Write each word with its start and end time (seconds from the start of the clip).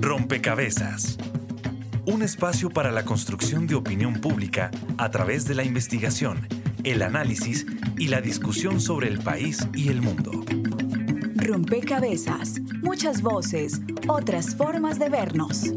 Rompecabezas. 0.00 1.18
Un 2.06 2.22
espacio 2.22 2.70
para 2.70 2.90
la 2.90 3.04
construcción 3.04 3.66
de 3.66 3.74
opinión 3.74 4.14
pública 4.14 4.70
a 4.96 5.10
través 5.10 5.44
de 5.46 5.54
la 5.54 5.64
investigación, 5.64 6.48
el 6.84 7.02
análisis 7.02 7.66
y 7.96 8.08
la 8.08 8.20
discusión 8.20 8.80
sobre 8.80 9.08
el 9.08 9.18
país 9.18 9.68
y 9.74 9.88
el 9.88 10.00
mundo. 10.00 10.44
Rompecabezas. 11.36 12.60
Muchas 12.82 13.22
voces, 13.22 13.80
otras 14.06 14.54
formas 14.54 14.98
de 14.98 15.08
vernos. 15.08 15.72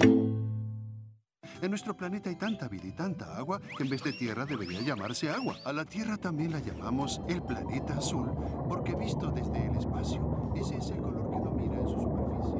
En 1.61 1.69
nuestro 1.69 1.95
planeta 1.95 2.29
hay 2.29 2.35
tanta 2.35 2.67
vida 2.67 2.87
y 2.87 2.91
tanta 2.91 3.37
agua 3.37 3.61
que 3.77 3.83
en 3.83 3.89
vez 3.89 4.03
de 4.03 4.13
tierra 4.13 4.45
debería 4.47 4.81
llamarse 4.81 5.29
agua. 5.29 5.57
A 5.63 5.71
la 5.71 5.85
Tierra 5.85 6.17
también 6.17 6.51
la 6.51 6.59
llamamos 6.59 7.21
el 7.29 7.43
planeta 7.43 7.93
azul, 7.93 8.31
porque 8.67 8.95
visto 8.95 9.29
desde 9.29 9.67
el 9.67 9.77
espacio, 9.77 10.30
ese 10.55 10.77
es 10.77 10.89
el 10.91 10.97
color 10.97 11.31
que 11.31 11.37
domina 11.37 11.77
en 11.77 11.87
su 11.87 11.95
superficie. 11.95 12.59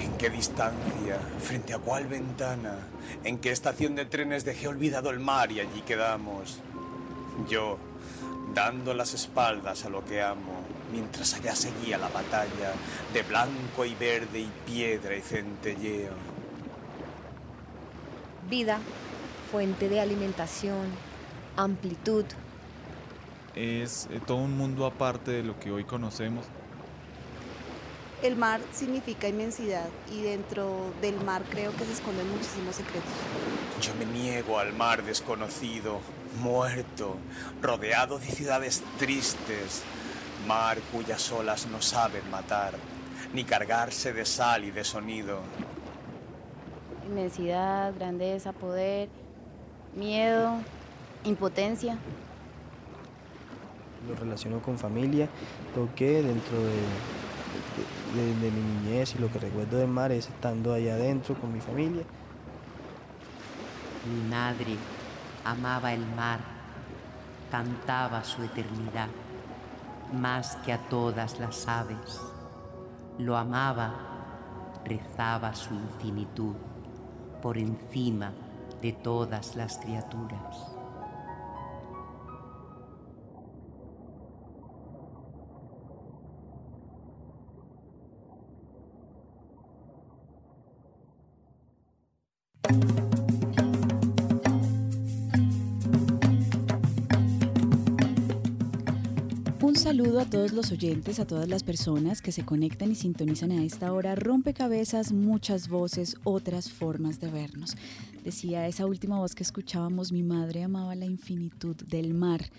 ¿En 0.00 0.18
qué 0.18 0.30
distancia? 0.30 1.18
¿Frente 1.38 1.74
a 1.74 1.78
cuál 1.78 2.06
ventana? 2.06 2.78
¿En 3.24 3.38
qué 3.38 3.50
estación 3.50 3.94
de 3.94 4.06
trenes 4.06 4.44
dejé 4.44 4.68
olvidado 4.68 5.10
el 5.10 5.20
mar 5.20 5.52
y 5.52 5.60
allí 5.60 5.82
quedamos? 5.82 6.60
Yo, 7.48 7.78
dando 8.54 8.94
las 8.94 9.14
espaldas 9.14 9.84
a 9.84 9.90
lo 9.90 10.04
que 10.04 10.22
amo, 10.22 10.62
mientras 10.92 11.34
allá 11.34 11.54
seguía 11.54 11.98
la 11.98 12.08
batalla 12.08 12.72
de 13.12 13.22
blanco 13.22 13.84
y 13.84 13.94
verde 13.94 14.40
y 14.40 14.50
piedra 14.64 15.14
y 15.16 15.20
centelleo. 15.20 16.35
Vida, 18.48 18.78
fuente 19.50 19.88
de 19.88 20.00
alimentación, 20.00 20.86
amplitud. 21.56 22.24
Es 23.56 24.08
eh, 24.12 24.20
todo 24.24 24.36
un 24.36 24.56
mundo 24.56 24.86
aparte 24.86 25.32
de 25.32 25.42
lo 25.42 25.58
que 25.58 25.72
hoy 25.72 25.82
conocemos. 25.82 26.44
El 28.22 28.36
mar 28.36 28.60
significa 28.72 29.26
inmensidad 29.26 29.88
y 30.12 30.22
dentro 30.22 30.92
del 31.02 31.20
mar 31.22 31.42
creo 31.50 31.72
que 31.72 31.84
se 31.84 31.92
esconden 31.92 32.30
muchísimos 32.30 32.76
secretos. 32.76 33.10
Yo 33.82 33.92
me 33.96 34.06
niego 34.06 34.60
al 34.60 34.72
mar 34.72 35.02
desconocido, 35.02 36.00
muerto, 36.40 37.16
rodeado 37.60 38.18
de 38.20 38.26
ciudades 38.26 38.82
tristes, 38.98 39.82
mar 40.46 40.78
cuyas 40.92 41.32
olas 41.32 41.66
no 41.66 41.82
saben 41.82 42.30
matar, 42.30 42.74
ni 43.34 43.42
cargarse 43.42 44.12
de 44.12 44.24
sal 44.24 44.64
y 44.64 44.70
de 44.70 44.84
sonido. 44.84 45.40
Inmensidad, 47.06 47.94
grandeza, 47.94 48.52
poder, 48.52 49.08
miedo, 49.94 50.54
impotencia. 51.24 51.96
Lo 54.08 54.14
relaciono 54.16 54.60
con 54.60 54.78
familia, 54.78 55.28
porque 55.74 56.22
dentro 56.22 56.56
de, 56.58 56.72
de- 58.14 58.24
de- 58.24 58.40
de 58.40 58.50
mi 58.50 58.60
niñez 58.60 59.14
y 59.14 59.18
lo 59.18 59.30
que 59.30 59.38
recuerdo 59.38 59.78
del 59.78 59.88
mar 59.88 60.10
es 60.12 60.28
estando 60.28 60.72
allá 60.72 60.94
adentro 60.94 61.34
con 61.36 61.52
mi 61.52 61.60
familia. 61.60 62.02
Mi 64.12 64.28
madre 64.28 64.76
amaba 65.44 65.92
el 65.92 66.04
mar, 66.14 66.40
cantaba 67.50 68.22
su 68.24 68.42
eternidad, 68.42 69.08
más 70.12 70.56
que 70.64 70.72
a 70.72 70.78
todas 70.88 71.38
las 71.40 71.66
aves. 71.68 72.20
Lo 73.18 73.36
amaba, 73.36 73.94
rezaba 74.84 75.54
su 75.54 75.74
infinitud 75.74 76.54
por 77.40 77.58
encima 77.58 78.32
de 78.82 78.92
todas 78.92 79.56
las 79.56 79.78
criaturas. 79.78 80.75
A 100.20 100.30
todos 100.30 100.52
los 100.52 100.72
oyentes, 100.72 101.20
a 101.20 101.26
todas 101.26 101.48
las 101.48 101.62
personas 101.62 102.22
que 102.22 102.32
se 102.32 102.44
conectan 102.44 102.90
y 102.90 102.94
sintonizan 102.94 103.52
a 103.52 103.62
esta 103.62 103.92
hora. 103.92 104.14
Rompecabezas, 104.14 105.12
muchas 105.12 105.68
voces, 105.68 106.16
otras 106.24 106.70
formas 106.70 107.20
de 107.20 107.30
vernos. 107.30 107.76
Decía 108.24 108.66
esa 108.66 108.86
última 108.86 109.18
voz 109.18 109.34
que 109.34 109.42
escuchábamos, 109.42 110.12
mi 110.12 110.22
madre 110.22 110.62
amaba 110.62 110.94
la 110.94 111.04
infinitud 111.04 111.76
del 111.76 112.14
mar. 112.14 112.50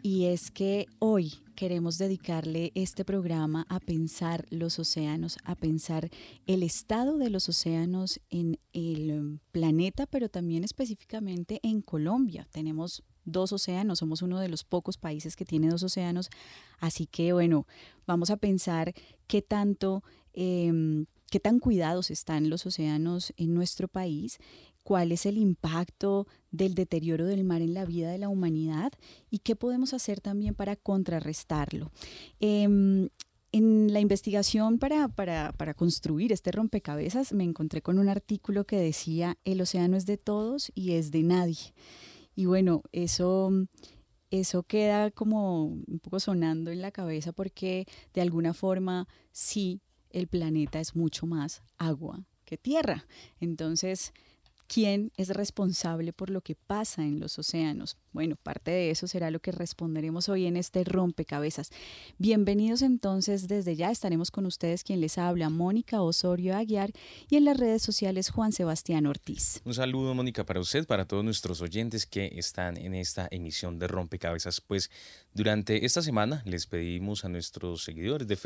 Y 0.00 0.26
es 0.26 0.50
que 0.50 0.86
hoy 1.00 1.34
queremos 1.56 1.98
dedicarle 1.98 2.70
este 2.74 3.04
programa 3.04 3.66
a 3.68 3.80
pensar 3.80 4.46
los 4.50 4.78
océanos, 4.78 5.38
a 5.44 5.54
pensar 5.54 6.08
el 6.46 6.62
estado 6.62 7.18
de 7.18 7.30
los 7.30 7.48
océanos 7.48 8.20
en 8.30 8.58
el 8.72 9.40
planeta, 9.50 10.06
pero 10.06 10.28
también 10.28 10.62
específicamente 10.62 11.58
en 11.62 11.82
Colombia. 11.82 12.46
Tenemos 12.50 13.02
dos 13.24 13.52
océanos, 13.52 13.98
somos 13.98 14.22
uno 14.22 14.40
de 14.40 14.48
los 14.48 14.64
pocos 14.64 14.96
países 14.96 15.36
que 15.36 15.44
tiene 15.44 15.68
dos 15.68 15.82
océanos, 15.82 16.30
así 16.80 17.06
que 17.06 17.32
bueno, 17.32 17.66
vamos 18.06 18.30
a 18.30 18.36
pensar 18.36 18.94
qué 19.26 19.42
tanto, 19.42 20.02
em, 20.32 21.06
qué 21.30 21.40
tan 21.40 21.58
cuidados 21.58 22.10
están 22.10 22.50
los 22.50 22.66
océanos 22.66 23.32
en 23.36 23.54
nuestro 23.54 23.88
país, 23.88 24.38
cuál 24.82 25.12
es 25.12 25.26
el 25.26 25.38
impacto 25.38 26.26
del 26.50 26.74
deterioro 26.74 27.26
del 27.26 27.44
mar 27.44 27.62
en 27.62 27.74
la 27.74 27.84
vida 27.84 28.10
de 28.10 28.18
la 28.18 28.28
humanidad 28.28 28.92
y 29.30 29.38
qué 29.38 29.56
podemos 29.56 29.94
hacer 29.94 30.20
también 30.20 30.54
para 30.54 30.76
contrarrestarlo. 30.76 31.90
Em, 32.40 33.08
en 33.52 33.92
la 33.92 34.00
investigación 34.00 34.78
para, 34.78 35.08
para, 35.08 35.52
para 35.52 35.74
construir 35.74 36.32
este 36.32 36.52
rompecabezas 36.52 37.32
me 37.32 37.44
encontré 37.44 37.82
con 37.82 37.98
un 37.98 38.08
artículo 38.08 38.64
que 38.64 38.76
decía 38.76 39.36
el 39.44 39.60
océano 39.60 39.96
es 39.96 40.06
de 40.06 40.16
todos 40.16 40.72
y 40.74 40.92
es 40.92 41.10
de 41.10 41.22
nadie. 41.22 41.74
Y 42.34 42.46
bueno, 42.46 42.82
eso, 42.92 43.50
eso 44.30 44.62
queda 44.62 45.10
como 45.10 45.64
un 45.64 46.00
poco 46.02 46.20
sonando 46.20 46.70
en 46.70 46.82
la 46.82 46.90
cabeza 46.90 47.32
porque 47.32 47.86
de 48.14 48.20
alguna 48.20 48.54
forma 48.54 49.06
sí 49.32 49.80
el 50.10 50.28
planeta 50.28 50.80
es 50.80 50.94
mucho 50.96 51.26
más 51.26 51.62
agua 51.78 52.24
que 52.44 52.56
tierra. 52.56 53.06
Entonces, 53.40 54.12
¿quién 54.72 55.12
es 55.18 55.28
responsable 55.28 56.14
por 56.14 56.30
lo 56.30 56.40
que 56.40 56.54
pasa 56.54 57.02
en 57.02 57.20
los 57.20 57.38
océanos? 57.38 57.98
Bueno, 58.12 58.36
parte 58.36 58.70
de 58.70 58.90
eso 58.90 59.06
será 59.06 59.30
lo 59.30 59.40
que 59.40 59.52
responderemos 59.52 60.30
hoy 60.30 60.46
en 60.46 60.56
este 60.56 60.82
rompecabezas. 60.84 61.70
Bienvenidos 62.16 62.80
entonces 62.80 63.48
desde 63.48 63.76
ya, 63.76 63.90
estaremos 63.90 64.30
con 64.30 64.46
ustedes 64.46 64.82
quien 64.82 65.00
les 65.00 65.18
habla, 65.18 65.50
Mónica 65.50 66.00
Osorio 66.00 66.56
Aguiar 66.56 66.92
y 67.28 67.36
en 67.36 67.44
las 67.44 67.58
redes 67.58 67.82
sociales 67.82 68.30
Juan 68.30 68.52
Sebastián 68.52 69.04
Ortiz. 69.04 69.60
Un 69.64 69.74
saludo, 69.74 70.14
Mónica, 70.14 70.44
para 70.46 70.60
usted, 70.60 70.86
para 70.86 71.06
todos 71.06 71.22
nuestros 71.22 71.60
oyentes 71.60 72.06
que 72.06 72.32
están 72.36 72.78
en 72.78 72.94
esta 72.94 73.28
emisión 73.30 73.78
de 73.78 73.88
Rompecabezas. 73.88 74.62
Pues 74.62 74.90
durante 75.34 75.84
esta 75.84 76.00
semana 76.00 76.42
les 76.46 76.66
pedimos 76.66 77.26
a 77.26 77.28
nuestros 77.28 77.84
seguidores 77.84 78.26
de 78.26 78.36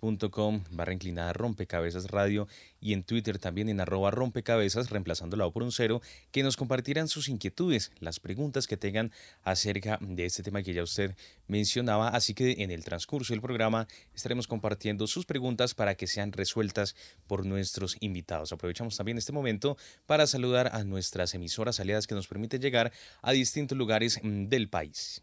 facebook.com 0.00 0.64
barra 0.70 0.92
inclinada 0.92 1.32
Rompecabezas 1.32 2.10
Radio 2.10 2.48
y 2.80 2.92
en 2.92 3.02
Twitter 3.02 3.38
también 3.38 3.68
en 3.68 3.80
arroba 3.80 4.10
rompecabezas, 4.10 4.90
reemplazando 4.90 5.36
la 5.36 5.46
O 5.46 5.52
por 5.52 5.62
un 5.62 5.72
cero, 5.72 6.00
que 6.30 6.42
nos 6.42 6.56
compartieran 6.56 7.08
sus 7.08 7.28
inquietudes, 7.28 7.90
las 7.98 8.20
preguntas 8.20 8.66
que 8.66 8.76
tengan 8.76 9.12
acerca 9.42 9.98
de 10.00 10.24
este 10.24 10.42
tema 10.42 10.62
que 10.62 10.72
ya 10.72 10.82
usted 10.82 11.14
mencionaba. 11.46 12.08
Así 12.08 12.34
que 12.34 12.56
en 12.58 12.70
el 12.70 12.84
transcurso 12.84 13.32
del 13.32 13.40
programa 13.40 13.88
estaremos 14.14 14.46
compartiendo 14.46 15.06
sus 15.06 15.26
preguntas 15.26 15.74
para 15.74 15.94
que 15.94 16.06
sean 16.06 16.32
resueltas 16.32 16.94
por 17.26 17.44
nuestros 17.44 17.96
invitados. 18.00 18.52
Aprovechamos 18.52 18.96
también 18.96 19.18
este 19.18 19.32
momento 19.32 19.76
para 20.06 20.26
saludar 20.26 20.70
a 20.72 20.84
nuestras 20.84 21.34
emisoras 21.34 21.80
aliadas 21.80 22.06
que 22.06 22.14
nos 22.14 22.28
permiten 22.28 22.60
llegar 22.60 22.92
a 23.22 23.32
distintos 23.32 23.76
lugares 23.76 24.20
mm, 24.22 24.46
del 24.46 24.68
país. 24.68 25.22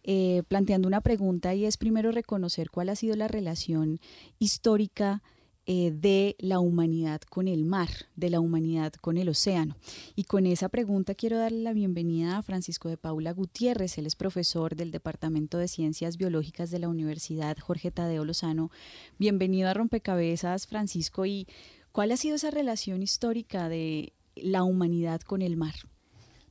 Eh, 0.03 0.43
planteando 0.49 0.89
una 0.89 1.03
pregunta 1.03 1.55
y 1.55 1.67
es 1.67 1.77
primero 1.77 2.11
reconocer 2.11 2.71
cuál 2.71 2.89
ha 2.89 2.97
sido 2.97 3.15
la 3.17 3.29
relación 3.29 4.01
histórica 4.39 5.23
eh, 5.73 5.93
de 5.93 6.35
la 6.41 6.59
humanidad 6.59 7.21
con 7.21 7.47
el 7.47 7.65
mar, 7.65 7.91
de 8.17 8.29
la 8.29 8.41
humanidad 8.41 8.93
con 8.95 9.17
el 9.17 9.29
océano. 9.29 9.77
Y 10.17 10.25
con 10.25 10.45
esa 10.47 10.69
pregunta 10.69 11.15
quiero 11.15 11.39
darle 11.39 11.61
la 11.61 11.73
bienvenida 11.73 12.39
a 12.39 12.43
Francisco 12.43 12.89
de 12.89 12.97
Paula 12.97 13.33
Gutiérrez. 13.33 13.97
Él 13.97 14.07
es 14.07 14.17
profesor 14.17 14.75
del 14.75 14.91
Departamento 14.91 15.59
de 15.59 15.69
Ciencias 15.69 16.17
Biológicas 16.17 16.73
de 16.73 16.81
la 16.81 16.89
Universidad 16.89 17.57
Jorge 17.57 17.93
Tadeo 17.93 18.25
Lozano. 18.25 18.73
Bienvenido 19.21 19.69
a 19.69 19.75
Rompecabezas, 19.75 20.67
Francisco. 20.67 21.25
¿Y 21.25 21.47
cuál 21.93 22.11
ha 22.11 22.17
sido 22.17 22.35
esa 22.35 22.51
relación 22.51 23.01
histórica 23.01 23.69
de 23.69 24.13
la 24.35 24.65
humanidad 24.65 25.21
con 25.21 25.41
el 25.41 25.57
mar? 25.57 25.75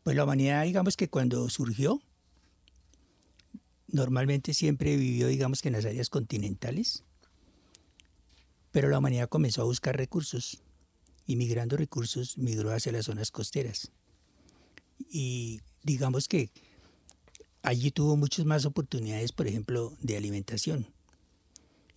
Pues 0.03 0.15
la 0.15 0.23
humanidad, 0.23 0.63
digamos 0.63 0.95
que 0.95 1.09
cuando 1.09 1.49
surgió, 1.49 2.01
normalmente 3.89 4.53
siempre 4.53 4.95
vivió, 4.95 5.27
digamos 5.27 5.61
que 5.61 5.67
en 5.67 5.73
las 5.73 5.83
áreas 5.83 6.09
continentales 6.09 7.03
pero 8.71 8.89
la 8.89 8.99
humanidad 8.99 9.29
comenzó 9.29 9.61
a 9.61 9.65
buscar 9.65 9.97
recursos 9.97 10.61
y 11.25 11.35
migrando 11.35 11.77
recursos 11.77 12.37
migró 12.37 12.71
hacia 12.71 12.91
las 12.91 13.05
zonas 13.05 13.31
costeras. 13.31 13.91
Y 15.09 15.61
digamos 15.83 16.27
que 16.27 16.51
allí 17.61 17.91
tuvo 17.91 18.15
muchas 18.17 18.45
más 18.45 18.65
oportunidades, 18.65 19.31
por 19.31 19.47
ejemplo, 19.47 19.93
de 20.01 20.17
alimentación. 20.17 20.87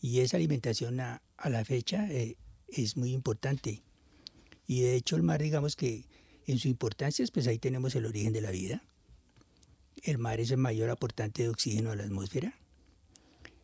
Y 0.00 0.20
esa 0.20 0.36
alimentación 0.36 1.00
a, 1.00 1.22
la 1.44 1.64
fecha 1.64 2.10
eh, 2.10 2.36
es 2.69 2.96
muy 2.96 3.12
importante. 3.12 3.82
Y 4.66 4.80
de 4.80 4.96
hecho 4.96 5.16
el 5.16 5.22
mar, 5.22 5.42
digamos 5.42 5.76
que 5.76 6.04
en 6.46 6.58
su 6.58 6.69
importancia, 6.69 7.24
pues 7.32 7.46
ahí 7.46 7.58
tenemos 7.58 7.94
el 7.94 8.06
origen 8.06 8.32
de 8.32 8.40
la 8.40 8.50
vida. 8.50 8.82
El 10.02 10.19
mar 10.19 10.40
es 10.40 10.50
el 10.50 10.58
mayor 10.58 10.90
aportante 10.90 11.44
de 11.44 11.48
oxígeno 11.48 11.90
a 11.90 11.96
la 11.96 12.04
atmósfera. 12.04 12.54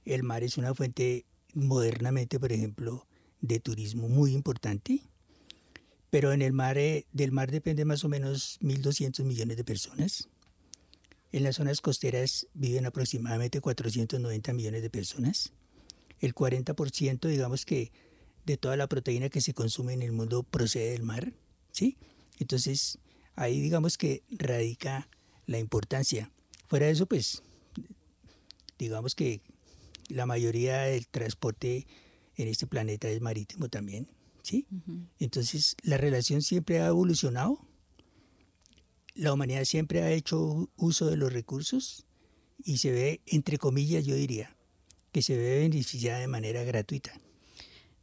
El 0.04 0.22
mar 0.22 0.42
es 0.44 0.56
una 0.56 0.74
fuente 0.74 1.26
modernamente, 1.54 2.38
por 2.38 2.52
ejemplo, 2.52 3.06
de 3.40 3.60
turismo 3.60 4.08
muy 4.08 4.32
importante, 4.32 5.02
pero 6.10 6.32
en 6.32 6.42
el 6.42 6.52
mar, 6.52 6.78
eh, 6.78 7.06
del 7.12 7.32
mar 7.32 7.50
depende 7.50 7.84
más 7.84 8.04
o 8.04 8.08
menos 8.08 8.58
1.200 8.62 9.24
millones 9.24 9.56
de 9.56 9.64
personas. 9.64 10.28
En 11.32 11.42
las 11.42 11.56
zonas 11.56 11.80
costeras 11.80 12.46
viven 12.54 12.86
aproximadamente 12.86 13.60
490 13.60 14.52
millones 14.54 14.82
de 14.82 14.90
personas. 14.90 15.52
El 16.20 16.34
40%, 16.34 17.28
digamos 17.28 17.66
que, 17.66 17.92
de 18.46 18.56
toda 18.56 18.76
la 18.76 18.86
proteína 18.86 19.28
que 19.28 19.42
se 19.42 19.52
consume 19.52 19.92
en 19.92 20.00
el 20.00 20.12
mundo 20.12 20.42
procede 20.42 20.92
del 20.92 21.02
mar, 21.02 21.34
¿sí? 21.70 21.98
Entonces, 22.38 22.98
ahí 23.36 23.60
digamos 23.60 23.98
que 23.98 24.22
radica 24.30 25.08
la 25.46 25.58
importancia. 25.58 26.30
Fuera 26.66 26.86
de 26.86 26.92
eso, 26.92 27.04
pues, 27.04 27.42
digamos 28.78 29.14
que 29.14 29.42
la 30.08 30.26
mayoría 30.26 30.82
del 30.82 31.06
transporte 31.06 31.86
en 32.36 32.48
este 32.48 32.66
planeta 32.66 33.08
es 33.08 33.20
marítimo 33.20 33.68
también, 33.68 34.08
¿sí? 34.42 34.66
Entonces, 35.18 35.76
la 35.82 35.96
relación 35.96 36.42
siempre 36.42 36.80
ha 36.80 36.86
evolucionado, 36.86 37.58
la 39.14 39.32
humanidad 39.32 39.64
siempre 39.64 40.02
ha 40.02 40.12
hecho 40.12 40.70
uso 40.76 41.06
de 41.06 41.16
los 41.16 41.32
recursos 41.32 42.06
y 42.62 42.78
se 42.78 42.92
ve, 42.92 43.20
entre 43.26 43.58
comillas, 43.58 44.04
yo 44.06 44.14
diría, 44.14 44.56
que 45.12 45.22
se 45.22 45.36
ve 45.36 45.58
beneficiada 45.58 46.20
de 46.20 46.28
manera 46.28 46.62
gratuita. 46.62 47.20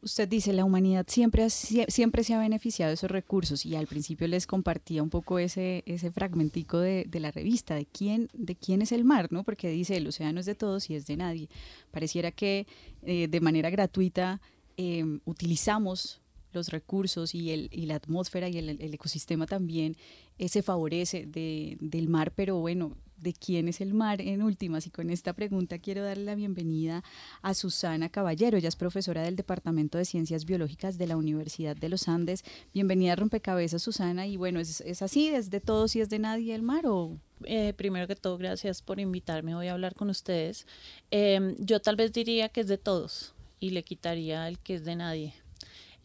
Usted 0.05 0.29
dice, 0.29 0.53
la 0.53 0.65
humanidad 0.65 1.07
siempre, 1.09 1.49
siempre 1.49 2.23
se 2.23 2.35
ha 2.35 2.39
beneficiado 2.39 2.89
de 2.89 2.93
esos 2.93 3.09
recursos 3.09 3.65
y 3.65 3.75
al 3.75 3.87
principio 3.87 4.27
les 4.27 4.45
compartía 4.45 5.01
un 5.01 5.09
poco 5.09 5.39
ese, 5.39 5.81
ese 5.87 6.11
fragmentico 6.11 6.77
de, 6.77 7.07
la 7.13 7.31
revista, 7.31 7.73
de 7.73 7.87
quién, 7.87 8.29
de 8.33 8.55
quién 8.55 8.83
es 8.83 8.91
el 8.91 9.03
mar, 9.03 9.31
¿no? 9.31 9.43
Porque 9.43 9.67
dice, 9.67 9.97
el 9.97 10.05
océano 10.05 10.39
es 10.39 10.45
de 10.45 10.53
todos 10.53 10.91
y 10.91 10.95
es 10.95 11.07
de 11.07 11.17
nadie. 11.17 11.49
Pareciera 11.89 12.29
que 12.29 12.67
eh, 13.01 13.27
de 13.27 13.41
manera 13.41 13.71
gratuita 13.71 14.41
em, 14.77 15.21
utilizamos 15.25 16.21
los 16.53 16.69
recursos 16.69 17.33
y, 17.33 17.49
el, 17.49 17.67
y 17.71 17.87
la 17.87 17.95
atmósfera 17.95 18.47
y 18.47 18.59
el, 18.59 18.93
ecosistema 18.93 19.47
también 19.47 19.97
eh, 20.37 20.49
se 20.49 20.61
favorece 20.61 21.25
del 21.25 22.09
mar, 22.09 22.31
pero 22.35 22.59
bueno, 22.59 22.95
de 23.17 23.33
quién 23.33 23.67
es 23.67 23.81
el 23.81 23.94
mar 23.94 24.21
en 24.21 24.41
últimas. 24.41 24.88
Y 24.88 24.89
con 24.89 25.09
esta 25.09 25.33
pregunta 25.33 25.79
quiero 25.79 26.03
darle 26.03 26.25
la 26.25 26.35
bienvenida 26.35 27.03
a 27.41 27.53
Susana 27.53 28.09
Caballero. 28.09 28.57
Ella 28.57 28.69
es 28.69 28.75
profesora 28.75 29.23
del 29.23 29.35
Departamento 29.35 29.97
de 29.97 30.06
Ciencias 30.06 30.45
Biológicas 30.45 30.97
de 30.97 31.07
la 31.07 31.17
Universidad 31.17 31.75
de 31.75 31.89
los 31.89 32.07
Andes. 32.07 32.44
Bienvenida 32.73 33.13
a 33.13 33.15
Rompecabezas, 33.15 33.81
Susana. 33.81 34.27
Y 34.27 34.38
bueno, 34.38 34.59
¿es, 34.59 34.81
es 34.81 35.01
así? 35.01 35.27
¿Es 35.27 35.50
de 35.50 35.62
todos 35.62 35.95
y 35.95 36.01
es 36.01 36.09
de 36.09 36.19
nadie 36.19 36.56
el 36.56 36.62
mar 36.62 36.85
o...? 36.88 37.17
Eh, 37.44 37.73
primero 37.75 38.07
que 38.07 38.15
todo, 38.15 38.38
gracias 38.38 38.81
por 38.81 39.00
invitarme 39.00 39.56
hoy 39.56 39.67
a 39.67 39.73
hablar 39.73 39.94
con 39.94 40.09
ustedes. 40.09 40.65
Em, 41.12 41.56
yo 41.59 41.81
tal 41.81 41.95
vez 41.95 42.13
diría 42.13 42.50
que 42.50 42.62
es 42.62 42.67
de 42.67 42.77
todos 42.77 43.33
y 43.59 43.71
le 43.71 43.83
quitaría 43.83 44.47
el 44.47 44.57
que 44.59 44.75
es 44.75 44.85
de 44.85 44.95
nadie. 44.95 45.33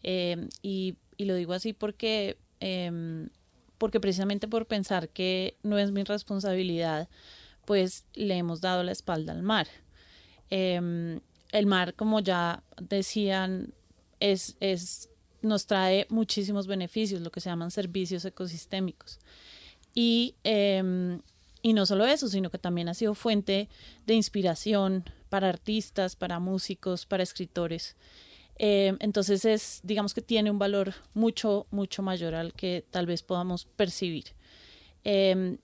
Em, 0.03 0.49
y, 0.61 0.95
y, 1.17 1.25
lo 1.25 1.35
digo 1.35 1.53
así 1.53 1.73
porque 1.73 2.37
em, 2.59 3.29
porque 3.81 3.99
precisamente 3.99 4.47
por 4.47 4.67
pensar 4.67 5.09
que 5.09 5.57
no 5.63 5.79
es 5.79 5.91
mi 5.91 6.03
responsabilidad, 6.03 7.09
pues 7.65 8.05
le 8.13 8.37
hemos 8.37 8.61
dado 8.61 8.83
la 8.83 8.91
espalda 8.91 9.33
al 9.33 9.41
mar. 9.41 9.67
Em, 10.51 11.19
el 11.51 11.65
mar, 11.65 11.95
como 11.95 12.19
ya 12.19 12.61
decían, 12.79 13.73
es, 14.19 14.55
es, 14.59 15.09
nos 15.41 15.65
trae 15.65 16.05
muchísimos 16.09 16.67
beneficios, 16.67 17.21
lo 17.21 17.31
que 17.31 17.41
se 17.41 17.49
llaman 17.49 17.71
servicios 17.71 18.23
ecosistémicos. 18.23 19.17
Y, 19.95 20.35
em, 20.43 21.19
y 21.63 21.73
no 21.73 21.87
solo 21.87 22.05
eso, 22.05 22.27
sino 22.27 22.51
que 22.51 22.59
también 22.59 22.87
ha 22.87 22.93
sido 22.93 23.15
fuente 23.15 23.67
de 24.05 24.13
inspiración 24.13 25.05
para 25.29 25.49
artistas, 25.49 26.15
para 26.15 26.37
músicos, 26.37 27.07
para 27.07 27.23
escritores. 27.23 27.95
Eh, 28.63 28.95
entonces 28.99 29.43
es, 29.43 29.79
digamos 29.81 30.13
que 30.13 30.21
tiene 30.21 30.51
un 30.51 30.59
valor 30.59 30.93
mucho, 31.15 31.65
mucho 31.71 32.03
mayor 32.03 32.35
al 32.35 32.53
que 32.53 32.85
tal 32.91 33.07
vez 33.07 33.23
podamos 33.23 33.65
percibir. 33.65 34.25
Em, 35.03 35.57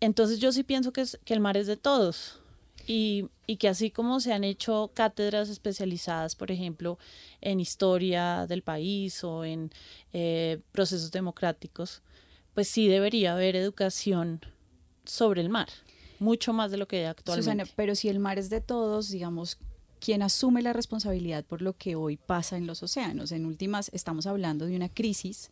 entonces 0.00 0.38
yo 0.38 0.50
sí 0.50 0.62
pienso 0.62 0.90
que 0.90 1.04
el 1.26 1.40
mar 1.40 1.58
es 1.58 1.66
de 1.66 1.76
todos 1.76 2.40
y, 2.86 3.28
y, 3.46 3.56
que 3.56 3.68
así 3.68 3.90
como 3.90 4.18
se 4.18 4.32
han 4.32 4.44
hecho 4.44 4.90
cátedras 4.94 5.50
especializadas, 5.50 6.36
por 6.36 6.50
ejemplo, 6.50 6.98
en 7.42 7.60
historia 7.60 8.46
del 8.48 8.62
país 8.62 9.22
o 9.24 9.44
en 9.44 9.70
eh, 10.14 10.62
procesos 10.72 11.10
democráticos, 11.10 12.00
pues 12.54 12.66
sí 12.66 12.88
debería 12.88 13.34
haber 13.34 13.56
educación 13.56 14.40
sobre 15.04 15.42
el 15.42 15.50
mar, 15.50 15.68
mucho 16.18 16.54
más 16.54 16.70
de 16.70 16.78
lo 16.78 16.88
que 16.88 17.00
hay 17.00 17.04
actualmente. 17.04 17.44
Susana, 17.44 17.64
pero 17.76 17.94
si 17.94 18.08
el 18.08 18.20
mar 18.20 18.38
es 18.38 18.48
de 18.48 18.62
todos, 18.62 19.10
digamos, 19.10 19.58
¿Quién 20.00 20.22
asume 20.22 20.62
la 20.62 20.72
responsabilidad 20.72 21.44
por 21.44 21.62
lo 21.62 21.76
que 21.76 21.96
hoy 21.96 22.16
pasa 22.16 22.56
en 22.56 22.66
los 22.66 22.82
océanos. 22.82 23.32
En 23.32 23.46
últimas, 23.46 23.90
estamos 23.92 24.26
hablando 24.26 24.66
de 24.66 24.76
una 24.76 24.88
crisis. 24.88 25.50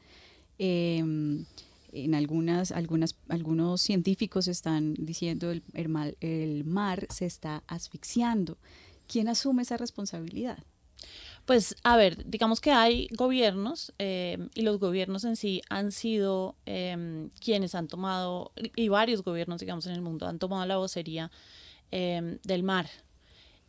Em, 0.58 1.44
en 1.92 2.14
algunas, 2.14 2.72
algunas, 2.72 3.16
algunos 3.28 3.80
científicos 3.80 4.48
están 4.48 4.94
diciendo 4.98 5.50
el, 5.50 5.62
el, 5.74 6.16
el 6.20 6.64
mar 6.64 7.06
se 7.10 7.26
está 7.26 7.62
asfixiando. 7.66 8.58
¿Quién 9.06 9.28
asume 9.28 9.62
esa 9.62 9.76
responsabilidad? 9.76 10.58
Pues 11.44 11.76
a 11.84 11.96
ver, 11.96 12.28
digamos 12.28 12.60
que 12.60 12.72
hay 12.72 13.08
gobiernos 13.16 13.92
em, 13.98 14.48
y 14.54 14.62
los 14.62 14.78
gobiernos 14.78 15.24
en 15.24 15.36
sí 15.36 15.62
han 15.70 15.92
sido 15.92 16.56
em, 16.66 17.30
quienes 17.40 17.74
han 17.74 17.86
tomado, 17.86 18.52
y 18.74 18.88
varios 18.88 19.22
gobiernos, 19.22 19.60
digamos, 19.60 19.86
en 19.86 19.92
el 19.92 20.02
mundo 20.02 20.26
han 20.26 20.38
tomado 20.38 20.66
la 20.66 20.76
vocería 20.76 21.30
del 21.88 22.62
mar, 22.64 22.90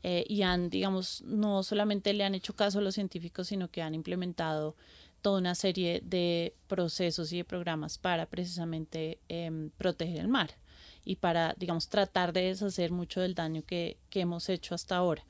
eh, 0.04 0.25
y 0.27 0.44
han, 0.44 0.70
digamos, 0.70 1.22
no 1.24 1.63
solamente 1.63 2.13
le 2.13 2.24
han 2.24 2.36
hecho 2.36 2.56
caso 2.56 2.80
a 2.80 2.82
los 2.82 2.96
científicos, 2.96 3.48
sino 3.48 3.70
que 3.70 3.82
han 3.82 3.96
implementado 3.96 4.75
toda 5.22 5.39
una 5.39 5.56
serie 5.56 6.01
de 6.04 6.56
procesos 6.68 7.34
y 7.34 7.38
de 7.38 7.44
programas 7.44 7.98
para 7.98 8.27
precisamente 8.27 9.20
em, 9.30 9.72
proteger 9.72 10.20
el 10.20 10.27
mar 10.27 10.51
y 11.04 11.16
para, 11.16 11.56
digamos, 11.58 11.89
tratar 11.89 12.34
de 12.34 12.44
deshacer 12.44 12.92
mucho 12.92 13.22
del 13.22 13.34
daño 13.34 13.63
que, 13.66 13.98
que 14.10 14.22
hemos 14.22 14.50
hecho 14.50 14.75
hasta 14.75 14.96
ahora. 14.98 15.25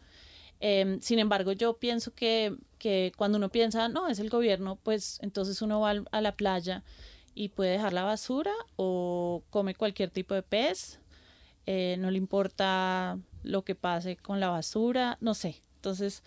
Em, 0.59 0.99
sin 1.01 1.19
embargo, 1.19 1.51
yo 1.51 1.77
pienso 1.77 2.13
que, 2.13 2.55
que, 2.79 3.11
cuando 3.15 3.37
uno 3.37 3.49
piensa, 3.49 3.87
no, 3.89 4.07
es 4.07 4.19
el 4.19 4.29
gobierno, 4.29 4.77
pues 4.81 5.19
entonces 5.21 5.61
uno 5.61 5.79
va 5.79 5.93
a 6.11 6.21
la 6.21 6.35
playa 6.35 6.83
y 7.35 7.49
puede 7.49 7.71
dejar 7.71 7.93
la 7.93 8.03
basura 8.03 8.51
o 8.75 9.43
come 9.51 9.75
cualquier 9.75 10.09
tipo 10.09 10.33
de 10.33 10.41
pez, 10.41 10.99
eh, 11.67 11.97
no 11.99 12.09
le 12.09 12.17
importa 12.17 13.19
lo 13.43 13.63
que 13.63 13.75
pase 13.75 14.15
con 14.15 14.39
la 14.39 14.49
basura, 14.49 15.17
no 15.19 15.33
sé. 15.33 15.61
Entonces, 15.75 16.23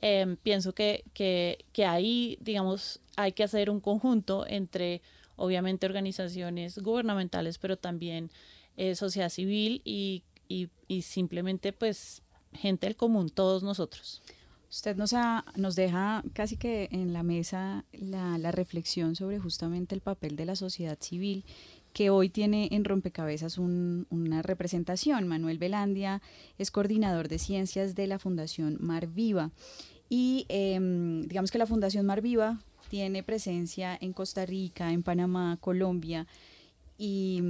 em, 0.00 0.36
pienso 0.36 0.74
que, 0.74 1.04
que, 1.12 1.64
que 1.72 1.84
ahí, 1.84 2.38
digamos, 2.40 3.00
hay 3.16 3.32
que 3.32 3.42
hacer 3.42 3.68
un 3.68 3.80
conjunto 3.80 4.46
entre, 4.46 5.02
obviamente, 5.34 5.86
organizaciones 5.86 6.78
gubernamentales, 6.78 7.58
pero 7.58 7.76
también 7.76 8.30
eh, 8.76 8.94
sociedad 8.94 9.28
civil 9.28 9.82
y, 9.84 10.22
y, 10.48 10.70
y, 10.86 11.02
simplemente, 11.02 11.72
pues, 11.72 12.22
gente 12.52 12.86
del 12.86 12.96
común, 12.96 13.28
todos 13.28 13.64
nosotros. 13.64 14.22
Usted 14.70 14.96
nos, 14.96 15.14
nos 15.56 15.74
deja 15.74 16.22
casi 16.32 16.56
que 16.56 16.88
en 16.92 17.12
la 17.12 17.24
mesa 17.24 17.84
la, 17.92 18.38
la 18.38 18.52
reflexión 18.52 19.16
sobre 19.16 19.40
justamente 19.40 19.96
el 19.96 20.00
papel 20.00 20.36
de 20.36 20.44
la 20.44 20.54
sociedad 20.54 20.98
civil 21.00 21.44
que 21.96 22.10
hoy 22.10 22.28
tiene 22.28 22.68
en 22.72 22.84
Rompecabezas 22.84 23.56
un, 23.56 24.06
una 24.10 24.42
representación. 24.42 25.26
Manuel 25.26 25.56
Velandia 25.56 26.20
es 26.58 26.70
coordinador 26.70 27.28
de 27.28 27.38
ciencias 27.38 27.94
de 27.94 28.06
la 28.06 28.18
Fundación 28.18 28.76
Mar 28.80 29.06
Viva. 29.06 29.50
Y 30.10 30.44
eh, 30.50 30.78
digamos 31.26 31.50
que 31.50 31.56
la 31.56 31.64
Fundación 31.64 32.04
Mar 32.04 32.20
Viva 32.20 32.60
tiene 32.90 33.22
presencia 33.22 33.96
en 33.98 34.12
Costa 34.12 34.44
Rica, 34.44 34.92
en 34.92 35.02
Panamá, 35.02 35.56
Colombia, 35.58 36.26
y, 36.98 37.42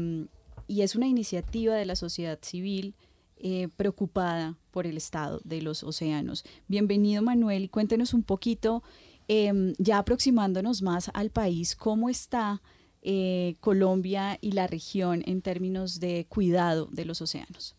es 0.68 0.94
una 0.94 1.08
iniciativa 1.08 1.74
de 1.74 1.84
la 1.84 1.96
sociedad 1.96 2.38
civil 2.40 2.94
eh, 3.38 3.66
preocupada 3.76 4.56
por 4.70 4.86
el 4.86 4.96
estado 4.96 5.40
de 5.42 5.60
los 5.60 5.82
océanos. 5.82 6.44
Bienvenido 6.68 7.20
Manuel 7.20 7.64
y 7.64 7.68
cuéntenos 7.68 8.14
un 8.14 8.22
poquito, 8.22 8.84
eh, 9.26 9.74
ya 9.78 9.98
aproximándonos 9.98 10.82
más 10.82 11.10
al 11.14 11.30
país, 11.30 11.74
cómo 11.74 12.08
está 12.08 12.62
eh, 13.08 13.54
Colombia 13.60 14.36
y 14.40 14.52
la 14.52 14.66
región 14.66 15.22
en 15.26 15.40
términos 15.40 16.00
de 16.00 16.26
cuidado 16.28 16.88
de 16.90 17.04
los 17.04 17.22
océanos. 17.22 17.76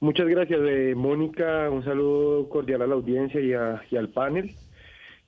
Muchas 0.00 0.26
gracias, 0.26 0.58
eh, 0.64 0.94
Mónica. 0.96 1.70
Un 1.70 1.84
saludo 1.84 2.48
cordial 2.48 2.82
a 2.82 2.88
la 2.88 2.94
audiencia 2.94 3.40
y, 3.40 3.52
a, 3.52 3.80
y 3.88 3.96
al 3.96 4.08
panel. 4.08 4.50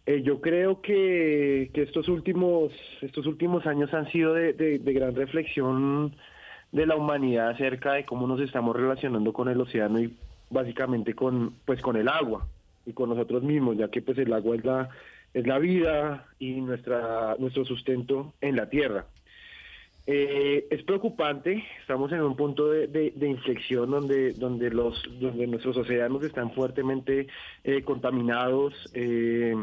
Eh, 0.05 0.23
yo 0.23 0.41
creo 0.41 0.83
que, 0.83 1.71
que, 1.73 1.83
estos 1.83 2.09
últimos 2.09 2.73
estos 3.01 3.27
últimos 3.27 3.67
años 3.67 3.95
han 3.95 4.11
sido 4.11 4.35
de, 4.35 4.53
de, 4.53 4.81
de, 4.81 4.93
gran 4.93 5.15
reflexión 5.15 6.17
de 6.73 6.87
la 6.87 6.97
humanidad 6.97 7.51
acerca 7.51 7.93
de 7.93 8.05
cómo 8.05 8.27
nos 8.27 8.41
estamos 8.41 8.75
relacionando 8.75 9.33
con 9.33 9.49
el 9.49 9.61
océano 9.61 10.01
y 10.01 10.13
básicamente 10.51 11.15
con 11.15 11.55
pues 11.65 11.81
con 11.81 11.97
el 11.97 12.09
agua 12.09 12.49
y 12.85 12.93
con 12.93 13.11
nosotros 13.11 13.45
mismos, 13.45 13.77
ya 13.77 13.89
que 13.89 14.03
pues 14.03 14.19
el 14.19 14.33
agua 14.33 14.57
es 14.57 14.65
la 14.65 14.91
es 15.35 15.47
la 15.47 15.59
vida 15.59 16.27
y 16.39 16.61
nuestra, 16.61 17.37
nuestro 17.39 17.65
sustento 17.65 18.33
en 18.41 18.57
la 18.57 18.71
tierra. 18.71 19.07
Eh, 20.07 20.67
es 20.71 20.83
preocupante, 20.83 21.65
estamos 21.81 22.13
en 22.13 22.21
un 22.21 22.37
punto 22.37 22.71
de, 22.71 23.13
inflexión 23.23 23.91
donde, 23.91 24.35
donde, 24.35 24.71
los, 24.71 25.03
donde 25.19 25.47
nuestros 25.47 25.79
océanos 25.79 26.23
están 26.23 26.53
fuertemente 26.53 27.27
eh, 27.65 27.83
contaminados, 27.83 28.75
eh, 28.93 29.55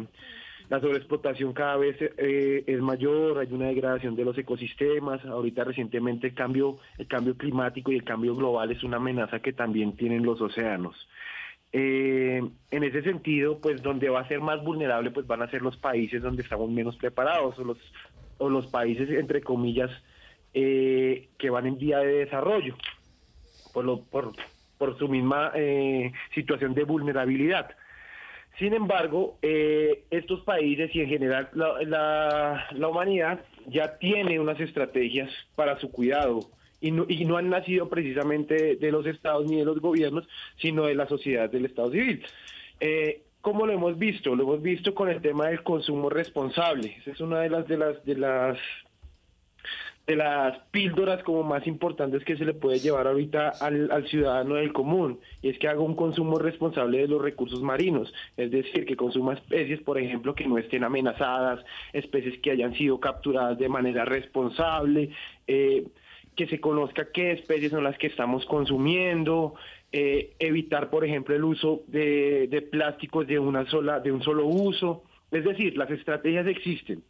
la 0.68 0.80
sobreexplotación 0.80 1.54
cada 1.54 1.76
vez 1.76 1.98
es 2.00 2.82
mayor, 2.82 3.38
hay 3.38 3.52
una 3.52 3.68
degradación 3.68 4.16
de 4.16 4.24
los 4.24 4.38
ecosistemas, 4.38 5.24
ahorita 5.26 5.66
recientemente 5.66 6.28
el 6.28 6.34
cambio, 6.34 6.78
el 6.98 7.08
cambio 7.08 7.36
climático 7.36 7.92
y 7.92 7.96
el 7.96 8.06
cambio 8.06 8.36
global 8.36 8.72
es 8.72 8.82
una 8.82 8.96
amenaza 8.98 9.42
que 9.42 9.52
también 9.52 9.98
tienen 9.98 10.24
los 10.24 10.40
océanos. 10.40 10.96
Eh, 11.74 12.42
en 12.72 12.84
ese 12.84 13.02
sentido, 13.02 13.60
pues 13.60 13.82
donde 13.82 14.10
va 14.10 14.22
a 14.22 14.28
ser 14.28 14.42
más 14.42 14.62
vulnerable, 14.64 15.12
pues 15.12 15.26
van 15.26 15.42
a 15.42 15.50
ser 15.50 15.62
los 15.62 15.78
países 15.78 16.22
donde 16.22 16.44
estamos 16.44 16.70
menos 16.70 16.98
preparados 16.98 17.58
o 17.60 17.64
los, 17.64 17.78
o 18.38 18.50
los 18.50 18.68
países, 18.68 19.10
entre 19.10 19.42
comillas, 19.42 19.90
eh, 20.54 21.30
que 21.38 21.50
van 21.50 21.68
en 21.68 21.78
vía 21.78 22.00
de 22.00 22.26
desarrollo 22.26 22.76
por, 23.74 23.86
lo, 23.86 24.02
por, 24.02 24.34
por 24.78 24.98
su 24.98 25.08
misma 25.08 25.52
eh, 25.56 26.12
situación 26.36 26.74
de 26.74 26.84
vulnerabilidad. 26.84 27.72
Sin 28.60 28.74
embargo, 28.74 29.38
eh, 29.42 30.04
estos 30.12 30.42
países 30.42 30.94
y 30.94 31.02
en 31.02 31.08
general 31.08 31.50
la, 31.54 31.82
la, 31.84 32.68
la 32.72 32.88
humanidad 32.90 33.40
ya 33.68 33.98
tiene 33.98 34.40
unas 34.40 34.60
estrategias 34.60 35.32
para 35.56 35.80
su 35.80 35.90
cuidado 35.90 36.42
y 36.82 36.92
no, 36.92 37.06
y 37.08 37.24
no 37.26 37.38
han 37.38 37.50
nacido 37.50 37.88
precisamente 37.88 38.76
de 38.76 38.92
los 38.92 39.06
estados 39.06 39.46
ni 39.46 39.58
de 39.58 39.66
los 39.66 39.80
gobiernos, 39.80 40.28
sino 40.58 40.86
de 40.86 40.96
la 40.96 41.08
sociedad 41.08 41.50
del 41.50 41.66
Estado 41.66 41.92
civil. 41.92 42.24
Eh, 42.80 43.22
¿Cómo 43.42 43.66
lo 43.66 43.74
hemos 43.74 43.98
visto? 43.98 44.36
Lo 44.36 44.44
hemos 44.44 44.62
visto 44.62 44.94
con 44.94 45.10
el 45.10 45.22
tema 45.22 45.48
del 45.48 45.64
consumo 45.64 46.10
responsable. 46.10 46.98
Esa 47.00 47.12
es 47.12 47.22
una 47.22 47.40
de 47.40 47.50
las 47.50 47.68
de 47.68 47.78
las 47.78 48.06
de 48.06 48.16
las 48.16 48.58
de 50.08 50.16
las 50.16 50.58
píldoras 50.72 51.24
como 51.24 51.44
más 51.44 51.66
importantes 51.68 52.24
que 52.26 52.36
se 52.36 52.44
le 52.44 52.54
puede 52.54 52.80
llevar 52.80 53.08
ahorita 53.08 53.50
al, 53.62 54.08
ciudadano 54.10 54.56
del 54.56 54.74
común, 54.74 55.20
y 55.42 55.50
es 55.50 55.60
que 55.60 55.68
haga 55.68 55.80
un 55.80 55.96
consumo 55.96 56.40
responsable 56.40 56.98
de 56.98 57.08
los 57.08 57.22
recursos 57.22 57.62
marinos, 57.62 58.12
es 58.36 58.52
decir, 58.52 58.86
que 58.86 58.96
consuma 58.96 59.34
especies, 59.34 59.80
por 59.82 60.00
ejemplo, 60.00 60.34
que 60.34 60.48
no 60.48 60.58
estén 60.58 60.84
amenazadas, 60.84 61.64
especies 61.94 62.40
que 62.40 62.52
hayan 62.52 62.74
sido 62.74 63.00
capturadas 63.00 63.58
de 63.60 63.70
manera 63.70 64.04
responsable, 64.04 65.12
eh, 65.48 65.86
que 66.36 66.48
se 66.48 66.60
conozca 66.60 67.12
qué 67.12 67.32
especies 67.32 67.72
son 67.72 67.84
las 67.84 67.98
que 67.98 68.08
estamos 68.08 68.46
consumiendo, 68.46 69.56
eh, 69.92 70.34
evitar, 70.40 70.90
por 70.90 71.04
ejemplo, 71.04 71.36
el 71.36 71.44
uso 71.44 71.84
de, 71.88 72.68
plásticos 72.72 73.28
de 73.28 73.40
una 73.40 73.66
sola, 73.66 74.00
de 74.00 74.12
un 74.12 74.24
solo 74.24 74.46
uso. 74.46 75.04
Es 75.32 75.44
decir, 75.44 75.78
las 75.78 75.92
estrategias 75.92 76.48
existen. 76.48 77.04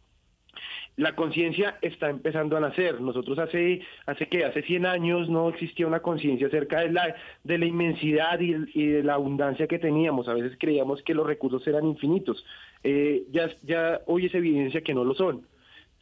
La 0.96 1.14
conciencia 1.14 1.78
está 1.80 2.10
empezando 2.10 2.56
a 2.56 2.60
nacer. 2.60 3.00
Nosotros 3.00 3.38
hace, 3.38 3.80
hace 4.06 4.26
que 4.26 4.44
hace 4.44 4.62
100 4.62 4.84
años 4.84 5.30
no 5.30 5.48
existía 5.48 5.86
una 5.86 6.00
conciencia 6.00 6.48
acerca 6.48 6.80
de 6.80 6.90
la, 6.90 7.14
de 7.44 7.56
la 7.58 7.66
inmensidad 7.66 8.38
y, 8.40 8.86
de 8.86 9.02
la 9.02 9.14
abundancia 9.14 9.66
que 9.66 9.78
teníamos. 9.78 10.28
A 10.28 10.34
veces 10.34 10.56
creíamos 10.58 11.02
que 11.02 11.14
los 11.14 11.26
recursos 11.26 11.66
eran 11.66 11.86
infinitos. 11.86 12.44
Eh, 12.82 13.24
ya 13.30 14.02
hoy 14.06 14.26
es 14.26 14.34
evidencia 14.34 14.82
que 14.82 14.92
no 14.92 15.04
lo 15.04 15.14
son. 15.14 15.46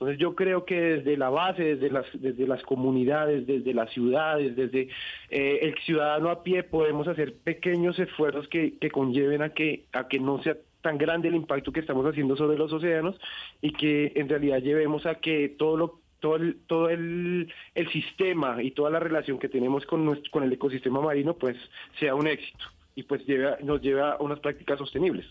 Entonces 0.00 0.18
yo 0.18 0.34
creo 0.34 0.64
que 0.64 0.80
desde 0.80 1.18
la 1.18 1.28
base, 1.28 1.62
desde 1.62 1.90
las, 1.90 2.06
desde 2.14 2.46
las 2.46 2.62
comunidades, 2.62 3.46
desde 3.46 3.74
las 3.74 3.90
ciudades, 3.90 4.56
desde 4.56 4.88
eh, 5.28 5.58
el 5.60 5.74
ciudadano 5.84 6.30
a 6.30 6.42
pie 6.42 6.62
podemos 6.62 7.06
hacer 7.06 7.34
pequeños 7.34 7.98
esfuerzos 7.98 8.48
que, 8.48 8.78
que 8.78 8.90
conlleven 8.90 9.42
a 9.42 9.50
que, 9.50 9.84
a 9.92 10.08
que 10.08 10.18
no 10.18 10.42
sea 10.42 10.56
tan 10.80 10.96
grande 10.96 11.28
el 11.28 11.34
impacto 11.34 11.70
que 11.70 11.80
estamos 11.80 12.06
haciendo 12.06 12.34
sobre 12.34 12.56
los 12.56 12.72
océanos 12.72 13.20
y 13.60 13.72
que 13.72 14.12
en 14.16 14.30
realidad 14.30 14.62
llevemos 14.62 15.04
a 15.04 15.16
que 15.16 15.50
todo 15.50 15.76
lo 15.76 16.00
todo 16.20 16.36
el, 16.36 16.56
todo 16.66 16.88
el, 16.88 17.52
el 17.74 17.92
sistema 17.92 18.62
y 18.62 18.70
toda 18.70 18.88
la 18.88 19.00
relación 19.00 19.38
que 19.38 19.50
tenemos 19.50 19.84
con, 19.84 20.06
nuestro, 20.06 20.30
con 20.30 20.44
el 20.44 20.52
ecosistema 20.52 21.02
marino 21.02 21.34
pues 21.34 21.58
sea 21.98 22.14
un 22.14 22.26
éxito 22.26 22.64
y 22.94 23.02
pues 23.02 23.20
nos 23.62 23.82
lleve 23.82 24.00
a 24.00 24.16
unas 24.18 24.40
prácticas 24.40 24.78
sostenibles. 24.78 25.26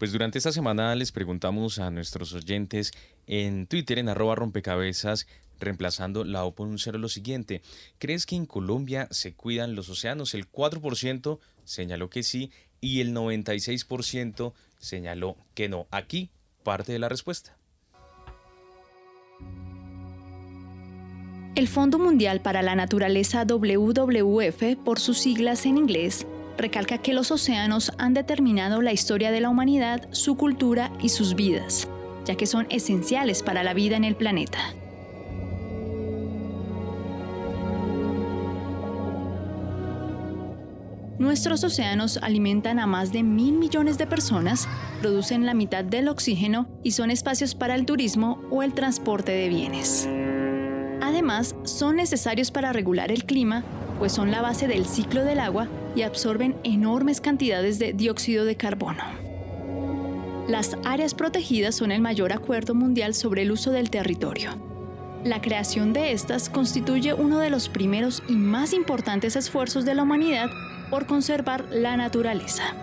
Pues 0.00 0.12
durante 0.12 0.38
esta 0.38 0.50
semana 0.50 0.94
les 0.94 1.12
preguntamos 1.12 1.78
a 1.78 1.90
nuestros 1.90 2.32
oyentes 2.32 2.92
en 3.26 3.66
Twitter, 3.66 3.98
en 3.98 4.08
arroba 4.08 4.34
rompecabezas, 4.34 5.26
reemplazando 5.58 6.24
la 6.24 6.46
O 6.46 6.54
por 6.54 6.68
un 6.68 6.78
cero, 6.78 6.96
lo 6.96 7.10
siguiente. 7.10 7.60
¿Crees 7.98 8.24
que 8.24 8.34
en 8.34 8.46
Colombia 8.46 9.08
se 9.10 9.34
cuidan 9.34 9.74
los 9.74 9.90
océanos? 9.90 10.32
El 10.32 10.50
4% 10.50 11.38
señaló 11.66 12.08
que 12.08 12.22
sí 12.22 12.50
y 12.80 13.02
el 13.02 13.12
96% 13.14 14.54
señaló 14.78 15.36
que 15.52 15.68
no. 15.68 15.86
Aquí 15.90 16.30
parte 16.62 16.92
de 16.92 16.98
la 16.98 17.10
respuesta. 17.10 17.58
El 21.54 21.68
Fondo 21.68 21.98
Mundial 21.98 22.40
para 22.40 22.62
la 22.62 22.74
Naturaleza 22.74 23.44
WWF, 23.44 24.82
por 24.82 24.98
sus 24.98 25.18
siglas 25.18 25.66
en 25.66 25.76
inglés, 25.76 26.26
recalca 26.60 26.98
que 26.98 27.14
los 27.14 27.30
océanos 27.30 27.92
han 27.98 28.14
determinado 28.14 28.82
la 28.82 28.92
historia 28.92 29.30
de 29.30 29.40
la 29.40 29.48
humanidad, 29.48 30.08
su 30.10 30.36
cultura 30.36 30.92
y 31.00 31.08
sus 31.08 31.34
vidas, 31.34 31.88
ya 32.24 32.34
que 32.34 32.46
son 32.46 32.66
esenciales 32.70 33.42
para 33.42 33.62
la 33.62 33.74
vida 33.74 33.96
en 33.96 34.04
el 34.04 34.16
planeta. 34.16 34.58
Nuestros 41.18 41.64
océanos 41.64 42.18
alimentan 42.22 42.78
a 42.78 42.86
más 42.86 43.12
de 43.12 43.22
mil 43.22 43.58
millones 43.58 43.98
de 43.98 44.06
personas, 44.06 44.66
producen 45.00 45.44
la 45.44 45.54
mitad 45.54 45.84
del 45.84 46.08
oxígeno 46.08 46.66
y 46.82 46.92
son 46.92 47.10
espacios 47.10 47.54
para 47.54 47.74
el 47.74 47.84
turismo 47.84 48.42
o 48.50 48.62
el 48.62 48.72
transporte 48.72 49.32
de 49.32 49.48
bienes. 49.48 50.08
Además, 51.02 51.54
son 51.64 51.96
necesarios 51.96 52.50
para 52.50 52.72
regular 52.72 53.12
el 53.12 53.24
clima, 53.24 53.64
pues 53.98 54.12
son 54.12 54.30
la 54.30 54.40
base 54.40 54.66
del 54.66 54.86
ciclo 54.86 55.24
del 55.24 55.40
agua 55.40 55.68
y 55.94 56.02
absorben 56.02 56.56
enormes 56.64 57.20
cantidades 57.20 57.78
de 57.78 57.92
dióxido 57.92 58.44
de 58.44 58.56
carbono. 58.56 59.02
Las 60.48 60.76
áreas 60.84 61.14
protegidas 61.14 61.76
son 61.76 61.92
el 61.92 62.00
mayor 62.00 62.32
acuerdo 62.32 62.74
mundial 62.74 63.14
sobre 63.14 63.42
el 63.42 63.52
uso 63.52 63.70
del 63.70 63.90
territorio. 63.90 64.50
La 65.24 65.40
creación 65.40 65.92
de 65.92 66.12
estas 66.12 66.48
constituye 66.48 67.14
uno 67.14 67.38
de 67.38 67.50
los 67.50 67.68
primeros 67.68 68.22
y 68.28 68.32
más 68.32 68.72
importantes 68.72 69.36
esfuerzos 69.36 69.84
de 69.84 69.94
la 69.94 70.02
humanidad 70.02 70.50
por 70.90 71.06
conservar 71.06 71.66
la 71.70 71.96
naturaleza. 71.96 72.74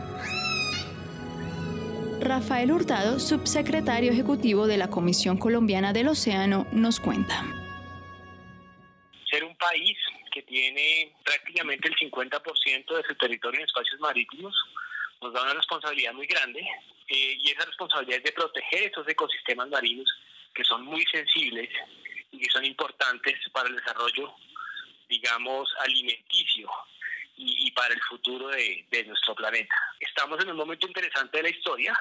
Rafael 2.21 2.71
Hurtado, 2.71 3.19
subsecretario 3.19 4.11
ejecutivo 4.11 4.67
de 4.67 4.77
la 4.77 4.89
Comisión 4.89 5.37
Colombiana 5.37 5.93
del 5.93 6.07
Océano, 6.07 6.67
nos 6.71 6.99
cuenta. 6.99 7.43
Ser 9.29 9.43
un 9.43 9.55
país 9.57 9.97
tiene 10.47 11.13
prácticamente 11.23 11.89
el 11.89 11.95
50% 11.95 12.95
de 12.95 13.03
su 13.03 13.15
territorio 13.15 13.59
en 13.59 13.65
espacios 13.65 13.99
marítimos 13.99 14.55
nos 15.21 15.33
da 15.33 15.43
una 15.43 15.53
responsabilidad 15.53 16.13
muy 16.13 16.25
grande 16.25 16.61
eh, 17.07 17.37
y 17.39 17.51
esa 17.51 17.65
responsabilidad 17.65 18.17
es 18.17 18.23
de 18.23 18.31
proteger 18.31 18.83
estos 18.83 19.07
ecosistemas 19.07 19.69
marinos 19.69 20.09
que 20.53 20.63
son 20.63 20.83
muy 20.85 21.05
sensibles 21.11 21.69
y 22.31 22.39
que 22.39 22.49
son 22.49 22.65
importantes 22.65 23.35
para 23.51 23.69
el 23.69 23.75
desarrollo, 23.75 24.33
digamos, 25.07 25.69
alimenticio 25.79 26.69
y, 27.39 27.69
para 27.71 27.93
el 27.93 28.01
futuro 28.01 28.47
de, 28.47 28.85
de 28.89 29.03
nuestro 29.03 29.35
planeta. 29.35 29.75
Estamos 29.99 30.41
en 30.41 30.49
un 30.49 30.57
momento 30.57 30.87
interesante 30.87 31.37
de 31.37 31.43
la 31.43 31.49
historia 31.49 31.99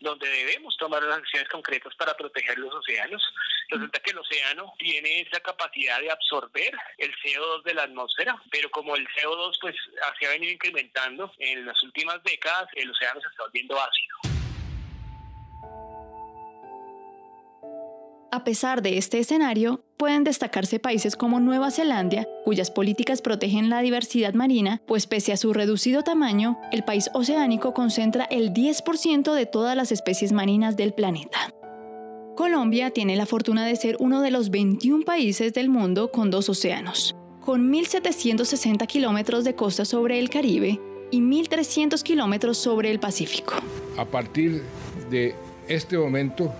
donde 0.00 0.28
debemos 0.28 0.76
tomar 0.76 1.02
unas 1.04 1.18
acciones 1.18 1.48
concretas 1.48 1.94
para 1.96 2.16
proteger 2.16 2.58
los 2.58 2.74
océanos. 2.74 3.22
Resulta 3.68 4.00
que 4.00 4.10
el 4.12 4.18
océano 4.18 4.72
tiene 4.78 5.20
esa 5.20 5.40
capacidad 5.40 6.00
de 6.00 6.10
absorber 6.10 6.74
el 6.96 7.14
CO2 7.16 7.62
de 7.64 7.74
la 7.74 7.82
atmósfera, 7.82 8.40
pero 8.50 8.70
como 8.70 8.96
el 8.96 9.06
CO2 9.08 9.58
pues 9.60 9.76
se 10.18 10.26
ha 10.26 10.30
venido 10.30 10.52
incrementando 10.52 11.32
en 11.38 11.66
las 11.66 11.82
últimas 11.82 12.22
décadas, 12.22 12.68
el 12.74 12.90
océano 12.90 13.20
se 13.20 13.28
está 13.28 13.42
volviendo 13.44 13.78
ácido. 13.80 14.27
A 18.30 18.44
pesar 18.44 18.82
de 18.82 18.98
este 18.98 19.20
escenario, 19.20 19.82
pueden 19.96 20.22
destacarse 20.22 20.78
países 20.78 21.16
como 21.16 21.40
Nueva 21.40 21.70
Zelanda, 21.70 22.28
cuyas 22.44 22.70
políticas 22.70 23.22
protegen 23.22 23.70
la 23.70 23.80
diversidad 23.80 24.34
marina, 24.34 24.82
pues 24.86 25.06
pese 25.06 25.32
a 25.32 25.38
su 25.38 25.54
reducido 25.54 26.02
tamaño, 26.02 26.58
el 26.70 26.84
país 26.84 27.08
oceánico 27.14 27.72
concentra 27.72 28.24
el 28.24 28.52
10% 28.52 29.32
de 29.32 29.46
todas 29.46 29.74
las 29.74 29.92
especies 29.92 30.32
marinas 30.32 30.76
del 30.76 30.92
planeta. 30.92 31.38
Colombia 32.36 32.90
tiene 32.90 33.16
la 33.16 33.24
fortuna 33.24 33.64
de 33.64 33.76
ser 33.76 33.96
uno 33.98 34.20
de 34.20 34.30
los 34.30 34.50
21 34.50 35.06
países 35.06 35.54
del 35.54 35.70
mundo 35.70 36.12
con 36.12 36.30
dos 36.30 36.50
océanos, 36.50 37.16
con 37.40 37.72
1.760 37.72 38.86
kilómetros 38.86 39.42
de 39.44 39.54
costa 39.54 39.86
sobre 39.86 40.18
el 40.18 40.28
Caribe 40.28 40.78
y 41.10 41.20
1.300 41.22 42.02
kilómetros 42.02 42.58
sobre 42.58 42.90
el 42.90 43.00
Pacífico. 43.00 43.54
A 43.96 44.04
partir 44.04 44.62
de 45.08 45.34
este 45.66 45.96
momento, 45.96 46.52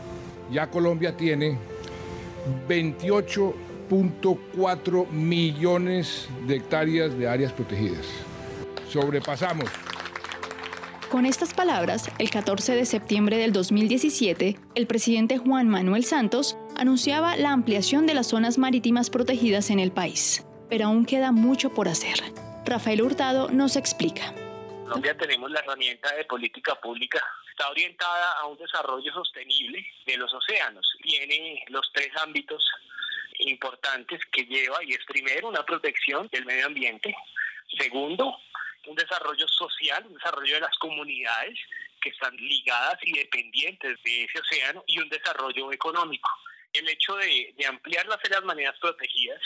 ya 0.50 0.70
Colombia 0.70 1.16
tiene 1.16 1.58
28.4 2.68 5.10
millones 5.10 6.28
de 6.46 6.56
hectáreas 6.56 7.18
de 7.18 7.28
áreas 7.28 7.52
protegidas. 7.52 8.06
Sobrepasamos. 8.90 9.68
Con 11.10 11.24
estas 11.24 11.54
palabras, 11.54 12.10
el 12.18 12.30
14 12.30 12.74
de 12.74 12.84
septiembre 12.84 13.38
del 13.38 13.52
2017, 13.52 14.58
el 14.74 14.86
presidente 14.86 15.38
Juan 15.38 15.66
Manuel 15.66 16.04
Santos 16.04 16.58
anunciaba 16.76 17.38
la 17.38 17.52
ampliación 17.52 18.06
de 18.06 18.12
las 18.12 18.26
zonas 18.26 18.58
marítimas 18.58 19.08
protegidas 19.08 19.70
en 19.70 19.80
el 19.80 19.90
país. 19.90 20.44
Pero 20.68 20.86
aún 20.86 21.06
queda 21.06 21.32
mucho 21.32 21.72
por 21.72 21.88
hacer. 21.88 22.16
Rafael 22.66 23.00
Hurtado 23.00 23.48
nos 23.48 23.76
explica. 23.76 24.34
Colombia 24.84 25.16
tenemos 25.16 25.50
la 25.50 25.60
herramienta 25.60 26.14
de 26.14 26.26
política 26.26 26.74
pública 26.74 27.22
está 27.58 27.70
orientada 27.70 28.32
a 28.34 28.46
un 28.46 28.56
desarrollo 28.56 29.12
sostenible 29.12 29.84
de 30.06 30.16
los 30.16 30.32
océanos. 30.32 30.86
Tiene 31.02 31.64
los 31.68 31.90
tres 31.92 32.10
ámbitos 32.22 32.64
importantes 33.40 34.20
que 34.30 34.44
lleva 34.44 34.78
y 34.84 34.92
es 34.92 35.04
primero 35.06 35.48
una 35.48 35.64
protección 35.64 36.28
del 36.30 36.44
medio 36.44 36.66
ambiente, 36.66 37.12
segundo 37.76 38.38
un 38.86 38.94
desarrollo 38.94 39.46
social, 39.48 40.06
un 40.06 40.14
desarrollo 40.14 40.54
de 40.54 40.60
las 40.60 40.78
comunidades 40.78 41.58
que 42.00 42.10
están 42.10 42.34
ligadas 42.36 42.96
y 43.02 43.12
dependientes 43.12 44.00
de 44.04 44.24
ese 44.24 44.38
océano 44.38 44.84
y 44.86 45.00
un 45.00 45.08
desarrollo 45.08 45.72
económico. 45.72 46.30
El 46.72 46.88
hecho 46.88 47.16
de, 47.16 47.54
de 47.58 47.66
ampliar 47.66 48.06
las 48.06 48.18
áreas 48.24 48.44
marinas 48.44 48.78
protegidas 48.80 49.42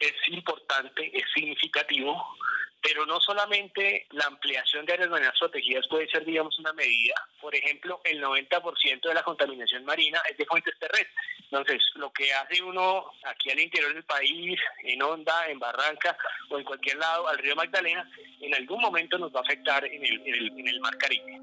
es 0.00 0.14
importante, 0.28 1.10
es 1.16 1.24
significativo 1.34 2.36
pero 2.82 3.04
no 3.06 3.20
solamente 3.20 4.06
la 4.10 4.24
ampliación 4.26 4.86
de 4.86 4.92
áreas 4.94 5.10
marinas 5.10 5.34
protegidas 5.38 5.86
puede 5.88 6.08
ser, 6.08 6.24
digamos, 6.24 6.58
una 6.58 6.72
medida. 6.72 7.14
Por 7.40 7.54
ejemplo, 7.54 8.00
el 8.04 8.22
90% 8.22 9.08
de 9.08 9.14
la 9.14 9.22
contaminación 9.22 9.84
marina 9.84 10.20
es 10.30 10.36
de 10.36 10.46
fuentes 10.46 10.74
terrestres. 10.78 11.14
Entonces, 11.50 11.82
lo 11.94 12.12
que 12.12 12.32
hace 12.32 12.62
uno 12.62 13.06
aquí 13.24 13.50
al 13.50 13.58
interior 13.58 13.94
del 13.94 14.04
país, 14.04 14.60
en 14.84 15.02
Honda, 15.02 15.48
en 15.48 15.58
Barranca 15.58 16.16
o 16.50 16.58
en 16.58 16.64
cualquier 16.64 16.98
lado, 16.98 17.26
al 17.28 17.38
río 17.38 17.56
Magdalena, 17.56 18.08
en 18.40 18.54
algún 18.54 18.80
momento 18.80 19.18
nos 19.18 19.34
va 19.34 19.40
a 19.40 19.42
afectar 19.42 19.84
en 19.84 20.04
el, 20.04 20.20
en 20.26 20.34
el, 20.34 20.58
en 20.58 20.68
el 20.68 20.80
mar 20.80 20.96
Caribe. 20.98 21.40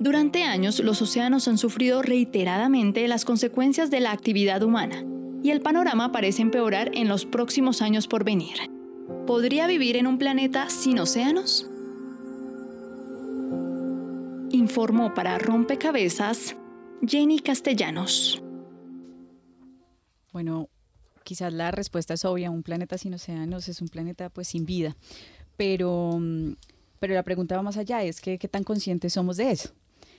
Durante 0.00 0.42
años, 0.42 0.80
los 0.80 1.00
océanos 1.00 1.46
han 1.46 1.56
sufrido 1.56 2.02
reiteradamente 2.02 3.06
las 3.06 3.24
consecuencias 3.24 3.90
de 3.90 4.00
la 4.00 4.10
actividad 4.10 4.62
humana, 4.62 5.02
y 5.42 5.50
el 5.50 5.60
panorama 5.60 6.10
parece 6.10 6.42
empeorar 6.42 6.90
en 6.94 7.08
los 7.08 7.26
próximos 7.26 7.80
años 7.80 8.08
por 8.08 8.24
venir. 8.24 8.73
¿Podría 9.26 9.66
vivir 9.66 9.96
en 9.96 10.06
un 10.06 10.18
planeta 10.18 10.68
sin 10.68 10.98
océanos? 10.98 11.66
Informó 14.50 15.14
para 15.14 15.38
Rompecabezas 15.38 16.54
Jenny 17.06 17.38
Castellanos. 17.38 18.42
Bueno, 20.30 20.68
quizás 21.24 21.54
la 21.54 21.70
respuesta 21.70 22.12
es 22.12 22.26
obvia, 22.26 22.50
un 22.50 22.62
planeta 22.62 22.98
sin 22.98 23.14
océanos 23.14 23.66
es 23.68 23.80
un 23.80 23.88
planeta 23.88 24.28
pues 24.28 24.48
sin 24.48 24.66
vida, 24.66 24.94
pero, 25.56 26.20
pero 27.00 27.14
la 27.14 27.22
pregunta 27.22 27.56
va 27.56 27.62
más 27.62 27.78
allá, 27.78 28.02
es 28.02 28.20
que 28.20 28.38
qué 28.38 28.48
tan 28.48 28.62
conscientes 28.62 29.14
somos 29.14 29.38
de 29.38 29.52
eso. 29.52 29.70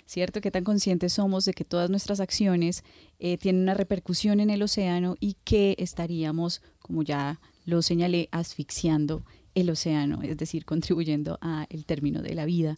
¿Cierto? 0.08 0.40
¿Qué 0.40 0.52
tan 0.52 0.64
conscientes 0.64 1.14
somos 1.14 1.46
de 1.46 1.54
que 1.54 1.66
todas 1.66 1.90
nuestras 1.90 2.20
acciones 2.20 2.84
eh, 3.20 3.38
tienen 3.38 3.64
una 3.64 3.74
repercusión 3.74 4.40
en 4.40 4.52
el 4.52 4.62
océano 4.62 5.16
y 5.20 5.36
que 5.44 5.76
estaríamos, 5.80 6.62
como 6.80 7.02
ya 7.02 7.40
lo 7.66 7.82
señalé, 7.82 8.30
asfixiando 8.32 9.24
el 9.56 9.70
océano, 9.70 10.22
es 10.22 10.38
decir, 10.38 10.66
contribuyendo 10.66 11.38
al 11.42 11.86
término 11.86 12.22
de 12.22 12.36
la 12.36 12.46
vida. 12.46 12.78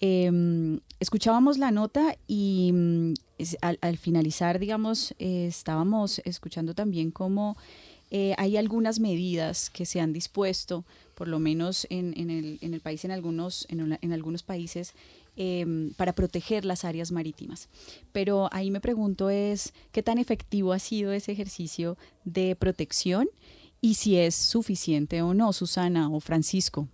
Em, 0.00 0.80
escuchábamos 1.00 1.56
la 1.56 1.70
nota 1.70 2.16
y 2.26 2.72
mm, 2.72 3.14
al, 3.60 3.96
finalizar, 3.96 4.58
digamos, 4.58 5.14
estábamos 5.18 6.20
escuchando 6.24 6.74
también 6.74 7.10
cómo 7.10 7.56
eh, 8.10 8.34
hay 8.36 8.56
algunas 8.56 9.00
medidas 9.00 9.70
que 9.70 9.86
se 9.86 10.00
han 10.00 10.12
dispuesto, 10.12 10.84
por 11.14 11.28
lo 11.28 11.38
menos 11.38 11.86
en, 11.90 12.12
el, 12.30 12.80
país, 12.80 13.04
en 13.04 13.12
algunos, 13.12 13.66
en, 13.70 14.12
algunos 14.12 14.42
países, 14.42 14.94
em, 15.36 15.92
para 15.94 16.12
proteger 16.12 16.64
las 16.64 16.84
áreas 16.84 17.10
marítimas. 17.10 17.68
Pero 18.12 18.48
ahí 18.52 18.70
me 18.70 18.80
pregunto 18.80 19.30
es, 19.30 19.72
¿qué 19.90 20.02
tan 20.02 20.18
efectivo 20.18 20.72
ha 20.72 20.78
sido 20.78 21.12
ese 21.12 21.32
ejercicio 21.32 21.96
de 22.24 22.56
protección? 22.56 23.28
Y 23.84 23.96
si 23.96 24.16
es 24.16 24.34
suficiente 24.34 25.20
o 25.20 25.34
no, 25.34 25.52
Susana 25.52 26.08
o 26.08 26.18
Francisco. 26.18 26.88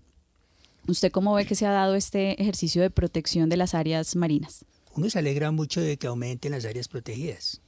¿Usted 0.89 1.13
cómo 1.13 1.33
ve 1.35 1.47
que 1.47 1.55
se 1.55 1.65
ha 1.65 1.71
dado 1.71 1.95
este 1.95 2.43
ejercicio 2.43 2.83
de 2.83 2.91
protección 2.91 3.49
de 3.49 3.57
las 3.57 3.75
áreas 3.75 4.17
marinas? 4.17 4.65
Uno 4.97 5.09
se 5.09 5.21
alegra 5.21 5.53
mucho 5.53 5.81
de 5.81 5.99
que 5.99 6.09
aumenten 6.09 6.51
las 6.51 6.65
áreas 6.65 6.89
protegidas, 6.89 7.61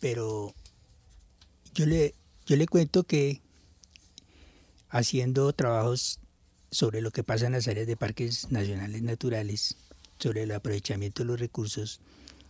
pero 0.00 0.52
yo 1.72 1.86
le, 1.86 2.16
yo 2.46 2.56
le 2.56 2.66
cuento 2.66 3.04
que 3.04 3.42
haciendo 4.88 5.52
trabajos 5.52 6.18
sobre 6.72 7.00
lo 7.00 7.12
que 7.12 7.22
pasa 7.22 7.46
en 7.46 7.52
las 7.52 7.68
áreas 7.68 7.86
de 7.86 7.96
parques 7.96 8.50
nacionales 8.50 9.02
naturales, 9.02 9.76
sobre 10.18 10.42
el 10.42 10.50
aprovechamiento 10.50 11.22
de 11.22 11.28
los 11.28 11.38
recursos, 11.38 12.00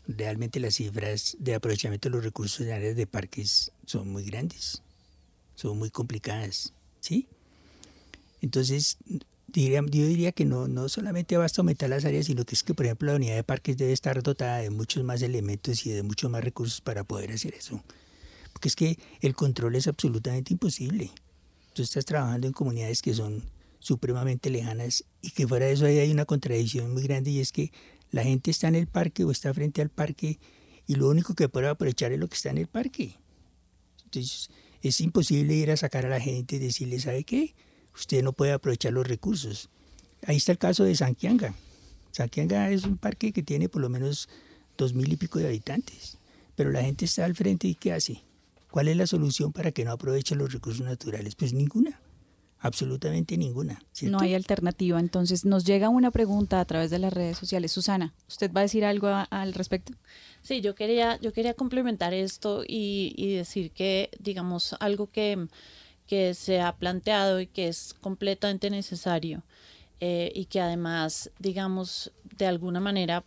realmente 0.07 0.59
las 0.59 0.77
cifras 0.77 1.37
de 1.39 1.55
aprovechamiento 1.55 2.09
de 2.09 2.15
los 2.15 2.25
recursos 2.25 2.63
en 2.63 2.73
áreas 2.73 2.97
de 2.97 3.07
parques 3.07 3.73
son 3.85 4.09
muy 4.09 4.25
grandes 4.25 4.81
son 5.59 5.77
muy 5.77 5.91
complicadas, 5.91 6.73
¿sí? 7.01 7.27
Entonces, 8.41 8.97
diría, 9.49 9.81
yo 9.91 10.07
diría 10.07 10.31
que 10.31 10.45
no, 10.45 10.69
no 10.69 10.89
solamente 10.89 11.37
basta 11.37 11.63
aumentar 11.63 11.91
las 11.91 12.05
áreas, 12.05 12.27
sino 12.27 12.45
que 12.45 12.55
es 12.55 12.63
que, 12.63 12.75
por 12.75 12.87
ejemplo, 12.87 13.11
la 13.11 13.17
unidad 13.17 13.35
de 13.35 13.43
parques 13.43 13.77
debe 13.77 13.93
estar 13.93 14.23
dotada 14.23 14.59
de 14.59 14.71
muchos 14.71 15.03
más 15.03 15.21
elementos 15.21 15.85
y 15.85 15.91
de 15.91 16.05
muchos 16.05 16.31
más 16.31 16.45
recursos 16.45 16.81
para 16.81 17.03
poder 17.03 17.33
hacer 17.33 17.55
eso. 17.55 17.83
Porque 18.53 18.69
es 18.69 18.77
que 18.77 18.99
el 19.21 19.35
control 19.35 19.75
es 19.75 19.89
absolutamente 19.89 20.53
imposible. 20.53 21.11
Tú 21.75 21.83
estás 21.83 22.05
trabajando 22.05 22.47
en 22.47 22.53
comunidades 22.53 23.03
que 23.03 23.13
son 23.13 23.43
supremamente 23.81 24.51
lejanas 24.51 25.05
y 25.23 25.31
que 25.31 25.49
fuera 25.49 25.67
de 25.67 25.73
eso 25.73 25.87
ahí 25.87 25.99
hay 25.99 26.13
una 26.13 26.25
contradicción 26.25 26.93
muy 26.93 27.03
grande 27.03 27.33
y 27.33 27.41
es 27.41 27.51
que 27.51 27.73
la 28.13 28.23
gente 28.23 28.53
está 28.53 28.69
en 28.69 28.77
el 28.77 28.87
parque 28.87 29.25
o 29.25 29.33
está 29.33 29.53
frente 29.53 29.83
al 29.83 29.89
parque 29.89 30.39
y 30.87 30.95
lo 30.95 31.09
único 31.09 31.35
que 31.35 31.49
puede 31.49 31.67
aprovechar 31.67 32.13
es 32.13 32.21
lo 32.21 32.29
que 32.29 32.37
está 32.37 32.51
en 32.51 32.59
el 32.59 32.69
parque. 32.69 33.17
Entonces, 34.05 34.51
es 34.83 35.01
imposible 35.01 35.55
ir 35.55 35.71
a 35.71 35.77
sacar 35.77 36.07
a 36.07 36.09
la 36.09 36.21
gente 36.21 36.57
y 36.57 36.59
decirle, 36.59 37.01
¿sabe 37.01 37.25
qué? 37.25 37.55
Usted 37.95 38.23
no 38.23 38.33
puede 38.33 38.53
aprovechar 38.53 38.93
los 38.93 39.07
recursos. 39.07 39.71
Ahí 40.27 40.37
está 40.37 40.53
el 40.53 40.59
caso 40.59 40.85
de 40.85 40.95
Sanquianga. 40.95 41.55
Sanquianga 42.13 42.71
es 42.71 42.85
un 42.85 42.97
parque 42.97 43.33
que 43.33 43.43
tiene 43.43 43.69
por 43.69 43.83
lo 43.83 43.89
menos 43.89 44.29
dos 44.77 44.95
mil 44.95 45.13
y 45.13 45.17
pico 45.17 45.39
de 45.39 45.47
habitantes, 45.47 46.19
pero 46.55 46.71
la 46.71 46.83
gente 46.83 47.05
está 47.05 47.25
al 47.25 47.35
frente 47.35 47.69
y 47.69 47.75
¿qué 47.75 47.93
hace? 47.93 48.23
¿Cuál 48.71 48.89
es 48.89 48.97
la 48.97 49.07
solución 49.07 49.53
para 49.53 49.73
que 49.73 49.85
no 49.85 49.93
aproveche 49.93 50.35
los 50.35 50.53
recursos 50.53 50.85
naturales? 50.85 51.35
Pues 51.35 51.53
ninguna. 51.53 52.01
Absolutamente 52.61 53.37
ninguna. 53.37 53.81
No 54.03 54.19
hay 54.21 54.35
alternativa. 54.35 54.99
Entonces 54.99 55.45
nos 55.45 55.65
llega 55.65 55.89
una 55.89 56.11
pregunta 56.11 56.61
a 56.61 56.65
través 56.65 56.91
de 56.91 56.99
las 56.99 57.13
redes 57.13 57.39
sociales. 57.39 57.71
Susana, 57.71 58.15
¿usted 58.27 58.53
va 58.53 58.61
a 58.61 58.63
decir 58.63 58.85
algo 58.85 59.09
al 59.09 59.55
respecto? 59.55 59.93
Sí, 60.43 60.61
yo 60.61 60.75
quería, 60.75 61.21
yo 61.21 61.33
quería 61.33 61.55
complementar 61.55 62.15
esto 62.15 62.65
y, 62.67 63.15
y 63.17 63.35
decir 63.35 63.71
que, 63.71 64.11
digamos, 64.19 64.75
algo 64.81 65.11
que, 65.11 65.47
que, 66.07 66.35
se 66.35 66.61
ha 66.61 66.75
planteado 66.77 67.41
y 67.41 67.47
que 67.47 67.69
es 67.69 67.95
completamente 68.01 68.71
necesario 68.71 69.43
eh, 70.01 70.33
y 70.35 70.47
que 70.47 70.61
además, 70.61 71.31
digamos, 71.39 72.13
de 72.37 72.47
alguna 72.47 72.81
manera 72.81 73.25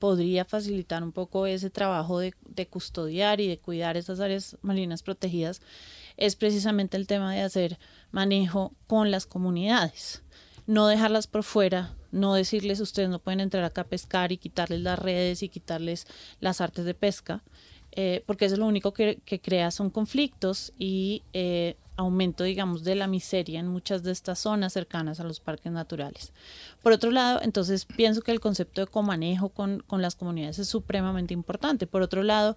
podría 0.00 0.44
facilitar 0.44 1.04
un 1.04 1.12
poco 1.12 1.46
ese 1.46 1.70
trabajo 1.70 2.18
de, 2.18 2.34
de 2.48 2.66
custodiar 2.66 3.40
y 3.40 3.46
de 3.46 3.58
cuidar 3.58 3.96
esas 3.96 4.18
áreas 4.18 4.56
marinas 4.60 5.04
protegidas 5.04 5.60
es 6.16 6.36
precisamente 6.36 6.96
el 6.96 7.06
tema 7.06 7.32
de 7.34 7.42
hacer 7.42 7.78
manejo 8.10 8.72
con 8.86 9.10
las 9.10 9.26
comunidades. 9.26 10.22
No 10.66 10.86
dejarlas 10.86 11.26
por 11.26 11.42
fuera, 11.42 11.96
no 12.12 12.34
decirles 12.34 12.80
ustedes 12.80 13.08
no 13.08 13.18
pueden 13.18 13.40
entrar 13.40 13.64
acá 13.64 13.82
a 13.82 13.88
pescar 13.88 14.32
y 14.32 14.38
quitarles 14.38 14.80
las 14.80 14.98
redes 14.98 15.42
y 15.42 15.48
quitarles 15.48 16.06
las 16.40 16.60
artes 16.60 16.84
de 16.84 16.94
pesca, 16.94 17.42
eh, 17.90 18.22
porque 18.26 18.44
eso 18.44 18.54
es 18.54 18.58
lo 18.58 18.66
único 18.66 18.92
que, 18.92 19.20
crea 19.42 19.70
son 19.70 19.90
conflictos 19.90 20.72
y 20.78 21.22
eh, 21.32 21.76
aumento, 21.96 22.44
digamos, 22.44 22.84
de 22.84 22.94
la 22.94 23.06
miseria 23.06 23.60
en 23.60 23.68
muchas 23.68 24.02
de 24.02 24.12
estas 24.12 24.40
zonas 24.40 24.72
cercanas 24.72 25.20
a 25.20 25.24
los 25.24 25.40
parques 25.40 25.72
naturales. 25.72 26.32
Por 26.82 26.92
otro 26.92 27.10
lado, 27.10 27.40
entonces 27.42 27.84
pienso 27.84 28.22
que 28.22 28.32
el 28.32 28.40
concepto 28.40 28.80
de 28.80 28.86
comanejo 28.86 29.50
con, 29.50 29.80
con 29.86 30.02
las 30.02 30.14
comunidades 30.14 30.58
es 30.58 30.68
supremamente 30.68 31.34
importante. 31.34 31.86
Por 31.86 32.02
otro 32.02 32.22
lado, 32.22 32.56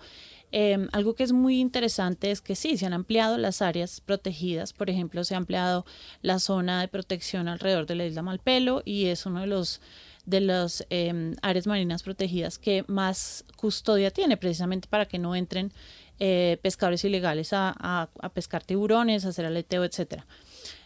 Em, 0.58 0.88
algo 0.94 1.16
que 1.16 1.24
es 1.24 1.34
muy 1.34 1.60
interesante 1.60 2.32
es 2.32 2.40
que 2.40 2.56
sí, 2.56 2.78
se 2.78 2.86
han 2.86 2.94
ampliado 2.94 3.38
las 3.38 3.62
áreas 3.62 4.00
protegidas. 4.00 4.72
Por 4.72 4.90
ejemplo, 4.90 5.24
se 5.26 5.34
ha 5.34 5.38
ampliado 5.38 5.86
la 6.22 6.40
zona 6.40 6.80
de 6.80 6.88
protección 6.88 7.50
alrededor 7.50 7.86
de 7.86 7.96
la 7.96 8.06
isla 8.06 8.22
Malpelo 8.22 8.82
y 8.86 9.08
es 9.08 9.26
uno 9.26 9.42
de 9.42 9.48
los 9.48 9.82
de 10.26 10.40
las 10.40 10.86
em, 10.90 11.36
áreas 11.42 11.68
marinas 11.68 12.02
protegidas 12.02 12.58
que 12.58 12.84
más 12.88 13.46
custodia 13.58 14.10
tiene, 14.12 14.38
precisamente 14.38 14.88
para 14.88 15.06
que 15.06 15.20
no 15.20 15.36
entren 15.36 15.74
eh, 16.20 16.58
pescadores 16.62 17.04
ilegales 17.04 17.50
a, 17.52 18.10
pescar 18.34 18.64
tiburones, 18.64 19.26
a 19.26 19.30
hacer 19.30 19.46
aleteo, 19.46 19.84
etcétera. 19.84 20.26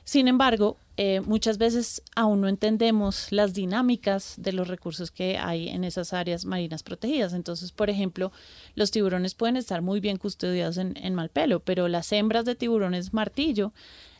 Sin 0.04 0.28
embargo, 0.28 0.78
eh, 0.98 1.22
muchas 1.22 1.60
veces 1.60 2.02
aún 2.16 2.42
no 2.42 2.48
entendemos 2.48 3.32
las 3.32 3.54
dinámicas 3.54 4.34
de 4.38 4.54
los 4.54 4.68
recursos 4.68 5.12
que 5.12 5.38
hay 5.38 5.70
en 5.70 5.84
esas 5.84 6.14
áreas 6.14 6.46
marinas 6.46 6.82
protegidas. 6.82 7.34
Entonces, 7.34 7.72
por 7.72 7.92
ejemplo, 7.92 8.32
los 8.74 8.90
tiburones 8.90 9.36
pueden 9.36 9.56
estar 9.56 9.84
muy 9.84 10.00
bien 10.00 10.18
custodiados 10.18 10.78
en 10.78 11.14
Malpelo, 11.14 11.60
pero 11.60 11.88
las 11.88 12.12
hembras 12.12 12.46
de 12.46 12.56
tiburones 12.56 13.14
martillo 13.14 13.72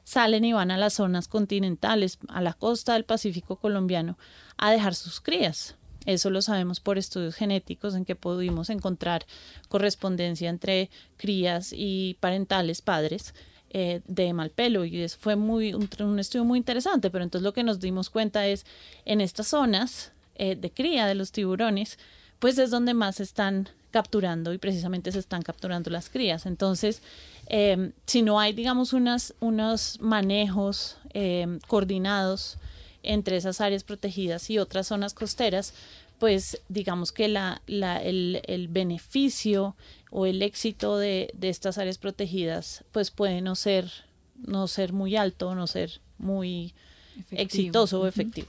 salen 0.10 0.44
y 0.44 0.54
van 0.54 0.72
a 0.72 0.78
las 0.78 0.94
zonas 0.94 1.28
continentales, 1.28 2.18
a 2.30 2.42
la 2.42 2.54
costa 2.54 2.94
del 2.94 3.06
Pacífico 3.06 3.58
colombiano, 3.58 4.18
a 4.58 4.72
dejar 4.72 4.96
sus 4.96 5.22
crías. 5.22 5.76
Eso 6.10 6.32
lo 6.32 6.42
sabemos 6.42 6.80
por 6.80 6.98
estudios 6.98 7.36
genéticos 7.36 7.94
en 7.94 8.04
que 8.04 8.16
pudimos 8.16 8.72
encontrar 8.72 9.28
correspondencia 9.68 10.50
entre 10.50 10.90
crías 11.18 11.72
y 11.72 12.18
parentales 12.20 12.82
padres 12.82 13.36
eh, 13.70 14.02
de 14.08 14.34
Malpelo 14.34 14.86
y 14.86 15.02
eso 15.02 15.18
fue 15.20 15.36
muy, 15.36 15.76
un, 15.76 16.18
estudio 16.18 16.46
muy 16.46 16.58
interesante, 16.58 17.12
pero 17.12 17.24
entonces 17.24 17.44
lo 17.44 17.54
que 17.54 17.62
nos 17.62 17.80
dimos 17.80 18.10
cuenta 18.10 18.48
es 18.48 18.66
en 19.06 19.22
estas 19.22 19.50
zonas 19.50 20.12
eh, 20.34 20.56
de 20.56 20.72
cría 20.72 21.06
de 21.06 21.14
los 21.14 21.32
tiburones, 21.32 22.00
pues 22.40 22.58
es 22.58 22.72
donde 22.72 22.96
más 22.96 23.18
se 23.18 23.24
están 23.24 23.70
capturando 23.92 24.52
y 24.52 24.58
precisamente 24.58 25.12
se 25.12 25.20
están 25.20 25.44
capturando 25.44 25.92
las 25.92 26.10
crías. 26.10 26.48
Entonces, 26.48 27.04
em, 27.46 27.92
si 28.08 28.24
no 28.24 28.40
hay, 28.40 28.54
digamos, 28.54 28.94
unos 28.94 30.00
manejos 30.02 30.98
coordinados 31.68 32.58
entre 33.04 33.38
esas 33.38 33.62
áreas 33.62 33.84
protegidas 33.84 34.50
y 34.50 34.58
otras 34.58 34.88
zonas 34.88 35.14
costeras, 35.14 35.74
pues 36.20 36.62
digamos 36.68 37.12
que 37.12 37.28
la, 37.28 37.62
la, 37.66 38.02
el, 38.02 38.42
el, 38.46 38.68
beneficio 38.68 39.76
o 40.12 40.26
el 40.26 40.42
éxito 40.42 40.98
de, 40.98 41.32
de, 41.34 41.50
estas 41.50 41.78
áreas 41.78 41.98
protegidas 41.98 42.84
pues 42.92 43.10
puede 43.10 43.42
no 43.42 43.56
ser, 43.56 43.90
no 44.36 44.68
ser 44.68 44.92
muy 44.92 45.16
alto, 45.16 45.56
no 45.56 45.66
ser 45.66 46.02
muy 46.18 46.74
exitoso 47.32 48.02
o 48.02 48.08
efectivo. 48.08 48.48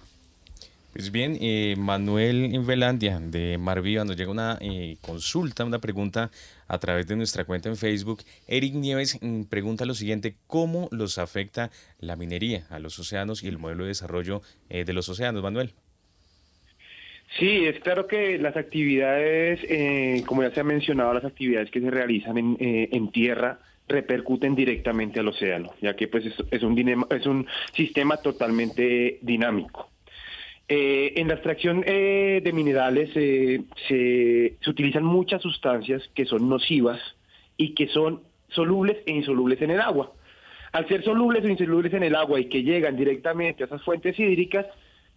Pues 0.93 1.13
bien, 1.13 1.39
eh, 1.41 1.77
Manuel 1.79 2.53
en 2.53 2.67
Velandia 2.67 3.21
de 3.21 3.59
Marviva 3.59 4.05
nos 4.05 4.17
llega 4.17 4.31
una 4.31 4.59
eh, 4.61 4.97
consulta, 5.01 5.65
una 5.65 5.79
pregunta 5.79 6.31
a 6.67 6.79
través 6.79 7.07
de 7.07 7.17
nuestra 7.17 7.45
cuenta 7.45 7.69
en 7.69 7.77
Facebook. 7.77 8.23
Eric 8.49 8.75
Nieves 8.75 9.19
mm, 9.21 9.45
pregunta 9.45 9.85
lo 9.85 9.95
siguiente, 9.95 10.35
¿cómo 10.47 10.89
los 10.91 11.19
afecta 11.19 11.71
la 12.01 12.17
minería 12.17 12.65
a 12.71 12.79
los 12.81 12.99
océanos 12.99 13.43
y 13.45 13.49
el 13.49 13.59
modelo 13.59 13.85
de 13.85 13.89
desarrollo 13.89 14.43
eh, 14.69 14.85
de 14.85 14.93
los 14.93 15.09
océanos, 15.09 15.43
Manuel? 15.43 15.73
Sí, 17.39 17.65
es 17.67 17.79
claro 17.81 18.07
que 18.07 18.39
las 18.39 18.57
actividades, 18.57 19.61
eh, 19.63 20.25
como 20.27 20.43
ya 20.43 20.51
se 20.51 20.61
ha 20.61 20.65
mencionado, 20.65 21.15
las 21.15 21.25
actividades 21.25 21.71
que 21.71 21.81
se 21.81 21.91
realizan 21.91 22.37
en, 22.37 22.57
eh, 22.59 22.89
en 22.93 23.13
tierra 23.13 23.61
repercuten 23.87 24.55
directamente 24.55 25.21
al 25.21 25.29
océano, 25.29 25.73
ya 25.81 25.95
que 25.95 26.09
pues 26.09 26.25
es, 26.51 26.63
un, 26.63 27.07
es 27.11 27.27
un 27.27 27.47
sistema 27.75 28.17
totalmente 28.17 29.19
dinámico. 29.23 29.89
Eh, 30.73 31.15
en 31.17 31.27
la 31.27 31.35
extracción 31.35 31.81
de 31.81 32.51
minerales 32.55 33.13
se, 33.13 33.65
se 33.89 34.71
utilizan 34.71 35.03
muchas 35.03 35.43
sustancias 35.43 36.09
que 36.15 36.25
son 36.25 36.49
nocivas 36.49 37.01
y 37.57 37.75
que 37.75 37.89
son 37.89 38.23
solubles 38.51 38.99
e 39.05 39.13
insolubles 39.13 39.61
en 39.63 39.73
el 39.73 39.81
agua. 39.81 40.13
Al 40.71 40.87
ser 40.87 41.03
solubles 41.03 41.45
o 41.45 41.49
insolubles 41.49 41.93
en 41.95 42.05
el 42.05 42.15
agua 42.15 42.39
y 42.39 42.49
que 42.49 42.63
llegan 42.63 42.97
directamente 42.97 43.65
a 43.65 43.67
esas 43.67 43.83
fuentes 43.83 44.17
hídricas, 44.19 44.67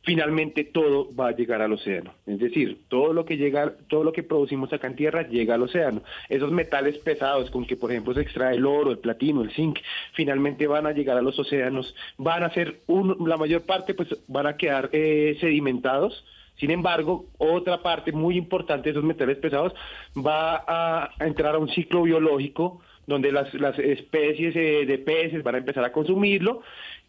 finalmente 0.04 0.66
todo 0.66 1.14
va 1.16 1.30
a 1.30 1.36
llegar 1.36 1.62
al 1.62 1.74
océano. 1.74 2.14
Es 2.28 2.40
decir, 2.40 2.82
todo 2.90 3.14
lo 3.14 3.26
que 3.26 3.38
llega, 3.38 3.74
todo 3.88 4.04
lo 4.04 4.12
que 4.12 4.22
producimos 4.22 4.72
acá 4.74 4.88
en 4.88 4.96
tierra 4.96 5.28
llega 5.28 5.56
al 5.56 5.64
océano. 5.64 6.02
Esos 6.30 6.52
metales 6.52 6.98
pesados 6.98 7.50
con 7.50 7.66
que, 7.66 7.78
por 7.78 7.92
ejemplo, 7.92 8.14
se 8.14 8.22
extrae 8.22 8.56
el 8.56 8.66
oro, 8.66 8.92
el 8.92 9.00
platino, 9.00 9.42
el 9.42 9.52
zinc, 9.52 9.80
finalmente 10.14 10.68
van 10.68 10.86
a 10.88 10.92
llegar 10.92 11.18
a 11.18 11.22
los 11.22 11.40
océanos, 11.40 11.96
van 12.18 12.44
a 12.44 12.54
ser, 12.54 12.82
la 13.26 13.38
mayor 13.38 13.66
parte, 13.66 13.94
pues 13.94 14.10
van 14.28 14.48
a 14.48 14.58
quedar 14.58 14.90
eh, 14.92 15.38
sedimentados. 15.40 16.24
Sin 16.58 16.70
embargo, 16.70 17.26
otra 17.38 17.82
parte 17.82 18.12
muy 18.12 18.38
importante 18.38 18.84
de 18.84 18.92
esos 18.92 19.04
metales 19.04 19.38
pesados 19.38 19.74
va 20.16 20.64
a 20.68 21.12
entrar 21.20 21.56
a 21.56 21.60
un 21.60 21.70
ciclo 21.70 22.04
biológico 22.04 22.82
donde 23.08 23.32
las, 23.32 23.54
las 23.56 23.78
especies 23.80 24.56
eh, 24.56 24.86
de 24.86 24.98
peces 24.98 25.44
van 25.44 25.56
a 25.56 25.58
empezar 25.60 25.84
a 25.84 25.92
consumirlo 25.92 26.62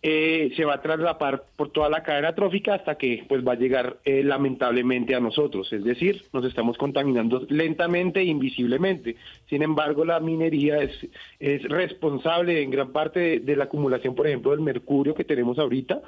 eh, 0.06 0.52
se 0.54 0.66
va 0.66 0.74
a 0.74 0.82
trasladar 0.82 1.44
por 1.56 1.70
toda 1.70 1.88
la 1.88 2.02
cadena 2.02 2.34
trófica 2.34 2.74
hasta 2.74 2.96
que 2.96 3.24
pues 3.26 3.42
va 3.42 3.52
a 3.52 3.56
llegar 3.56 3.96
eh, 4.04 4.22
lamentablemente 4.22 5.14
a 5.14 5.20
nosotros, 5.20 5.72
es 5.72 5.82
decir, 5.82 6.26
nos 6.34 6.44
estamos 6.44 6.76
contaminando 6.76 7.46
lentamente 7.48 8.20
e 8.20 8.24
invisiblemente. 8.24 9.16
Sin 9.48 9.62
embargo, 9.62 10.04
la 10.04 10.20
minería 10.20 10.82
es, 10.82 10.92
es 11.40 11.62
responsable 11.62 12.60
en 12.60 12.70
gran 12.70 12.92
parte 12.92 13.40
de, 13.40 13.56
la 13.56 13.64
acumulación, 13.64 14.14
por 14.14 14.26
ejemplo, 14.26 14.50
del 14.50 14.60
mercurio 14.60 15.14
que 15.14 15.24
tenemos 15.24 15.58
ahorita, 15.58 16.02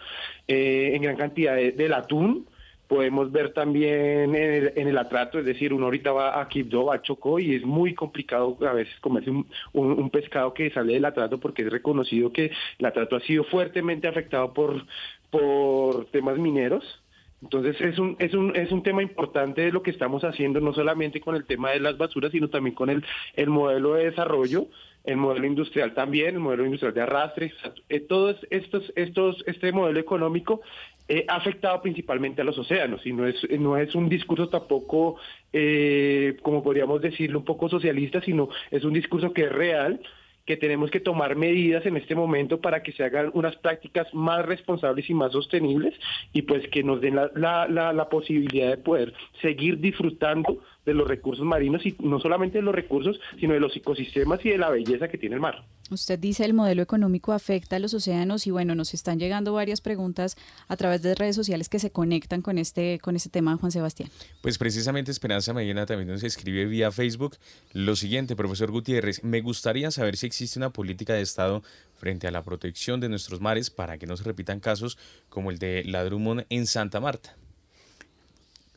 eh, 0.46 0.90
en 0.92 1.00
gran 1.00 1.16
cantidad 1.16 1.56
del 1.56 1.94
atún, 1.94 2.44
podemos 2.88 3.32
ver 3.32 3.52
también 3.52 4.34
en 4.34 4.88
el, 4.88 4.98
atrato, 4.98 5.38
es 5.38 5.44
decir, 5.44 5.72
uno 5.72 5.86
ahorita 5.86 6.12
va 6.12 6.40
a 6.40 6.48
Quibdó, 6.48 6.92
a 6.92 7.02
Chocó 7.02 7.38
y 7.38 7.54
es 7.54 7.64
muy 7.64 7.94
complicado 7.94 8.56
a 8.66 8.72
veces 8.72 8.94
comerse 9.00 9.30
un, 9.72 10.10
pescado 10.10 10.54
que 10.54 10.70
sale 10.70 10.94
del 10.94 11.04
atrato 11.04 11.38
porque 11.38 11.62
es 11.62 11.70
reconocido 11.70 12.32
que 12.32 12.52
el 12.78 12.86
atrato 12.86 13.16
ha 13.16 13.20
sido 13.20 13.44
fuertemente 13.44 14.06
afectado 14.08 14.52
por, 14.52 14.86
por 15.30 16.06
temas 16.06 16.38
mineros. 16.38 17.02
Entonces 17.42 17.78
es 17.80 17.98
un, 17.98 18.16
es, 18.18 18.32
un, 18.34 18.56
es 18.56 18.72
un 18.72 18.82
tema 18.82 19.02
importante 19.02 19.62
de 19.62 19.72
lo 19.72 19.82
que 19.82 19.90
estamos 19.90 20.24
haciendo, 20.24 20.60
no 20.60 20.72
solamente 20.72 21.20
con 21.20 21.36
el 21.36 21.44
tema 21.44 21.70
de 21.70 21.80
las 21.80 21.98
basuras, 21.98 22.32
sino 22.32 22.48
también 22.48 22.74
con 22.74 22.88
el, 22.88 23.04
el 23.34 23.50
modelo 23.50 23.94
de 23.94 24.04
desarrollo 24.04 24.68
el 25.06 25.16
modelo 25.16 25.46
industrial 25.46 25.94
también, 25.94 26.34
el 26.34 26.40
modelo 26.40 26.64
industrial 26.64 26.92
de 26.92 27.00
arrastre, 27.00 27.52
eh, 27.88 28.00
todos 28.00 28.36
estos, 28.50 28.92
estos, 28.96 29.42
este 29.46 29.72
modelo 29.72 29.98
económico 30.00 30.60
eh, 31.08 31.24
ha 31.28 31.36
afectado 31.36 31.80
principalmente 31.80 32.42
a 32.42 32.44
los 32.44 32.58
océanos 32.58 33.06
y 33.06 33.12
no 33.12 33.26
es, 33.26 33.36
no 33.58 33.76
es 33.76 33.94
un 33.94 34.08
discurso 34.08 34.48
tampoco, 34.48 35.16
eh, 35.52 36.36
como 36.42 36.62
podríamos 36.62 37.00
decirlo, 37.00 37.38
un 37.38 37.44
poco 37.44 37.68
socialista, 37.68 38.20
sino 38.20 38.48
es 38.72 38.84
un 38.84 38.92
discurso 38.92 39.32
que 39.32 39.44
es 39.44 39.52
real, 39.52 40.00
que 40.44 40.56
tenemos 40.56 40.90
que 40.90 41.00
tomar 41.00 41.36
medidas 41.36 41.84
en 41.86 41.96
este 41.96 42.14
momento 42.14 42.60
para 42.60 42.82
que 42.82 42.92
se 42.92 43.04
hagan 43.04 43.30
unas 43.34 43.56
prácticas 43.56 44.12
más 44.14 44.46
responsables 44.46 45.08
y 45.10 45.14
más 45.14 45.32
sostenibles 45.32 45.94
y 46.32 46.42
pues 46.42 46.66
que 46.68 46.84
nos 46.84 47.00
den 47.00 47.16
la, 47.16 47.30
la, 47.68 47.92
la 47.92 48.08
posibilidad 48.08 48.70
de 48.70 48.76
poder 48.76 49.12
seguir 49.42 49.80
disfrutando 49.80 50.62
de 50.86 50.94
los 50.94 51.06
recursos 51.06 51.44
marinos 51.44 51.84
y 51.84 51.96
no 52.00 52.20
solamente 52.20 52.58
de 52.58 52.62
los 52.62 52.74
recursos, 52.74 53.20
sino 53.38 53.52
de 53.52 53.60
los 53.60 53.76
ecosistemas 53.76 54.40
y 54.44 54.50
de 54.50 54.58
la 54.58 54.70
belleza 54.70 55.08
que 55.08 55.18
tiene 55.18 55.34
el 55.34 55.40
mar. 55.40 55.64
Usted 55.90 56.18
dice 56.18 56.44
el 56.44 56.54
modelo 56.54 56.82
económico 56.82 57.32
afecta 57.32 57.76
a 57.76 57.78
los 57.78 57.92
océanos 57.92 58.46
y 58.46 58.50
bueno, 58.50 58.74
nos 58.74 58.94
están 58.94 59.18
llegando 59.18 59.52
varias 59.52 59.80
preguntas 59.80 60.36
a 60.68 60.76
través 60.76 61.02
de 61.02 61.14
redes 61.14 61.36
sociales 61.36 61.68
que 61.68 61.78
se 61.78 61.90
conectan 61.90 62.40
con 62.40 62.58
este, 62.58 62.98
con 63.00 63.16
este 63.16 63.28
tema, 63.28 63.56
Juan 63.56 63.70
Sebastián. 63.70 64.08
Pues 64.40 64.58
precisamente 64.58 65.10
Esperanza 65.10 65.52
Medina 65.52 65.86
también 65.86 66.08
nos 66.08 66.22
escribe 66.22 66.64
vía 66.66 66.90
Facebook 66.90 67.36
lo 67.72 67.96
siguiente, 67.96 68.36
profesor 68.36 68.70
Gutiérrez, 68.70 69.22
me 69.24 69.40
gustaría 69.40 69.90
saber 69.90 70.16
si 70.16 70.26
existe 70.26 70.58
una 70.58 70.70
política 70.70 71.14
de 71.14 71.22
Estado 71.22 71.62
frente 71.94 72.26
a 72.26 72.30
la 72.30 72.42
protección 72.42 73.00
de 73.00 73.08
nuestros 73.08 73.40
mares 73.40 73.70
para 73.70 73.98
que 73.98 74.06
no 74.06 74.16
se 74.16 74.24
repitan 74.24 74.60
casos 74.60 74.98
como 75.28 75.50
el 75.50 75.58
de 75.58 75.84
la 75.84 76.04
Drummond 76.04 76.46
en 76.50 76.66
Santa 76.66 77.00
Marta. 77.00 77.36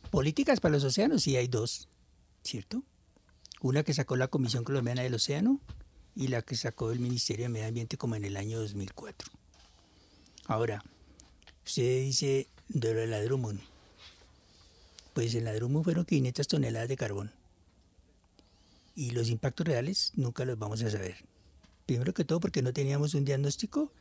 Políticas 0.10 0.60
para 0.60 0.74
los 0.74 0.84
océanos 0.84 1.24
sí 1.24 1.36
hay 1.36 1.48
dos, 1.48 1.89
¿cierto? 2.50 2.84
Una 3.62 3.84
que 3.84 3.94
sacó 3.94 4.16
la 4.16 4.28
Comisión 4.28 4.64
Colombiana 4.64 5.04
del 5.04 5.14
Océano 5.14 5.60
y 6.16 6.28
la 6.28 6.42
que 6.42 6.56
sacó 6.56 6.92
el 6.92 7.00
Ministerio 7.00 7.46
de 7.46 7.50
Medio 7.50 7.68
Ambiente 7.68 7.98
como 7.98 8.16
en 8.16 8.26
el 8.26 8.38
año 8.38 8.60
2004. 8.60 9.30
Ahora, 10.46 10.84
usted 11.66 12.02
dice 12.02 12.48
de 12.68 12.94
lo 12.94 13.00
de 13.02 13.08
la 13.08 13.22
Drummond. 13.22 13.60
Pues 15.14 15.36
en 15.36 15.46
la 15.46 15.54
Drummond 15.54 15.84
fueron 15.84 16.06
500 16.06 16.48
toneladas 16.48 16.90
de 16.90 16.98
carbón. 16.98 17.32
Y 18.96 19.12
los 19.12 19.30
impactos 19.30 19.68
reales 19.68 20.12
nunca 20.16 20.44
los 20.46 20.58
vamos 20.58 20.82
a 20.82 20.90
saber. 20.90 21.18
Primero 21.86 22.14
que 22.14 22.26
todo 22.26 22.40
porque 22.40 22.62
no 22.62 22.74
teníamos 22.74 23.14
un 23.14 23.26
diagnóstico 23.26 23.92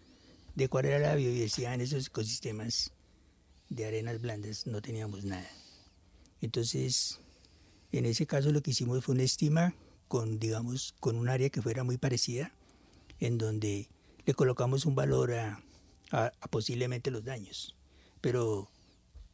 de 0.55 0.69
cuál 0.69 0.87
era 0.87 0.99
la 0.99 1.15
biodiversidad 1.15 1.75
en 1.75 1.83
esos 1.83 2.07
ecosistemas 2.07 2.93
de 3.69 3.87
arenas 3.87 4.21
blandas. 4.21 4.67
No 4.67 4.81
teníamos 4.81 5.25
nada. 5.25 5.49
Entonces, 6.41 7.21
en 7.93 8.07
ese 8.07 8.27
caso 8.27 8.53
lo 8.53 8.63
que 8.63 8.73
hicimos 8.73 9.05
fue 9.05 9.15
una 9.15 9.25
estima 9.25 9.75
con, 10.09 10.39
digamos, 10.39 10.95
con 11.01 11.17
un 11.17 11.29
área 11.29 11.51
que 11.51 11.63
fuera 11.63 11.85
muy 11.85 11.99
parecida, 11.99 12.53
en 13.21 13.39
donde 13.39 13.89
le 14.25 14.35
colocamos 14.35 14.87
un 14.87 14.95
valor 14.95 15.33
a, 15.35 15.63
posiblemente 16.51 17.11
los 17.11 17.25
daños. 17.25 17.77
Pero 18.21 18.71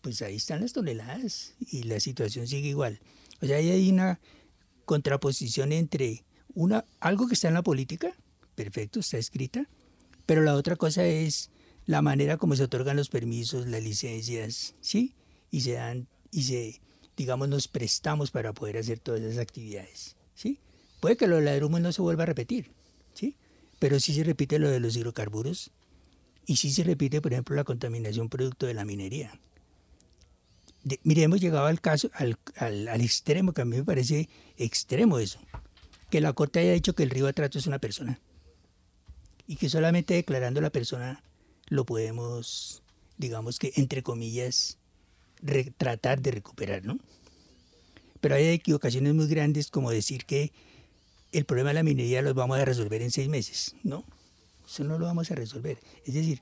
pues 0.00 0.20
ahí 0.22 0.36
están 0.36 0.60
las 0.60 0.72
toneladas 0.72 1.54
y 1.60 1.84
la 1.84 2.00
situación 2.00 2.46
sigue 2.46 2.68
igual. 2.68 3.00
O 3.40 3.46
sea, 3.46 3.56
ahí 3.56 3.70
hay 3.70 3.90
una 3.90 4.20
contraposición 4.84 5.72
entre 5.72 6.24
una, 6.54 6.84
algo 7.00 7.26
que 7.26 7.34
está 7.34 7.48
en 7.48 7.54
la 7.54 7.62
política, 7.62 8.12
perfecto, 8.54 9.00
está 9.00 9.18
escrita, 9.18 9.68
pero 10.26 10.42
la 10.42 10.54
otra 10.54 10.76
cosa 10.76 11.06
es 11.06 11.50
la 11.86 12.02
manera 12.02 12.36
como 12.36 12.56
se 12.56 12.64
otorgan 12.64 12.96
los 12.96 13.08
permisos, 13.08 13.66
las 13.66 13.82
licencias, 13.82 14.74
¿sí? 14.80 15.14
Y 15.50 15.62
se 15.62 15.72
dan, 15.72 16.08
y 16.30 16.44
se, 16.44 16.80
digamos, 17.16 17.48
nos 17.48 17.68
prestamos 17.68 18.30
para 18.30 18.52
poder 18.52 18.78
hacer 18.78 18.98
todas 18.98 19.20
esas 19.20 19.38
actividades. 19.38 20.16
¿sí? 20.34 20.58
Puede 21.00 21.16
que 21.16 21.26
lo 21.26 21.36
de 21.36 21.42
la 21.42 21.58
no 21.58 21.92
se 21.92 22.02
vuelva 22.02 22.22
a 22.22 22.26
repetir, 22.26 22.70
¿sí? 23.14 23.36
Pero 23.78 24.00
sí 24.00 24.14
se 24.14 24.24
repite 24.24 24.58
lo 24.58 24.70
de 24.70 24.80
los 24.80 24.96
hidrocarburos 24.96 25.70
y 26.46 26.56
sí 26.56 26.70
se 26.72 26.84
repite, 26.84 27.20
por 27.20 27.32
ejemplo, 27.32 27.56
la 27.56 27.64
contaminación 27.64 28.28
producto 28.28 28.66
de 28.66 28.74
la 28.74 28.84
minería. 28.84 29.38
mire, 31.02 31.22
hemos 31.22 31.40
llegado 31.40 31.66
al 31.66 31.80
caso, 31.80 32.10
al, 32.14 32.38
al, 32.56 33.00
extremo, 33.00 33.52
que 33.52 33.62
a 33.62 33.64
mí 33.64 33.76
me 33.76 33.84
parece 33.84 34.28
extremo 34.56 35.18
eso, 35.18 35.40
que 36.10 36.20
la 36.20 36.32
Corte 36.32 36.60
haya 36.60 36.72
dicho 36.72 36.94
que 36.94 37.02
el 37.02 37.10
río 37.10 37.26
Atrato 37.26 37.58
es 37.58 37.66
una 37.66 37.78
persona 37.78 38.20
y 39.46 39.56
que 39.56 39.68
solamente 39.68 40.14
declarando 40.14 40.60
la 40.60 40.70
persona 40.70 41.22
lo 41.68 41.84
podemos, 41.84 42.82
digamos 43.18 43.58
que, 43.58 43.72
entre 43.76 44.02
comillas, 44.02 44.78
tratar 45.76 46.20
de 46.20 46.30
recuperar, 46.30 46.84
¿no? 46.84 46.98
Pero 48.20 48.34
hay 48.36 48.48
equivocaciones 48.48 49.14
muy 49.14 49.26
grandes 49.26 49.70
como 49.70 49.90
decir 49.90 50.24
que 50.24 50.52
el 51.32 51.44
problema 51.44 51.70
de 51.70 51.74
la 51.74 51.82
minería 51.82 52.22
lo 52.22 52.32
vamos 52.32 52.58
a 52.58 52.64
resolver 52.64 53.02
en 53.02 53.10
seis 53.10 53.28
meses. 53.28 53.74
No, 53.82 54.04
eso 54.66 54.84
no 54.84 54.98
lo 54.98 55.06
vamos 55.06 55.30
a 55.30 55.34
resolver. 55.34 55.78
Es 56.06 56.14
decir, 56.14 56.40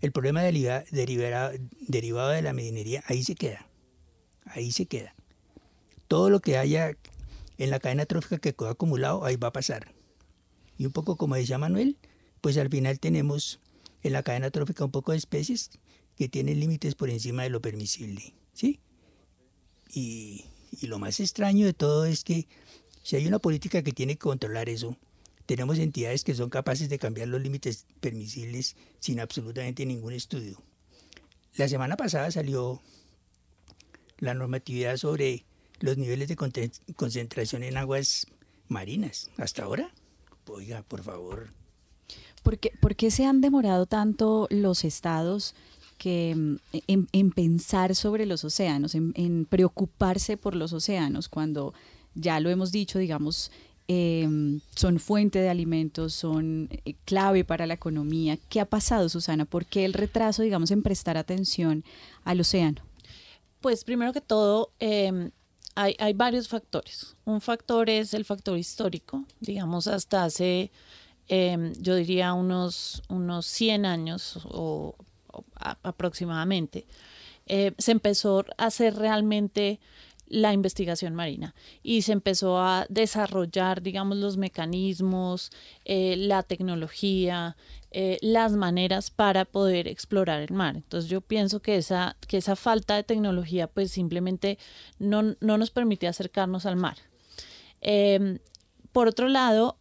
el 0.00 0.12
problema 0.12 0.42
derivado 0.42 2.30
de 2.30 2.42
la 2.42 2.52
minería 2.52 3.02
ahí 3.06 3.24
se 3.24 3.34
queda. 3.34 3.66
Ahí 4.44 4.72
se 4.72 4.86
queda. 4.86 5.14
Todo 6.08 6.28
lo 6.28 6.40
que 6.40 6.58
haya 6.58 6.96
en 7.58 7.70
la 7.70 7.78
cadena 7.78 8.04
trófica 8.04 8.38
que 8.38 8.52
quedó 8.52 8.68
acumulado, 8.68 9.24
ahí 9.24 9.36
va 9.36 9.48
a 9.48 9.52
pasar. 9.52 9.94
Y 10.76 10.86
un 10.86 10.92
poco 10.92 11.16
como 11.16 11.36
decía 11.36 11.56
Manuel, 11.58 11.96
pues 12.40 12.58
al 12.58 12.68
final 12.68 12.98
tenemos 12.98 13.60
en 14.02 14.12
la 14.12 14.22
cadena 14.24 14.50
trófica 14.50 14.84
un 14.84 14.90
poco 14.90 15.12
de 15.12 15.18
especies 15.18 15.70
que 16.16 16.28
tienen 16.28 16.60
límites 16.60 16.96
por 16.96 17.08
encima 17.08 17.44
de 17.44 17.50
lo 17.50 17.62
permisible. 17.62 18.34
¿Sí? 18.52 18.80
Y 19.92 20.44
y 20.80 20.86
lo 20.86 20.98
más 20.98 21.20
extraño 21.20 21.66
de 21.66 21.74
todo 21.74 22.06
es 22.06 22.24
que 22.24 22.48
si 23.02 23.16
hay 23.16 23.26
una 23.26 23.38
política 23.38 23.82
que 23.82 23.92
tiene 23.92 24.14
que 24.14 24.20
controlar 24.20 24.68
eso, 24.68 24.96
tenemos 25.46 25.78
entidades 25.78 26.24
que 26.24 26.34
son 26.34 26.50
capaces 26.50 26.88
de 26.88 26.98
cambiar 26.98 27.28
los 27.28 27.42
límites 27.42 27.86
permisibles 28.00 28.76
sin 29.00 29.20
absolutamente 29.20 29.84
ningún 29.84 30.12
estudio. 30.12 30.62
La 31.56 31.68
semana 31.68 31.96
pasada 31.96 32.30
salió 32.30 32.80
la 34.18 34.34
normatividad 34.34 34.96
sobre 34.96 35.44
los 35.80 35.98
niveles 35.98 36.28
de 36.28 36.36
concentración 36.96 37.62
en 37.64 37.76
aguas 37.76 38.26
marinas. 38.68 39.30
Hasta 39.36 39.64
ahora, 39.64 39.92
oiga, 40.46 40.82
por 40.82 41.02
favor. 41.02 41.52
¿Por 42.42 42.58
qué, 42.58 42.72
¿Por 42.80 42.96
qué 42.96 43.10
se 43.10 43.26
han 43.26 43.40
demorado 43.40 43.86
tanto 43.86 44.46
los 44.50 44.84
estados 44.84 45.54
que 46.02 46.34
mm, 46.34 46.56
en, 47.12 47.30
pensar 47.30 47.94
sobre 47.94 48.26
los 48.26 48.42
océanos, 48.42 48.96
en, 48.96 49.46
preocuparse 49.48 50.36
por 50.36 50.56
los 50.56 50.72
océanos, 50.72 51.28
cuando 51.28 51.74
ya 52.16 52.40
lo 52.40 52.50
hemos 52.50 52.72
dicho, 52.72 52.98
digamos, 52.98 53.52
em, 53.86 54.58
son 54.74 54.98
fuente 54.98 55.38
de 55.38 55.48
alimentos, 55.48 56.12
son 56.12 56.68
eh, 56.72 56.94
clave 57.04 57.44
para 57.44 57.68
la 57.68 57.74
economía. 57.74 58.36
¿Qué 58.48 58.58
ha 58.58 58.64
pasado, 58.64 59.08
Susana? 59.08 59.44
¿Por 59.44 59.64
qué 59.64 59.84
el 59.84 59.92
retraso, 59.92 60.42
digamos, 60.42 60.72
en 60.72 60.82
prestar 60.82 61.16
atención 61.16 61.84
al 62.24 62.40
océano? 62.40 62.82
Pues 63.60 63.84
primero 63.84 64.12
que 64.12 64.20
todo, 64.20 64.72
em, 64.80 65.30
hay, 65.76 66.12
varios 66.14 66.48
factores. 66.48 67.14
Un 67.24 67.40
factor 67.40 67.88
es 67.88 68.12
el 68.12 68.24
factor 68.24 68.58
histórico, 68.58 69.24
digamos, 69.38 69.86
hasta 69.86 70.24
hace, 70.24 70.72
em, 71.28 71.72
yo 71.74 71.94
diría, 71.94 72.32
unos, 72.32 73.04
unos 73.08 73.46
100 73.46 73.86
años 73.86 74.40
o 74.50 74.96
aproximadamente, 75.82 76.86
eh, 77.46 77.72
se 77.78 77.92
empezó 77.92 78.44
a 78.56 78.66
hacer 78.66 78.94
realmente 78.96 79.80
la 80.28 80.52
investigación 80.54 81.14
marina 81.14 81.54
y 81.82 82.02
se 82.02 82.12
empezó 82.12 82.58
a 82.58 82.86
desarrollar, 82.88 83.82
digamos, 83.82 84.16
los 84.16 84.38
mecanismos, 84.38 85.50
eh, 85.84 86.16
la 86.16 86.42
tecnología, 86.42 87.56
eh, 87.90 88.16
las 88.22 88.52
maneras 88.52 89.10
para 89.10 89.44
poder 89.44 89.88
explorar 89.88 90.40
el 90.40 90.54
mar. 90.54 90.76
Entonces 90.76 91.10
yo 91.10 91.20
pienso 91.20 91.60
que 91.60 91.76
esa, 91.76 92.16
que 92.26 92.38
esa 92.38 92.56
falta 92.56 92.96
de 92.96 93.04
tecnología 93.04 93.66
pues 93.66 93.90
simplemente 93.90 94.58
no, 94.98 95.34
no 95.40 95.58
nos 95.58 95.70
permite 95.70 96.06
acercarnos 96.06 96.64
al 96.64 96.76
mar. 96.76 96.96
Por 98.92 99.08
otro 99.08 99.28
lado, 99.28 99.78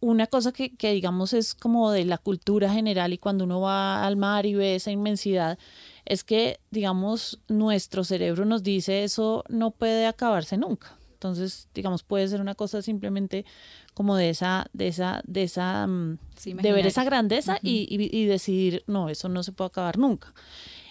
una 0.00 0.26
cosa 0.26 0.52
que, 0.52 0.92
digamos 0.92 1.32
es 1.32 1.54
como 1.54 1.90
de 1.90 2.04
la 2.04 2.18
cultura 2.18 2.72
general 2.72 3.12
y 3.12 3.18
cuando 3.18 3.44
uno 3.44 3.60
va 3.60 4.06
al 4.06 4.16
mar 4.16 4.46
y 4.46 4.54
ve 4.54 4.76
esa 4.76 4.90
inmensidad, 4.90 5.58
es 6.04 6.24
que 6.24 6.60
digamos 6.70 7.40
nuestro 7.48 8.04
cerebro 8.04 8.44
nos 8.44 8.62
dice 8.62 9.04
eso 9.04 9.44
no 9.48 9.70
puede 9.70 10.06
acabarse 10.06 10.56
nunca. 10.56 10.96
Entonces, 11.18 11.68
digamos, 11.74 12.04
puede 12.04 12.28
ser 12.28 12.40
una 12.40 12.54
cosa 12.54 12.80
simplemente 12.80 13.44
como 13.92 14.14
de 14.14 14.30
esa, 14.30 14.68
de 14.72 14.86
esa, 14.86 15.20
de 15.26 15.42
esa, 15.42 15.84
mm, 15.88 16.18
de 16.44 16.72
ver 16.72 16.86
esa 16.86 17.02
grandeza 17.02 17.58
y, 17.60 17.88
y, 17.90 18.26
decidir, 18.26 18.84
no, 18.86 19.08
eso 19.08 19.28
no 19.28 19.42
se 19.42 19.50
puede 19.50 19.66
acabar 19.66 19.98
nunca. 19.98 20.32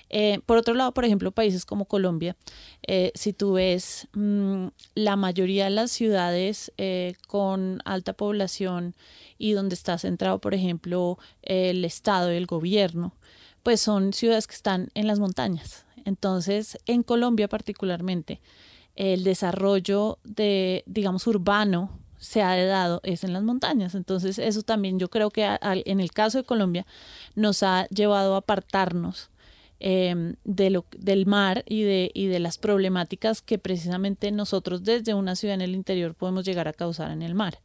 Eh, 0.10 0.39
por 0.46 0.58
otro 0.58 0.74
lado, 0.74 0.93
por 0.93 1.06
ejemplo, 1.06 1.32
países 1.32 1.65
como 1.65 1.86
Colombia, 1.86 2.36
eh, 2.84 3.12
si 3.15 3.34
tú 3.34 3.54
ves 3.54 4.08
mm, 4.13 4.67
la 4.96 5.15
mayoría 5.15 5.65
de 5.65 5.72
las 5.72 5.91
ciudades 5.91 6.72
eh, 6.78 7.15
con 7.28 7.82
alta 7.86 8.13
población 8.13 8.96
y 9.38 9.52
donde 9.52 9.76
está 9.76 9.98
centrado, 9.98 10.39
por 10.39 10.54
ejemplo, 10.54 11.17
el 11.41 11.84
Estado 11.86 12.32
y 12.32 12.38
el 12.38 12.46
gobierno, 12.46 13.13
pues 13.63 13.82
son 13.82 14.13
ciudades 14.13 14.48
que 14.48 14.56
están 14.56 14.89
en 14.93 15.08
las 15.08 15.20
montañas. 15.20 15.86
Entonces, 16.06 16.78
en 16.86 17.04
Colombia 17.04 17.50
particularmente, 17.50 18.39
el 18.96 19.24
desarrollo 19.24 20.20
de, 20.24 20.84
digamos, 20.88 21.28
urbano 21.28 22.00
se 22.17 22.41
ha 22.41 22.56
dado 22.65 23.02
es 23.04 23.24
en 23.24 23.34
las 23.34 23.43
montañas. 23.43 23.93
Entonces, 23.93 24.39
eso 24.39 24.63
también 24.63 25.00
yo 25.00 25.10
creo 25.10 25.30
que 25.30 25.46
en 25.62 26.00
el 26.00 26.12
caso 26.12 26.39
de 26.39 26.43
Colombia 26.46 26.88
nos 27.36 27.62
ha 27.62 27.88
llevado 27.89 28.36
a 28.36 28.39
apartarnos 28.39 29.30
Em, 29.79 30.37
de 30.43 30.71
lo, 30.71 30.85
del 30.97 31.27
mar 31.27 31.63
y 31.67 31.83
de, 31.83 32.09
y 32.15 32.25
de 32.25 32.39
las 32.39 32.57
problemáticas 32.57 33.43
que 33.43 33.59
precisamente 33.59 34.31
nosotros 34.31 34.83
desde 34.83 35.13
una 35.13 35.35
ciudad 35.35 35.53
en 35.53 35.61
el 35.61 35.75
interior 35.75 36.15
podemos 36.15 36.45
llegar 36.45 36.67
a 36.67 36.73
causar 36.73 37.11
en 37.11 37.21
el 37.21 37.35
mar. 37.35 37.59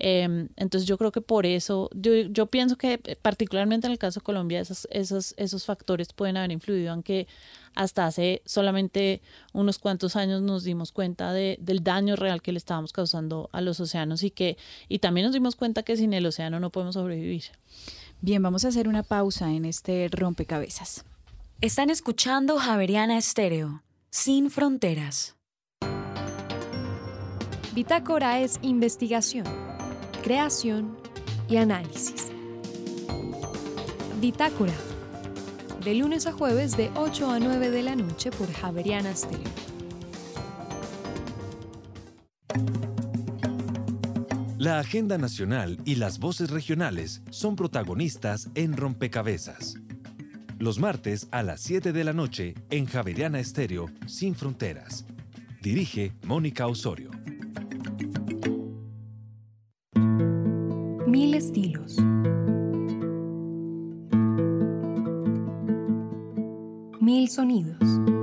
Em, 0.00 0.48
entonces 0.56 0.88
yo 0.88 0.98
creo 0.98 1.12
que 1.12 1.20
por 1.20 1.46
eso, 1.46 1.88
yo, 1.94 2.12
yo, 2.12 2.46
pienso 2.46 2.76
que 2.76 2.98
particularmente 3.22 3.86
en 3.86 3.92
el 3.92 3.98
caso 3.98 4.18
de 4.18 4.24
Colombia 4.24 4.58
esos, 4.58 4.88
esos, 4.90 5.34
esos 5.36 5.64
factores 5.64 6.12
pueden 6.12 6.36
haber 6.36 6.50
influido 6.50 6.92
en 6.92 7.04
que 7.04 7.28
hasta 7.76 8.04
hace 8.06 8.42
solamente 8.44 9.22
unos 9.52 9.78
cuantos 9.78 10.16
años 10.16 10.42
nos 10.42 10.64
dimos 10.64 10.90
cuenta 10.90 11.32
de, 11.32 11.56
del 11.60 11.84
daño 11.84 12.16
real 12.16 12.42
que 12.42 12.50
le 12.50 12.58
estábamos 12.58 12.92
causando 12.92 13.48
a 13.52 13.60
los 13.60 13.78
océanos 13.78 14.24
y 14.24 14.32
que 14.32 14.56
y 14.88 14.98
también 14.98 15.26
nos 15.26 15.34
dimos 15.34 15.54
cuenta 15.54 15.84
que 15.84 15.96
sin 15.96 16.12
el 16.14 16.26
océano 16.26 16.58
no 16.58 16.70
podemos 16.70 16.94
sobrevivir. 16.94 17.44
Bien, 18.20 18.42
vamos 18.42 18.64
a 18.64 18.68
hacer 18.68 18.88
una 18.88 19.04
pausa 19.04 19.52
en 19.52 19.64
este 19.64 20.08
rompecabezas. 20.10 21.04
Están 21.64 21.88
escuchando 21.88 22.58
Javeriana 22.58 23.16
Estéreo, 23.16 23.82
sin 24.10 24.50
fronteras. 24.50 25.34
Bitácora 27.74 28.40
es 28.40 28.58
investigación, 28.60 29.46
creación 30.22 30.94
y 31.48 31.56
análisis. 31.56 32.30
Bitácora, 34.20 34.74
de 35.82 35.94
lunes 35.94 36.26
a 36.26 36.32
jueves 36.32 36.76
de 36.76 36.90
8 36.96 37.30
a 37.30 37.38
9 37.38 37.70
de 37.70 37.82
la 37.82 37.96
noche 37.96 38.30
por 38.30 38.52
Javeriana 38.52 39.16
Stereo. 39.16 39.50
La 44.58 44.80
agenda 44.80 45.16
nacional 45.16 45.80
y 45.86 45.94
las 45.94 46.18
voces 46.18 46.50
regionales 46.50 47.22
son 47.30 47.56
protagonistas 47.56 48.50
en 48.54 48.76
Rompecabezas. 48.76 49.76
Los 50.64 50.78
martes 50.78 51.28
a 51.30 51.42
las 51.42 51.60
7 51.60 51.92
de 51.92 52.04
la 52.04 52.14
noche 52.14 52.54
en 52.70 52.86
Javeriana 52.86 53.38
Estéreo, 53.38 53.90
sin 54.06 54.34
fronteras. 54.34 55.04
Dirige 55.60 56.12
Mónica 56.22 56.66
Osorio. 56.66 57.10
Mil 61.06 61.34
estilos. 61.34 61.98
Mil 66.98 67.28
sonidos. 67.28 68.13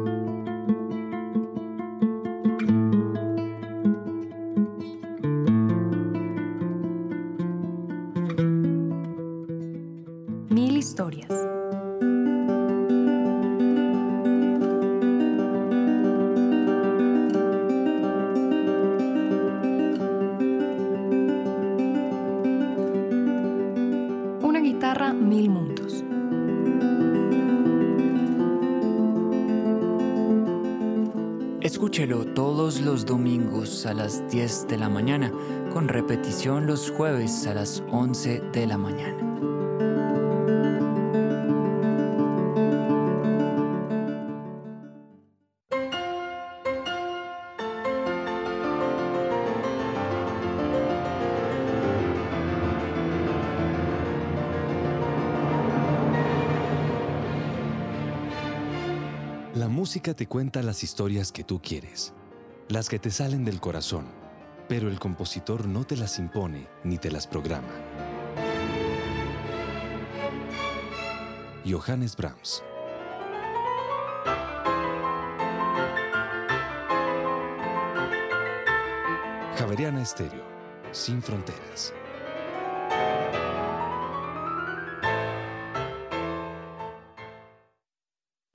Los 32.91 33.06
domingos 33.06 33.86
a 33.86 33.93
las 33.93 34.30
10 34.30 34.67
de 34.67 34.77
la 34.77 34.89
mañana, 34.89 35.32
con 35.71 35.88
repetición 35.88 36.67
los 36.67 36.91
jueves 36.91 37.47
a 37.47 37.54
las 37.54 37.82
11 37.89 38.41
de 38.51 38.67
la 38.67 38.77
mañana. 38.77 39.17
La 59.56 59.69
música 59.69 60.13
te 60.13 60.27
cuenta 60.27 60.62
las 60.62 60.84
historias 60.84 61.32
que 61.32 61.45
tú 61.45 61.62
quieres, 61.62 62.13
las 62.71 62.88
que 62.88 62.99
te 62.99 63.12
salen 63.12 63.43
del 63.43 63.60
corazón, 63.60 64.07
pero 64.69 64.88
el 64.88 64.97
compositor 64.97 65.67
no 65.67 65.84
te 65.86 65.97
las 65.97 66.17
impone 66.19 66.69
ni 66.86 66.97
te 66.97 67.12
las 67.12 67.27
programa. 67.27 67.67
Johannes 71.69 72.15
Brahms. 72.15 72.63
Javeriana 79.57 80.01
Estéreo, 80.01 80.45
sin 80.93 81.21
fronteras. 81.21 81.93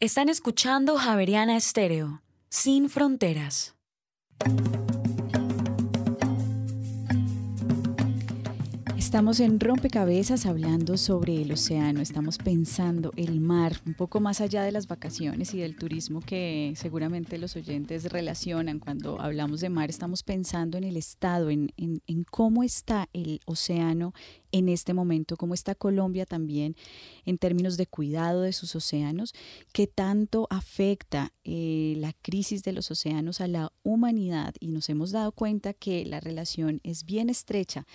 Están 0.00 0.30
escuchando 0.30 0.96
Javeriana 0.96 1.56
Estéreo, 1.56 2.22
sin 2.48 2.88
fronteras. 2.88 3.75
you 4.44 4.85
Estamos 9.06 9.38
en 9.38 9.60
Rompecabezas 9.60 10.46
hablando 10.46 10.96
sobre 10.96 11.40
el 11.40 11.52
océano, 11.52 12.00
estamos 12.00 12.38
pensando 12.38 13.12
el 13.16 13.38
mar, 13.40 13.80
un 13.86 13.94
poco 13.94 14.18
más 14.18 14.40
allá 14.40 14.64
de 14.64 14.72
las 14.72 14.88
vacaciones 14.88 15.54
y 15.54 15.58
del 15.58 15.76
turismo 15.76 16.20
que 16.20 16.72
seguramente 16.74 17.38
los 17.38 17.54
oyentes 17.54 18.10
relacionan. 18.10 18.80
Cuando 18.80 19.20
hablamos 19.20 19.60
de 19.60 19.68
mar, 19.68 19.90
estamos 19.90 20.24
pensando 20.24 20.76
en 20.76 20.82
el 20.82 20.96
estado, 20.96 21.50
en, 21.50 21.70
en- 21.76 22.24
cómo 22.24 22.64
está 22.64 23.08
el 23.12 23.40
océano 23.46 24.12
en 24.50 24.68
este 24.68 24.92
momento, 24.92 25.36
cómo 25.36 25.54
está 25.54 25.76
Colombia 25.76 26.26
también 26.26 26.74
en 27.24 27.38
términos 27.38 27.76
de 27.76 27.86
cuidado 27.86 28.42
de 28.42 28.52
sus 28.52 28.74
océanos, 28.74 29.34
qué 29.72 29.86
tanto 29.86 30.48
afecta 30.50 31.32
eh, 31.44 31.94
la 31.98 32.12
crisis 32.22 32.64
de 32.64 32.72
los 32.72 32.90
océanos 32.90 33.40
a 33.40 33.46
la 33.46 33.72
humanidad. 33.84 34.56
Y 34.58 34.68
nos 34.68 34.88
hemos 34.88 35.12
dado 35.12 35.30
cuenta 35.30 35.74
que 35.74 36.04
la 36.04 36.18
relación 36.18 36.80
es 36.82 37.04
bien 37.04 37.30
estrecha 37.30 37.86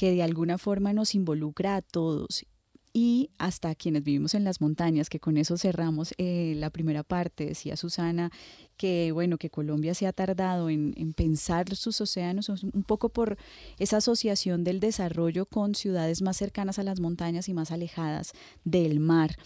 que 0.00 0.12
de 0.12 0.22
alguna 0.22 0.56
forma 0.56 0.94
nos 0.94 1.14
involucra 1.14 1.76
a 1.76 1.82
todos 1.82 2.46
y 2.90 3.28
hasta 3.36 3.74
quienes 3.74 4.02
vivimos 4.02 4.32
en 4.32 4.44
las 4.44 4.62
montañas, 4.62 5.10
que 5.10 5.20
con 5.20 5.36
eso 5.36 5.58
cerramos 5.58 6.14
eh, 6.16 6.54
la 6.56 6.70
primera 6.70 7.02
parte. 7.02 7.44
Decía 7.44 7.76
Susana 7.76 8.32
que, 8.78 9.12
bueno, 9.12 9.36
que 9.36 9.50
Colombia 9.50 9.92
se 9.92 10.06
ha 10.06 10.14
tardado 10.14 10.70
en, 10.70 10.94
en 10.96 11.12
pensar 11.12 11.76
sus 11.76 12.00
océanos 12.00 12.48
un 12.48 12.82
poco 12.82 13.10
por 13.10 13.36
esa 13.78 13.98
asociación 13.98 14.64
del 14.64 14.80
desarrollo 14.80 15.44
con 15.44 15.74
ciudades 15.74 16.22
más 16.22 16.38
cercanas 16.38 16.78
a 16.78 16.82
las 16.82 16.98
montañas 16.98 17.50
y 17.50 17.52
más 17.52 17.70
alejadas 17.70 18.32
del 18.64 19.00
mar. 19.00 19.36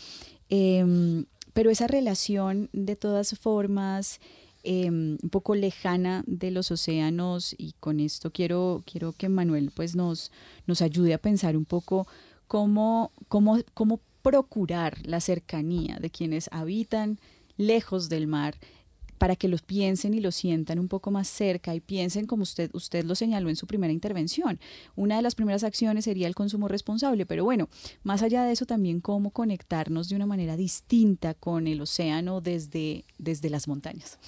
Em, 0.50 1.26
pero 1.52 1.72
esa 1.72 1.88
relación, 1.88 2.70
de 2.72 2.94
todas 2.94 3.36
formas, 3.40 4.20
eh, 4.64 4.90
un 4.90 5.30
poco 5.30 5.54
lejana 5.54 6.24
de 6.26 6.50
los 6.50 6.70
océanos 6.70 7.54
y 7.58 7.74
con 7.80 8.00
esto 8.00 8.30
quiero, 8.30 8.82
quiero 8.90 9.12
que 9.12 9.28
Manuel 9.28 9.70
pues 9.74 9.94
nos, 9.94 10.32
nos 10.66 10.82
ayude 10.82 11.14
a 11.14 11.18
pensar 11.18 11.56
un 11.56 11.66
poco 11.66 12.06
cómo, 12.46 13.12
cómo, 13.28 13.58
cómo 13.74 14.00
procurar 14.22 14.96
la 15.06 15.20
cercanía 15.20 15.98
de 16.00 16.08
quienes 16.08 16.48
habitan 16.50 17.18
lejos 17.58 18.08
del 18.08 18.26
mar 18.26 18.56
para 19.18 19.36
que 19.36 19.48
los 19.48 19.62
piensen 19.62 20.14
y 20.14 20.20
los 20.20 20.34
sientan 20.34 20.78
un 20.78 20.88
poco 20.88 21.10
más 21.10 21.28
cerca 21.28 21.74
y 21.74 21.80
piensen 21.80 22.26
como 22.26 22.42
usted, 22.42 22.70
usted 22.72 23.04
lo 23.04 23.14
señaló 23.14 23.48
en 23.48 23.56
su 23.56 23.66
primera 23.66 23.92
intervención. 23.92 24.58
Una 24.96 25.16
de 25.16 25.22
las 25.22 25.34
primeras 25.34 25.64
acciones 25.64 26.04
sería 26.04 26.26
el 26.26 26.34
consumo 26.34 26.68
responsable, 26.68 27.26
pero 27.26 27.44
bueno, 27.44 27.68
más 28.02 28.22
allá 28.22 28.44
de 28.44 28.52
eso 28.52 28.66
también 28.66 29.00
cómo 29.00 29.30
conectarnos 29.30 30.08
de 30.08 30.16
una 30.16 30.26
manera 30.26 30.56
distinta 30.56 31.34
con 31.34 31.66
el 31.66 31.80
océano 31.80 32.40
desde, 32.40 33.04
desde 33.18 33.50
las 33.50 33.68
montañas. 33.68 34.18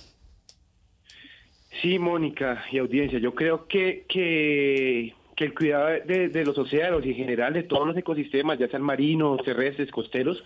Sí, 1.80 1.98
Mónica 1.98 2.64
y 2.70 2.78
audiencia, 2.78 3.18
yo 3.18 3.34
creo 3.34 3.66
que, 3.66 4.04
que, 4.08 5.14
el 5.36 5.54
cuidado 5.54 5.88
de, 6.06 6.28
de 6.28 6.44
los 6.44 6.56
océanos 6.56 7.04
y 7.04 7.10
en 7.10 7.16
general 7.16 7.52
de 7.52 7.64
todos 7.64 7.86
los 7.86 7.96
ecosistemas, 7.96 8.58
ya 8.58 8.68
sean 8.68 8.82
marinos, 8.82 9.42
terrestres, 9.44 9.90
costeros, 9.90 10.42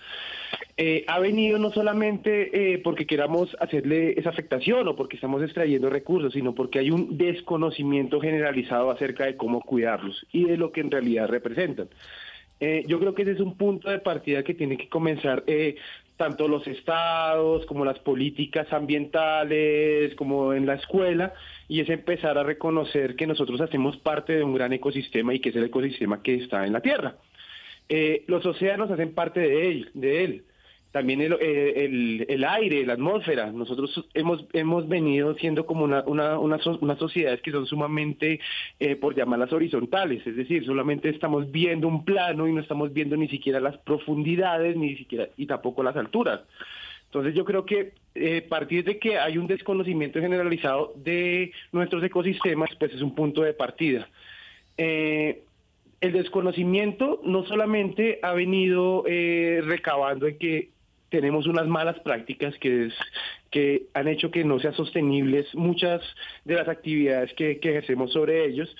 eh, 0.76 1.04
ha 1.06 1.18
venido 1.20 1.58
no 1.58 1.70
solamente 1.70 2.72
eh, 2.72 2.78
porque 2.78 3.06
queramos 3.06 3.56
hacerle 3.60 4.18
esa 4.18 4.30
afectación 4.30 4.88
o 4.88 4.96
porque 4.96 5.16
estamos 5.16 5.42
extrayendo 5.42 5.90
recursos, 5.90 6.32
sino 6.32 6.54
porque 6.54 6.80
hay 6.80 6.90
un 6.90 7.16
desconocimiento 7.16 8.20
generalizado 8.20 8.90
acerca 8.90 9.26
de 9.26 9.36
cómo 9.36 9.60
cuidarlos 9.60 10.26
y 10.32 10.44
de 10.44 10.56
lo 10.56 10.72
que 10.72 10.80
en 10.80 10.90
realidad 10.90 11.28
representan. 11.28 11.88
Eh, 12.60 12.84
yo 12.86 12.98
creo 13.00 13.14
que 13.14 13.22
ese 13.22 13.32
es 13.32 13.40
un 13.40 13.56
punto 13.56 13.88
de 13.90 13.98
partida 14.00 14.42
que 14.42 14.54
tiene 14.54 14.76
que 14.76 14.88
comenzar 14.88 15.44
eh, 15.46 15.76
tanto 16.20 16.48
los 16.48 16.66
estados 16.66 17.64
como 17.64 17.82
las 17.82 17.98
políticas 17.98 18.70
ambientales, 18.74 20.14
como 20.16 20.52
en 20.52 20.66
la 20.66 20.74
escuela, 20.74 21.32
y 21.66 21.80
es 21.80 21.88
empezar 21.88 22.36
a 22.36 22.42
reconocer 22.42 23.16
que 23.16 23.26
nosotros 23.26 23.58
hacemos 23.62 23.96
parte 23.96 24.34
de 24.34 24.44
un 24.44 24.52
gran 24.54 24.70
ecosistema 24.74 25.32
y 25.32 25.40
que 25.40 25.48
es 25.48 25.56
el 25.56 25.64
ecosistema 25.64 26.22
que 26.22 26.34
está 26.34 26.66
en 26.66 26.74
la 26.74 26.82
Tierra. 26.82 27.14
Eh, 27.88 28.24
los 28.26 28.44
océanos 28.44 28.90
hacen 28.90 29.14
parte 29.14 29.40
de 29.40 29.70
él, 29.70 29.90
de 29.94 30.24
él. 30.24 30.44
También 30.92 31.20
el, 31.20 31.34
eh, 31.34 31.84
el, 31.84 32.26
el 32.28 32.44
aire, 32.44 32.84
la 32.84 32.94
atmósfera. 32.94 33.52
Nosotros 33.52 34.08
hemos, 34.12 34.44
hemos 34.52 34.88
venido 34.88 35.34
siendo 35.34 35.64
como 35.64 35.84
una, 35.84 36.02
una, 36.02 36.38
una 36.38 36.58
unas 36.80 36.98
sociedades 36.98 37.40
que 37.42 37.52
son 37.52 37.66
sumamente, 37.66 38.40
eh, 38.80 38.96
por 38.96 39.14
llamarlas 39.14 39.52
horizontales, 39.52 40.26
es 40.26 40.34
decir, 40.34 40.64
solamente 40.64 41.08
estamos 41.08 41.50
viendo 41.52 41.86
un 41.86 42.04
plano 42.04 42.48
y 42.48 42.52
no 42.52 42.60
estamos 42.60 42.92
viendo 42.92 43.16
ni 43.16 43.28
siquiera 43.28 43.60
las 43.60 43.76
profundidades, 43.78 44.76
ni 44.76 44.96
siquiera, 44.96 45.28
y 45.36 45.46
tampoco 45.46 45.82
las 45.82 45.96
alturas. 45.96 46.40
Entonces 47.06 47.34
yo 47.34 47.44
creo 47.44 47.64
que 47.64 47.92
eh, 48.14 48.42
partir 48.42 48.84
de 48.84 48.98
que 48.98 49.18
hay 49.18 49.36
un 49.36 49.48
desconocimiento 49.48 50.20
generalizado 50.20 50.92
de 50.96 51.52
nuestros 51.72 52.04
ecosistemas, 52.04 52.70
pues 52.78 52.92
es 52.94 53.02
un 53.02 53.14
punto 53.14 53.42
de 53.42 53.52
partida. 53.52 54.08
Eh, 54.76 55.42
el 56.00 56.12
desconocimiento 56.12 57.20
no 57.24 57.44
solamente 57.44 58.20
ha 58.22 58.32
venido 58.32 59.04
eh, 59.06 59.60
recabando 59.64 60.26
en 60.26 60.38
que 60.38 60.70
tenemos 61.10 61.46
unas 61.46 61.66
malas 61.66 61.98
prácticas 62.00 62.56
que, 62.58 62.90
que 63.50 63.82
han 63.94 64.08
hecho 64.08 64.30
que 64.30 64.44
no 64.44 64.58
sean 64.58 64.74
sostenibles 64.74 65.54
muchas 65.54 66.00
de 66.44 66.54
las 66.54 66.68
actividades 66.68 67.32
que, 67.34 67.58
que 67.58 67.70
ejercemos 67.70 68.12
sobre 68.12 68.44
ellos, 68.46 68.74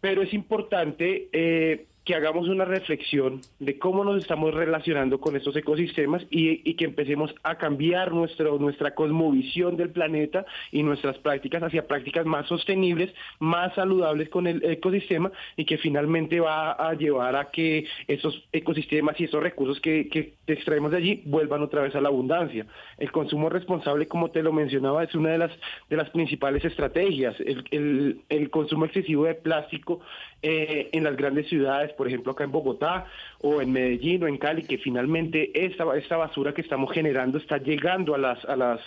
pero 0.00 0.22
es 0.22 0.32
importante 0.34 1.28
eh, 1.32 1.86
que 2.04 2.14
hagamos 2.14 2.48
una 2.48 2.64
reflexión 2.64 3.40
de 3.60 3.78
cómo 3.78 4.04
nos 4.04 4.18
estamos 4.18 4.52
relacionando 4.54 5.20
con 5.20 5.36
estos 5.36 5.54
ecosistemas 5.56 6.26
y, 6.30 6.74
que 6.74 6.84
empecemos 6.84 7.32
a 7.42 7.56
cambiar 7.56 8.12
nuestro, 8.12 8.58
nuestra 8.58 8.94
cosmovisión 8.94 9.76
del 9.76 9.90
planeta 9.90 10.44
y 10.72 10.82
nuestras 10.82 11.18
prácticas 11.18 11.62
hacia 11.62 11.86
prácticas 11.86 12.26
más 12.26 12.46
sostenibles, 12.48 13.12
más 13.38 13.74
saludables 13.74 14.28
con 14.30 14.46
el 14.46 14.64
ecosistema 14.64 15.30
y 15.56 15.64
que 15.64 15.78
finalmente 15.78 16.40
va 16.40 16.72
a 16.72 16.94
llevar 16.94 17.36
a 17.36 17.50
que 17.50 17.86
esos 18.08 18.42
ecosistemas 18.52 19.20
y 19.20 19.24
esos 19.24 19.42
recursos 19.42 19.80
que, 19.80 20.08
que 20.08 20.34
extraemos 20.46 20.90
de 20.90 20.96
allí 20.96 21.22
vuelvan 21.26 21.62
otra 21.62 21.82
vez 21.82 21.94
a 21.94 22.00
la 22.00 22.08
abundancia. 22.08 22.66
El 22.98 23.12
consumo 23.12 23.48
responsable, 23.48 24.08
como 24.08 24.30
te 24.30 24.42
lo 24.42 24.52
mencionaba, 24.52 25.04
es 25.04 25.14
una 25.14 25.30
de 25.30 25.38
las, 25.38 25.52
de 25.88 25.96
las 25.96 26.10
principales 26.10 26.64
estrategias. 26.64 27.36
El, 27.40 28.22
el 28.28 28.50
consumo 28.50 28.86
excesivo 28.86 29.24
de 29.24 29.34
plástico 29.34 30.00
eh, 30.42 30.90
en 30.92 31.04
las 31.04 31.16
grandes 31.16 31.48
ciudades, 31.48 31.92
por 31.92 32.08
ejemplo 32.08 32.32
acá 32.32 32.44
en 32.44 32.52
Bogotá 32.52 33.06
o 33.40 33.62
en 33.62 33.72
Medellín 33.72 34.24
o 34.24 34.26
en 34.26 34.38
Cali, 34.38 34.64
que 34.64 34.78
finalmente 34.78 35.50
esta, 35.54 35.84
esta 35.96 36.16
basura 36.16 36.52
que 36.52 36.62
estamos 36.62 36.92
generando 36.92 37.38
está 37.38 37.58
llegando 37.58 38.14
a 38.14 38.18
las, 38.18 38.44
a 38.46 38.56
las, 38.56 38.80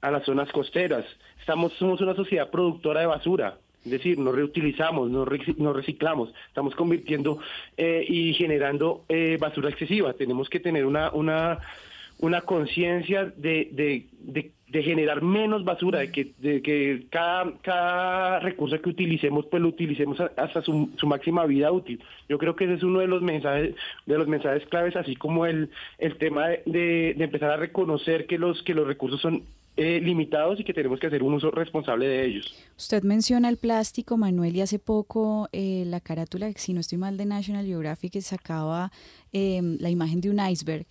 a 0.00 0.10
las 0.10 0.24
zonas 0.24 0.50
costeras. 0.52 1.04
Estamos, 1.40 1.72
somos 1.74 2.00
una 2.00 2.14
sociedad 2.14 2.50
productora 2.50 3.00
de 3.00 3.06
basura. 3.06 3.58
Es 3.84 3.92
decir, 3.92 4.18
no 4.18 4.32
reutilizamos, 4.32 5.08
no, 5.10 5.24
reciclamos, 5.24 6.34
estamos 6.48 6.74
convirtiendo 6.74 7.38
eh, 7.76 8.04
y 8.08 8.34
generando 8.34 9.04
eh, 9.08 9.38
basura 9.40 9.70
excesiva. 9.70 10.12
Tenemos 10.14 10.48
que 10.48 10.58
tener 10.58 10.84
una, 10.84 11.10
una, 11.12 11.60
una 12.18 12.40
conciencia 12.42 13.24
de, 13.24 13.68
de, 13.72 14.52
de 14.68 14.82
generar 14.82 15.22
menos 15.22 15.64
basura, 15.64 16.00
de 16.00 16.10
que, 16.10 16.32
de 16.38 16.60
que 16.60 17.06
cada, 17.10 17.52
cada 17.62 18.40
recurso 18.40 18.80
que 18.80 18.90
utilicemos, 18.90 19.46
pues 19.46 19.62
lo 19.62 19.68
utilicemos 19.68 20.18
hasta 20.20 20.60
su, 20.62 20.90
máxima 21.06 21.46
vida 21.46 21.70
útil. 21.70 22.02
Yo 22.28 22.36
creo 22.38 22.56
que 22.56 22.64
ese 22.64 22.74
es 22.74 22.82
uno 22.82 22.98
de 22.98 23.06
los 23.06 23.22
mensajes, 23.22 23.74
de 24.06 24.18
los 24.18 24.26
mensajes 24.26 24.66
claves, 24.66 24.96
así 24.96 25.14
como 25.14 25.46
el, 25.46 25.70
el 25.98 26.18
tema 26.18 26.48
de, 26.48 27.14
de, 27.16 27.24
empezar 27.24 27.52
a 27.52 27.56
reconocer 27.56 28.26
que 28.26 28.38
los, 28.38 28.62
que 28.64 28.74
los 28.74 28.86
recursos 28.86 29.20
son 29.20 29.44
eh, 29.76 30.00
limitados 30.02 30.58
y 30.58 30.64
que 30.64 30.74
tenemos 30.74 30.98
que 30.98 31.06
hacer 31.06 31.22
un 31.22 31.34
uso 31.34 31.52
responsable 31.52 32.08
de 32.08 32.26
ellos. 32.26 32.52
Usted 32.76 33.04
menciona 33.04 33.48
el 33.48 33.58
plástico, 33.58 34.16
Manuel, 34.16 34.56
y 34.56 34.62
hace 34.62 34.80
poco 34.80 35.48
eh, 35.52 35.84
la 35.86 36.00
carátula, 36.00 36.50
si 36.56 36.72
no 36.72 36.80
estoy 36.80 36.98
mal, 36.98 37.16
de 37.16 37.26
National 37.26 37.64
Geographic 37.66 38.20
sacaba 38.20 38.90
eh, 39.32 39.60
la 39.78 39.90
imagen 39.90 40.20
de 40.20 40.30
un 40.30 40.40
iceberg 40.40 40.86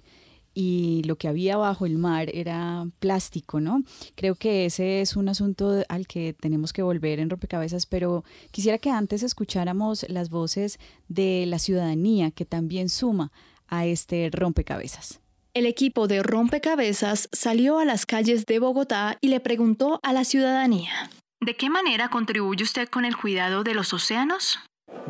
y 0.56 1.04
lo 1.06 1.18
que 1.18 1.28
había 1.28 1.58
bajo 1.58 1.86
el 1.86 1.98
mar 1.98 2.30
era 2.34 2.88
plástico, 3.00 3.60
¿no? 3.60 3.84
Creo 4.16 4.36
que 4.36 4.66
ese 4.66 5.02
es 5.02 5.16
un 5.16 5.30
asunto 5.30 5.84
al 5.90 6.08
que 6.08 6.34
tenemos 6.34 6.74
que 6.74 6.82
volver 6.82 7.20
en 7.20 7.30
rompecabezas, 7.30 7.86
pero 7.86 8.24
quisiera 8.50 8.80
que 8.80 8.90
antes 8.90 9.22
escucháramos 9.22 10.06
las 10.10 10.30
voces 10.30 10.80
de 11.10 11.46
la 11.46 11.60
ciudadanía 11.60 12.32
que 12.32 12.46
también 12.46 12.90
suma 12.90 13.32
a 13.68 13.86
este 13.86 14.30
rompecabezas. 14.32 15.20
El 15.54 15.66
equipo 15.66 16.08
de 16.08 16.22
Rompecabezas 16.22 17.30
salió 17.32 17.80
a 17.80 17.86
las 17.86 18.06
calles 18.06 18.46
de 18.46 18.60
Bogotá 18.60 19.18
y 19.22 19.30
le 19.30 19.40
preguntó 19.40 20.02
a 20.04 20.12
la 20.12 20.26
ciudadanía, 20.26 21.10
¿de 21.40 21.56
qué 21.56 21.70
manera 21.70 22.10
contribuye 22.10 22.64
usted 22.64 22.90
con 22.90 23.06
el 23.06 23.16
cuidado 23.16 23.64
de 23.64 23.74
los 23.74 23.94
océanos? 23.94 24.60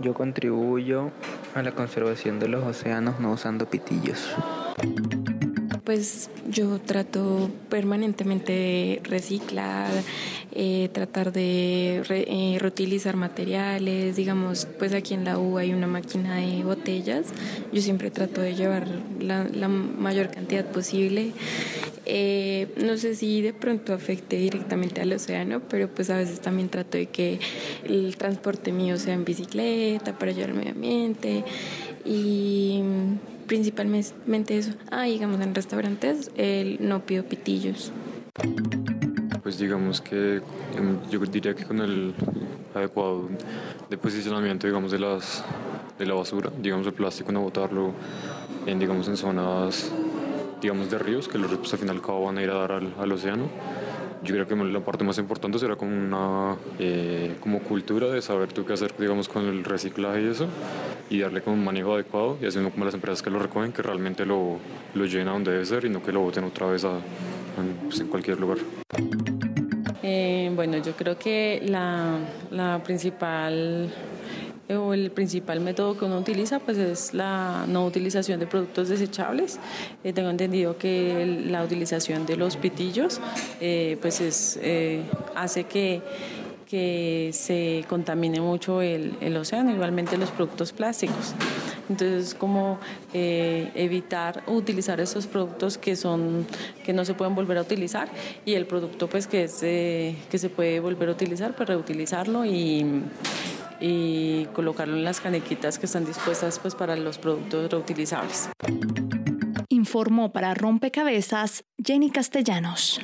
Yo 0.01 0.13
contribuyo 0.13 1.11
a 1.55 1.63
la 1.63 1.73
conservación 1.73 2.39
de 2.39 2.47
los 2.47 2.63
océanos 2.63 3.19
no 3.19 3.31
usando 3.31 3.67
pitillos 3.67 4.35
pues 5.85 6.29
yo 6.49 6.79
trato 6.79 7.49
permanentemente 7.69 8.51
de 8.51 9.01
reciclar, 9.03 9.91
eh, 10.51 10.89
tratar 10.91 11.31
de 11.31 12.01
eh, 12.09 12.57
reutilizar 12.59 13.15
materiales, 13.15 14.15
digamos, 14.15 14.67
pues 14.79 14.93
aquí 14.93 15.13
en 15.13 15.23
la 15.23 15.37
U 15.37 15.57
hay 15.57 15.73
una 15.73 15.85
máquina 15.85 16.37
de 16.37 16.63
botellas, 16.63 17.27
yo 17.71 17.81
siempre 17.81 18.09
trato 18.09 18.41
de 18.41 18.55
llevar 18.55 18.87
la, 19.19 19.67
mayor 19.67 20.31
cantidad 20.31 20.65
posible. 20.65 21.31
Eh, 22.07 22.67
no 22.77 22.97
sé 22.97 23.15
si 23.15 23.41
de 23.41 23.53
pronto 23.53 23.93
afecte 23.93 24.37
directamente 24.37 25.01
al 25.01 25.11
océano, 25.13 25.61
pero 25.69 25.87
pues 25.87 26.09
a 26.09 26.17
veces 26.17 26.39
también 26.39 26.69
trato 26.69 26.97
de 26.97 27.07
que 27.07 27.39
el 27.83 28.15
transporte 28.17 28.71
mío 28.71 28.97
sea 28.97 29.13
en 29.13 29.25
bicicleta 29.25 30.17
para 30.17 30.31
ayudar 30.31 30.51
al 30.51 30.55
medio 30.55 30.71
ambiente. 30.71 31.43
Y 32.05 32.81
principalmente 33.47 34.57
eso. 34.57 34.73
Ah, 34.91 35.03
digamos 35.03 35.39
en 35.41 35.55
restaurantes 35.55 36.31
el, 36.35 36.77
no 36.79 37.05
pido 37.05 37.23
pitillos. 37.23 37.91
Pues 39.43 39.57
digamos 39.57 40.01
que 40.01 40.41
em, 40.75 40.99
yo 41.09 41.19
diría 41.19 41.53
que 41.53 41.65
con 41.65 41.79
el 41.79 42.13
adecuado 42.73 43.29
de 43.89 43.97
posicionamiento 43.97 44.67
digamos 44.67 44.91
de 44.91 44.99
las 44.99 45.43
de 45.97 46.05
la 46.05 46.13
basura, 46.13 46.51
digamos 46.61 46.87
el 46.87 46.93
plástico 46.93 47.31
no 47.31 47.41
botarlo 47.41 47.93
en 48.65 48.79
digamos 48.79 49.07
en 49.07 49.15
zonas 49.15 49.91
digamos 50.61 50.89
de 50.89 50.97
ríos 50.97 51.27
que 51.27 51.37
los 51.37 51.49
ríos 51.49 51.71
al 51.71 51.79
final 51.79 52.01
cabo 52.01 52.25
van 52.25 52.37
a 52.37 52.41
ir 52.43 52.49
a 52.49 52.55
dar 52.55 52.71
al, 52.73 52.93
al 52.99 53.11
océano 53.11 53.47
yo 54.25 54.33
creo 54.33 54.47
que 54.47 54.55
la 54.55 54.79
parte 54.79 55.03
más 55.03 55.17
importante 55.17 55.59
será 55.59 55.75
como 55.75 55.95
una 55.95 56.55
eh, 56.79 57.35
como 57.39 57.59
cultura 57.59 58.07
de 58.07 58.21
saber 58.21 58.51
tú 58.51 58.65
qué 58.65 58.73
hacer 58.73 58.93
digamos 58.97 59.29
con 59.29 59.45
el 59.45 59.63
reciclaje 59.63 60.21
y 60.23 60.27
eso 60.27 60.47
y 61.09 61.19
darle 61.19 61.41
como 61.41 61.55
un 61.55 61.63
manejo 61.63 61.93
adecuado 61.93 62.37
y 62.41 62.45
haciendo 62.45 62.71
como 62.71 62.85
las 62.85 62.93
empresas 62.93 63.21
que 63.21 63.29
lo 63.29 63.39
recogen 63.39 63.71
que 63.71 63.81
realmente 63.81 64.25
lo, 64.25 64.57
lo 64.93 65.05
lleven 65.05 65.27
a 65.27 65.31
donde 65.31 65.51
debe 65.51 65.65
ser 65.65 65.85
y 65.85 65.89
no 65.89 66.01
que 66.01 66.11
lo 66.11 66.21
boten 66.21 66.43
otra 66.43 66.67
vez 66.67 66.83
a, 66.83 66.91
en, 66.91 67.75
pues, 67.83 67.99
en 67.99 68.07
cualquier 68.07 68.39
lugar. 68.39 68.57
Eh, 70.01 70.51
bueno, 70.53 70.77
yo 70.77 70.93
creo 70.93 71.17
que 71.17 71.61
la, 71.65 72.17
la 72.51 72.81
principal 72.83 73.91
o 74.69 74.93
el 74.93 75.11
principal 75.11 75.59
método 75.59 75.97
que 75.97 76.05
uno 76.05 76.17
utiliza 76.17 76.59
pues 76.59 76.77
es 76.77 77.13
la 77.13 77.65
no 77.67 77.85
utilización 77.85 78.39
de 78.39 78.47
productos 78.47 78.89
desechables. 78.89 79.59
Eh, 80.03 80.13
tengo 80.13 80.29
entendido 80.29 80.77
que 80.77 81.43
la 81.47 81.63
utilización 81.63 82.25
de 82.25 82.37
los 82.37 82.57
pitillos 82.57 83.21
eh, 83.61 83.97
pues 84.01 84.21
es, 84.21 84.59
eh, 84.61 85.03
hace 85.35 85.65
que, 85.65 86.01
que 86.67 87.29
se 87.33 87.85
contamine 87.87 88.41
mucho 88.41 88.81
el, 88.81 89.15
el, 89.21 89.37
océano, 89.37 89.71
igualmente 89.71 90.17
los 90.17 90.31
productos 90.31 90.73
plásticos. 90.73 91.33
Entonces, 91.89 92.33
como 92.33 92.79
evitar 93.13 94.43
utilizar 94.47 94.99
esos 94.99 95.27
productos 95.27 95.77
que 95.77 95.95
son 95.95 96.47
que 96.83 96.93
no 96.93 97.05
se 97.05 97.13
pueden 97.13 97.35
volver 97.35 97.59
a 97.59 97.61
utilizar 97.61 98.09
y 98.43 98.55
el 98.55 98.65
producto 98.65 99.07
pues 99.07 99.27
que 99.27 99.43
es 99.43 99.59
que 99.59 100.37
se 100.37 100.49
puede 100.49 100.79
volver 100.79 101.09
a 101.09 101.11
utilizar, 101.11 101.55
pues 101.55 101.69
reutilizarlo 101.69 102.43
y 102.43 103.03
y 103.79 104.45
colocarlo 104.47 104.95
en 104.95 105.03
las 105.03 105.19
canequitas 105.19 105.79
que 105.79 105.85
están 105.85 106.05
dispuestas 106.05 106.59
pues, 106.59 106.75
para 106.75 106.95
los 106.95 107.17
productos 107.17 107.69
reutilizables. 107.69 108.49
Informó 109.69 110.31
para 110.31 110.53
Rompecabezas 110.53 111.65
Jenny 111.83 112.09
Castellanos. 112.09 113.01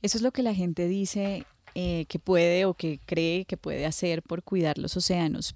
Eso 0.00 0.16
es 0.16 0.22
lo 0.22 0.32
que 0.32 0.42
la 0.42 0.54
gente 0.54 0.86
dice 0.86 1.44
eh, 1.74 2.06
que 2.08 2.18
puede 2.18 2.64
o 2.64 2.74
que 2.74 3.00
cree 3.06 3.44
que 3.44 3.56
puede 3.56 3.86
hacer 3.86 4.22
por 4.22 4.42
cuidar 4.42 4.78
los 4.78 4.96
océanos. 4.96 5.54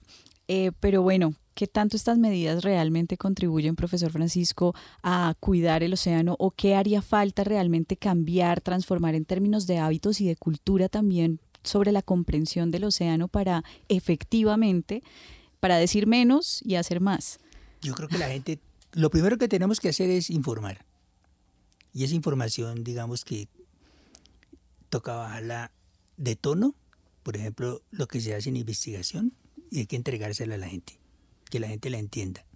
Eh, 0.49 0.73
pero 0.81 1.03
bueno, 1.03 1.35
¿qué 1.55 1.67
tanto 1.67 1.97
estas 1.97 2.19
medidas 2.19 2.63
realmente 2.63 3.17
contribuyen, 3.17 3.77
profesor 3.77 4.11
Francisco, 4.11 4.75
a 5.03 5.35
cuidar 5.41 5.83
el 5.83 5.93
océano 5.95 6.37
o 6.39 6.51
qué 6.51 6.75
haría 6.75 7.03
falta 7.03 7.45
realmente 7.45 7.97
cambiar, 7.97 8.61
transformar 8.61 9.15
en 9.15 9.25
términos 9.25 9.67
de 9.67 9.79
hábitos 9.79 10.21
y 10.21 10.27
de 10.27 10.37
cultura 10.37 10.89
también 10.89 11.41
sobre 11.63 11.93
la 11.93 12.03
comprensión 12.03 12.71
del 12.71 12.85
océano 12.85 13.29
para 13.29 13.65
efectivamente, 13.89 15.03
para 15.61 15.77
decir 15.77 16.07
menos 16.07 16.61
y 16.65 16.75
hacer 16.75 17.01
más. 17.01 17.39
Yo 17.83 17.95
creo 17.95 18.09
que 18.09 18.19
la 18.19 18.29
gente, 18.29 18.59
lo 18.93 19.11
primero 19.11 19.39
que 19.39 19.49
tenemos 19.49 19.81
que 19.81 19.89
hacer 19.89 20.11
es 20.11 20.31
informar. 20.31 20.85
Y 21.95 22.05
esa 22.05 22.15
información, 22.15 22.85
digamos 22.85 23.25
que 23.25 23.49
toca 24.89 25.15
bajarla 25.15 25.71
de 26.23 26.37
tono, 26.37 26.77
por 27.25 27.37
ejemplo, 27.37 27.83
lo 27.91 28.07
que 28.07 28.21
se 28.21 28.33
hace 28.35 28.49
en 28.49 28.57
investigación, 28.57 29.33
y 29.71 29.81
hay 29.81 29.87
que 29.87 29.97
entregársela 29.97 30.55
a 30.55 30.59
la 30.59 30.69
gente, 30.69 31.01
que 31.51 31.59
la 31.59 31.67
gente 31.67 31.91
la 31.91 31.99
entienda. 31.99 32.47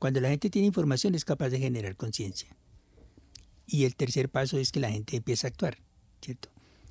Cuando 0.00 0.20
la 0.20 0.28
gente 0.30 0.50
tiene 0.50 0.66
información 0.66 1.14
es 1.14 1.24
capaz 1.24 1.50
de 1.50 1.60
generar 1.60 1.96
conciencia. 1.96 2.56
Y 3.64 3.84
el 3.84 3.94
tercer 3.94 4.28
paso 4.28 4.58
es 4.58 4.72
que 4.72 4.80
la 4.80 4.90
gente 4.90 5.16
empiece 5.16 5.46
a 5.46 5.50
actuar, 5.50 5.78
¿cierto? 6.20 6.48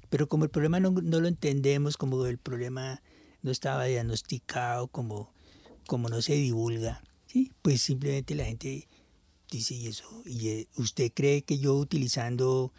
Pero 0.10 0.30
como 0.30 0.46
el 0.46 0.50
problema 0.50 0.80
no, 0.80 0.92
lo 0.92 1.28
entendemos, 1.28 1.98
como 1.98 2.26
el 2.26 2.38
problema 2.38 3.02
no 3.42 3.52
estaba 3.52 3.84
diagnosticado, 3.86 4.88
como, 4.88 5.34
como 5.86 6.08
no 6.08 6.22
se 6.22 6.36
divulga, 6.36 7.04
¿sí? 7.28 7.52
pues 7.62 7.82
simplemente 7.82 8.36
la 8.36 8.46
gente 8.46 8.88
justicia 9.42 9.78
y 9.78 9.88
eso. 9.88 10.24
¿Y 10.26 10.48
eh, 10.48 10.68
usted 10.78 11.12
cree 11.14 11.42
que 11.42 11.58
yo 11.58 11.76
utilizando 11.76 12.72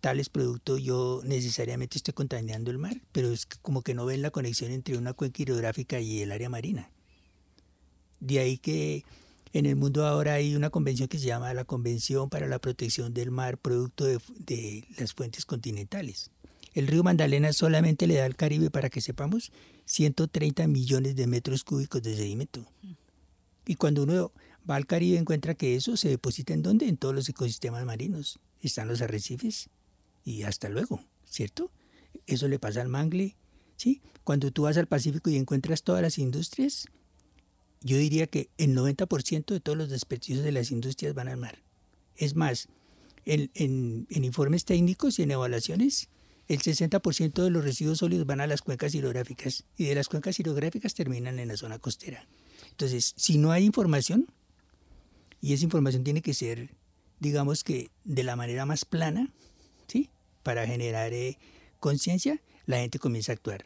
tales 0.00 0.28
productos 0.28 0.82
yo 0.82 1.20
necesariamente 1.24 1.98
estoy 1.98 2.14
contaminando 2.14 2.70
el 2.70 2.78
mar? 2.78 3.00
Pero 3.12 3.32
es 3.32 3.46
como 3.46 3.82
que 3.82 3.94
no 3.94 4.06
ven 4.06 4.22
la 4.22 4.30
conexión 4.30 4.70
entre 4.70 4.96
una 4.96 5.12
cuenca 5.12 5.42
hidrográfica 5.42 6.00
y 6.00 6.20
el 6.20 6.32
área 6.32 6.48
marina. 6.48 6.90
De 8.20 8.38
ahí 8.38 8.58
que 8.58 9.04
en 9.54 9.66
el 9.66 9.76
mundo 9.76 10.04
ahora 10.04 10.34
hay 10.34 10.56
una 10.56 10.70
convención 10.70 11.08
que 11.08 11.18
se 11.18 11.26
llama 11.26 11.54
la 11.54 11.64
Convención 11.64 12.28
para 12.28 12.48
la 12.48 12.58
Protección 12.58 13.14
del 13.14 13.30
Mar 13.30 13.56
Producto 13.56 14.04
de, 14.04 14.84
las 14.98 15.12
Fuentes 15.12 15.44
Continentales. 15.44 16.30
El 16.72 16.88
río 16.88 17.04
Magdalena 17.04 17.52
solamente 17.52 18.08
le 18.08 18.14
da 18.14 18.24
al 18.24 18.34
Caribe, 18.34 18.70
para 18.70 18.90
que 18.90 19.00
sepamos, 19.00 19.52
130 19.84 20.66
millones 20.66 21.14
de 21.14 21.28
metros 21.28 21.62
cúbicos 21.62 22.02
de 22.02 22.16
sedimento. 22.16 22.66
Y 23.64 23.76
cuando 23.76 24.02
uno 24.02 24.32
va 24.68 24.74
al 24.74 24.86
Caribe 24.86 25.18
encuentra 25.18 25.54
que 25.54 25.76
eso 25.76 25.96
se 25.96 26.08
deposita 26.08 26.52
en 26.52 26.62
dónde? 26.62 26.88
En 26.88 26.96
todos 26.96 27.14
los 27.14 27.28
ecosistemas 27.28 27.84
marinos. 27.84 28.40
Están 28.60 28.88
los 28.88 29.02
arrecifes 29.02 29.68
y 30.24 30.42
hasta 30.42 30.68
luego, 30.68 31.04
¿cierto? 31.24 31.70
Eso 32.26 32.48
le 32.48 32.58
pasa 32.58 32.80
al 32.80 32.88
mangle, 32.88 33.36
¿sí? 33.76 34.00
Cuando 34.24 34.50
tú 34.50 34.62
vas 34.62 34.76
al 34.76 34.86
Pacífico 34.86 35.30
y 35.30 35.36
encuentras 35.36 35.82
todas 35.82 36.02
las 36.02 36.18
industrias, 36.18 36.86
yo 37.82 37.98
diría 37.98 38.26
que 38.26 38.48
el 38.56 38.74
90% 38.74 39.46
de 39.46 39.60
todos 39.60 39.76
los 39.76 39.90
desperdicios 39.90 40.42
de 40.42 40.52
las 40.52 40.70
industrias 40.70 41.14
van 41.14 41.28
al 41.28 41.36
mar. 41.36 41.62
Es 42.16 42.34
más, 42.34 42.68
en, 43.26 43.50
en, 43.54 44.24
informes 44.24 44.64
técnicos 44.64 45.18
y 45.18 45.22
en 45.22 45.32
evaluaciones, 45.32 46.08
el 46.48 46.60
60% 46.60 47.42
de 47.42 47.50
los 47.50 47.64
residuos 47.64 47.98
sólidos 47.98 48.26
van 48.26 48.40
a 48.40 48.46
las 48.46 48.62
cuencas 48.62 48.94
hidrográficas 48.94 49.64
y 49.76 49.84
de 49.84 49.94
las 49.94 50.08
cuencas 50.08 50.38
hidrográficas 50.40 50.94
terminan 50.94 51.38
en 51.38 51.48
la 51.48 51.56
zona 51.56 51.78
costera. 51.78 52.26
Entonces, 52.70 53.14
si 53.16 53.38
no 53.38 53.52
hay 53.52 53.64
información, 53.64 54.28
y 55.44 55.52
esa 55.52 55.64
información 55.64 56.04
tiene 56.04 56.22
que 56.22 56.32
ser, 56.32 56.70
digamos 57.20 57.64
que 57.64 57.90
de 58.04 58.22
la 58.22 58.34
manera 58.34 58.64
más 58.64 58.86
plana. 58.86 59.30
Para 60.44 60.64
generar 60.64 61.12
eh, 61.12 61.36
conciencia, 61.80 62.40
la 62.66 62.78
gente 62.78 63.00
comienza 63.00 63.32
a 63.32 63.34
actuar. 63.34 63.64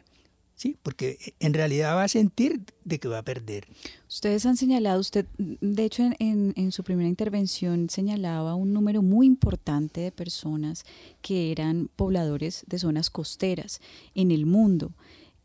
¿sí? 0.55 0.75
Porque 0.81 1.35
en 1.39 1.53
realidad 1.53 1.95
va 1.95 2.05
a 2.05 2.07
sentir 2.07 2.63
de 2.83 2.99
que 2.99 3.07
va 3.07 3.19
a 3.19 3.23
perder. 3.23 3.67
Ustedes 4.07 4.47
han 4.47 4.57
señalado, 4.57 4.99
usted, 4.99 5.27
de 5.37 5.85
hecho, 5.85 6.09
en, 6.17 6.71
su 6.71 6.83
primera 6.83 7.07
intervención 7.07 7.91
señalaba 7.91 8.55
un 8.55 8.73
número 8.73 9.03
muy 9.03 9.27
importante 9.27 10.01
de 10.01 10.11
personas 10.11 10.83
que 11.21 11.51
eran 11.51 11.91
pobladores 11.95 12.63
de 12.65 12.79
zonas 12.79 13.11
costeras 13.11 13.79
en 14.15 14.31
el 14.31 14.47
mundo. 14.47 14.91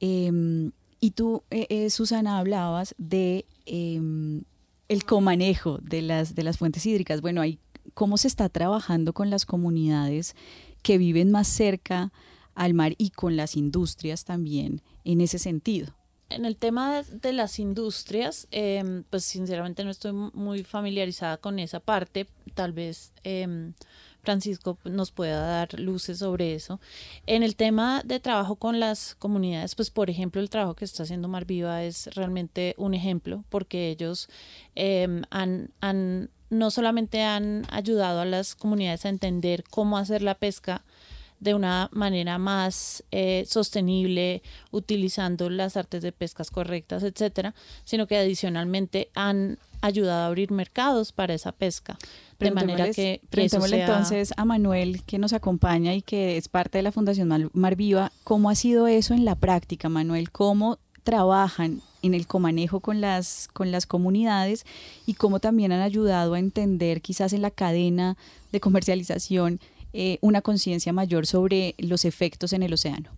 Eh, 0.00 0.70
y 1.04 1.10
tú, 1.10 1.42
eh, 1.50 1.66
eh, 1.68 1.90
Susana, 1.90 2.38
hablabas 2.38 2.94
de 2.96 3.44
eh, 3.66 4.00
el 4.88 5.04
comanejo 5.04 5.76
de 5.82 6.00
las, 6.00 6.34
de 6.34 6.42
las 6.42 6.56
fuentes 6.56 6.86
hídricas. 6.86 7.20
Bueno, 7.20 7.42
hay, 7.42 7.58
¿cómo 7.92 8.16
se 8.16 8.26
está 8.26 8.48
trabajando 8.48 9.12
con 9.12 9.28
las 9.28 9.44
comunidades 9.44 10.34
que 10.84 10.98
viven 10.98 11.32
más 11.32 11.48
cerca 11.48 12.12
al 12.54 12.74
mar 12.74 12.94
y 12.98 13.10
con 13.10 13.34
las 13.34 13.56
industrias 13.56 14.24
también 14.24 14.82
en 15.02 15.20
ese 15.20 15.40
sentido? 15.40 15.96
En 16.30 16.44
el 16.44 16.56
tema 16.56 17.02
de 17.02 17.32
las 17.32 17.58
industrias, 17.58 18.46
eh, 18.52 19.02
pues 19.10 19.24
sinceramente 19.24 19.82
no 19.82 19.90
estoy 19.90 20.12
muy 20.12 20.62
familiarizada 20.62 21.38
con 21.38 21.58
esa 21.58 21.80
parte. 21.80 22.26
Tal 22.54 22.72
vez 22.72 23.12
eh, 23.24 23.72
Francisco 24.24 24.78
nos 24.84 25.12
pueda 25.12 25.40
dar 25.40 25.78
luces 25.78 26.18
sobre 26.18 26.54
eso. 26.54 26.80
En 27.26 27.42
el 27.42 27.54
tema 27.54 28.02
de 28.04 28.18
trabajo 28.18 28.56
con 28.56 28.80
las 28.80 29.14
comunidades, 29.14 29.74
pues 29.74 29.90
por 29.90 30.10
ejemplo 30.10 30.40
el 30.40 30.50
trabajo 30.50 30.74
que 30.74 30.84
está 30.84 31.04
haciendo 31.04 31.28
Mar 31.28 31.44
Viva 31.44 31.84
es 31.84 32.08
realmente 32.14 32.74
un 32.78 32.94
ejemplo 32.94 33.44
porque 33.50 33.90
ellos 33.90 34.28
eh, 34.74 35.22
han, 35.30 35.70
han, 35.80 36.30
no 36.58 36.70
solamente 36.70 37.22
han 37.22 37.66
ayudado 37.70 38.20
a 38.20 38.24
las 38.24 38.54
comunidades 38.54 39.04
a 39.04 39.10
entender 39.10 39.64
cómo 39.70 39.98
hacer 39.98 40.22
la 40.22 40.34
pesca, 40.34 40.84
de 41.40 41.54
una 41.54 41.90
manera 41.92 42.38
más 42.38 43.04
eh, 43.10 43.44
sostenible, 43.46 44.42
utilizando 44.70 45.50
las 45.50 45.76
artes 45.76 46.02
de 46.02 46.10
pescas 46.10 46.50
correctas, 46.50 47.02
etcétera, 47.02 47.54
sino 47.84 48.06
que 48.06 48.16
adicionalmente 48.16 49.10
han 49.14 49.58
ayudado 49.82 50.22
a 50.22 50.26
abrir 50.26 50.50
mercados 50.50 51.12
para 51.12 51.34
esa 51.34 51.52
pesca. 51.52 51.98
De 52.38 52.50
manera 52.50 52.90
que, 52.90 53.20
que 53.30 53.44
eso 53.44 53.60
sea... 53.60 53.86
entonces 53.86 54.32
a 54.36 54.44
Manuel 54.46 55.02
que 55.04 55.18
nos 55.18 55.34
acompaña 55.34 55.94
y 55.94 56.00
que 56.00 56.38
es 56.38 56.48
parte 56.48 56.78
de 56.78 56.82
la 56.82 56.92
Fundación 56.92 57.28
Mar, 57.28 57.50
Mar 57.52 57.76
Viva, 57.76 58.10
¿cómo 58.24 58.48
ha 58.48 58.54
sido 58.54 58.86
eso 58.86 59.12
en 59.12 59.26
la 59.26 59.34
práctica, 59.34 59.88
Manuel? 59.90 60.30
¿Cómo 60.30 60.78
trabajan 61.02 61.82
en 62.04 62.14
el 62.14 62.26
comanejo 62.26 62.80
con 62.80 63.00
las, 63.00 63.48
con 63.52 63.72
las 63.72 63.86
comunidades 63.86 64.66
y 65.06 65.14
cómo 65.14 65.40
también 65.40 65.72
han 65.72 65.80
ayudado 65.80 66.34
a 66.34 66.38
entender 66.38 67.00
quizás 67.00 67.32
en 67.32 67.42
la 67.42 67.50
cadena 67.50 68.16
de 68.52 68.60
comercialización 68.60 69.60
eh, 69.92 70.18
una 70.20 70.42
conciencia 70.42 70.92
mayor 70.92 71.26
sobre 71.26 71.74
los 71.78 72.04
efectos 72.04 72.52
en 72.52 72.62
el 72.62 72.72
océano? 72.72 73.10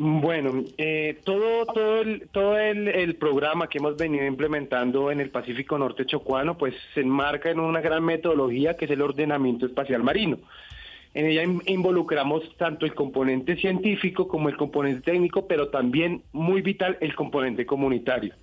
Bueno, 0.00 0.62
eh, 0.78 1.18
todo, 1.24 1.66
todo, 1.66 2.02
el, 2.02 2.28
todo 2.30 2.56
el, 2.56 2.86
el, 2.86 3.16
programa 3.16 3.68
que 3.68 3.78
hemos 3.78 3.96
venido 3.96 4.24
implementando 4.24 5.10
en 5.10 5.18
el 5.18 5.30
Pacífico 5.30 5.76
Norte 5.76 6.06
Chocuano, 6.06 6.56
pues 6.56 6.72
se 6.94 7.00
enmarca 7.00 7.50
en 7.50 7.58
una 7.58 7.80
gran 7.80 8.04
metodología 8.04 8.76
que 8.76 8.84
es 8.84 8.92
el 8.92 9.02
ordenamiento 9.02 9.66
espacial 9.66 10.04
marino. 10.04 10.38
En 11.14 11.26
ella 11.26 11.42
involucramos 11.66 12.42
tanto 12.56 12.86
el 12.86 12.94
componente 12.94 13.56
científico 13.56 14.28
como 14.28 14.48
el 14.48 14.56
componente 14.56 15.10
técnico, 15.12 15.46
pero 15.46 15.68
también 15.68 16.22
muy 16.32 16.62
vital 16.62 16.98
el 17.00 17.14
componente 17.14 17.66
comunitario. 17.66 18.34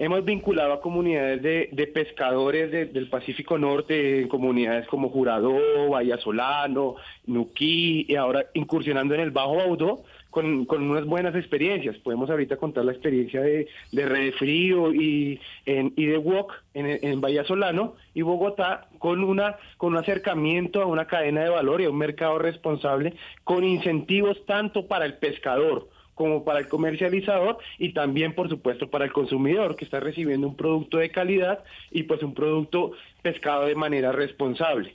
Hemos 0.00 0.24
vinculado 0.24 0.72
a 0.74 0.80
comunidades 0.80 1.42
de, 1.42 1.86
pescadores 1.92 2.70
de, 2.70 2.86
del 2.86 3.08
Pacífico 3.08 3.58
Norte, 3.58 4.28
comunidades 4.28 4.86
como 4.86 5.08
Juradó, 5.08 5.58
Bahía 5.90 6.18
Solano, 6.18 6.94
Nuquí, 7.26 8.06
y 8.08 8.14
ahora 8.14 8.46
incursionando 8.54 9.14
en 9.16 9.20
el 9.22 9.32
Bajo 9.32 9.56
Baudó, 9.56 10.04
con, 10.30 10.64
con, 10.66 10.90
unas 10.90 11.04
buenas 11.04 11.34
experiencias. 11.34 11.96
Podemos 11.98 12.30
ahorita 12.30 12.56
contar 12.56 12.84
la 12.84 12.92
experiencia 12.92 13.40
de, 13.40 13.68
de 13.92 14.06
Red 14.06 14.34
Frío 14.34 14.92
y, 14.92 15.40
en, 15.66 15.92
y 15.96 16.06
de 16.06 16.18
Wok 16.18 16.52
en, 16.74 16.98
en 17.02 17.20
Bahía 17.20 17.44
Solano 17.44 17.94
y 18.14 18.22
Bogotá 18.22 18.88
con, 18.98 19.24
una, 19.24 19.56
con 19.76 19.92
un 19.92 19.98
acercamiento 19.98 20.82
a 20.82 20.86
una 20.86 21.06
cadena 21.06 21.42
de 21.42 21.50
valor 21.50 21.80
y 21.80 21.84
a 21.84 21.90
un 21.90 21.98
mercado 21.98 22.38
responsable 22.38 23.14
con 23.44 23.64
incentivos 23.64 24.44
tanto 24.46 24.86
para 24.86 25.06
el 25.06 25.14
pescador, 25.14 25.88
como 26.14 26.44
para 26.44 26.58
el 26.58 26.68
comercializador 26.68 27.58
y 27.78 27.92
también, 27.92 28.34
por 28.34 28.48
supuesto, 28.48 28.90
para 28.90 29.04
el 29.04 29.12
consumidor 29.12 29.76
que 29.76 29.84
está 29.84 30.00
recibiendo 30.00 30.48
un 30.48 30.56
producto 30.56 30.98
de 30.98 31.10
calidad 31.10 31.62
y 31.90 32.02
pues 32.02 32.22
un 32.22 32.34
producto 32.34 32.92
pescado 33.22 33.66
de 33.66 33.76
manera 33.76 34.12
responsable. 34.12 34.94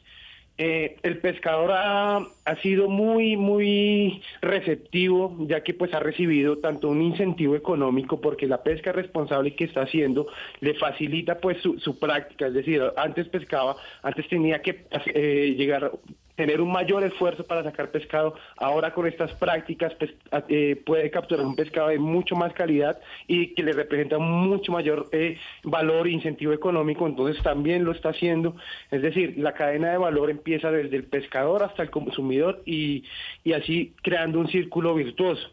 Eh, 0.58 0.98
el 1.02 1.18
pescador 1.18 1.72
ha, 1.72 2.18
ha, 2.18 2.56
sido 2.62 2.88
muy, 2.88 3.36
muy 3.36 4.22
receptivo, 4.40 5.36
ya 5.48 5.64
que 5.64 5.74
pues 5.74 5.92
ha 5.96 6.00
recibido 6.00 6.60
tanto 6.60 6.90
un 6.90 7.02
incentivo 7.02 7.56
económico, 7.56 8.22
porque 8.22 8.46
la 8.46 8.62
pesca 8.62 8.92
responsable 8.92 9.56
que 9.56 9.64
está 9.64 9.82
haciendo 9.82 10.28
le 10.60 10.76
facilita 10.76 11.40
pues 11.40 11.60
su, 11.62 11.80
su 11.80 11.98
práctica, 11.98 12.48
es 12.48 12.54
decir, 12.54 12.84
antes 12.98 13.28
pescaba, 13.30 13.78
antes 14.04 14.28
tenía 14.28 14.62
que 14.62 14.86
eh, 15.16 15.56
llegar 15.58 15.92
tener 16.36 16.62
un 16.62 16.72
mayor 16.72 17.04
esfuerzo 17.04 17.44
para 17.44 17.64
sacar 17.64 17.92
pescado. 17.92 18.36
Ahora 18.58 18.94
con 18.94 19.08
estas 19.08 19.34
prácticas 19.34 19.94
pues, 19.96 20.12
eh, 20.50 20.82
puede 20.86 21.12
capturar 21.12 21.46
un 21.46 21.56
pescado 21.56 21.90
de 21.90 22.00
mucho 22.00 22.36
más 22.36 22.54
calidad 22.54 23.00
y 23.28 23.54
que 23.54 23.64
le 23.64 23.74
representa 23.74 24.18
mucho 24.18 24.72
mayor 24.72 25.10
eh, 25.12 25.38
valor 25.64 26.08
e 26.08 26.12
incentivo 26.12 26.54
económico, 26.54 27.06
entonces 27.08 27.42
también 27.44 27.84
lo 27.84 27.92
está 27.92 28.10
haciendo. 28.10 28.56
Es 28.92 29.02
decir, 29.02 29.36
la 29.38 29.54
cadena 29.54 29.92
de 29.92 29.98
valor 29.98 30.30
empieza 30.30 30.72
desde 30.72 30.96
el 30.96 31.04
pescador 31.04 31.64
hasta 31.64 31.84
el 31.84 31.90
consumidor 31.90 32.62
y, 32.66 33.04
y 33.44 33.54
así 33.54 33.94
creando 34.02 34.40
un 34.40 34.48
círculo 34.48 34.96
virtuoso. 34.96 35.50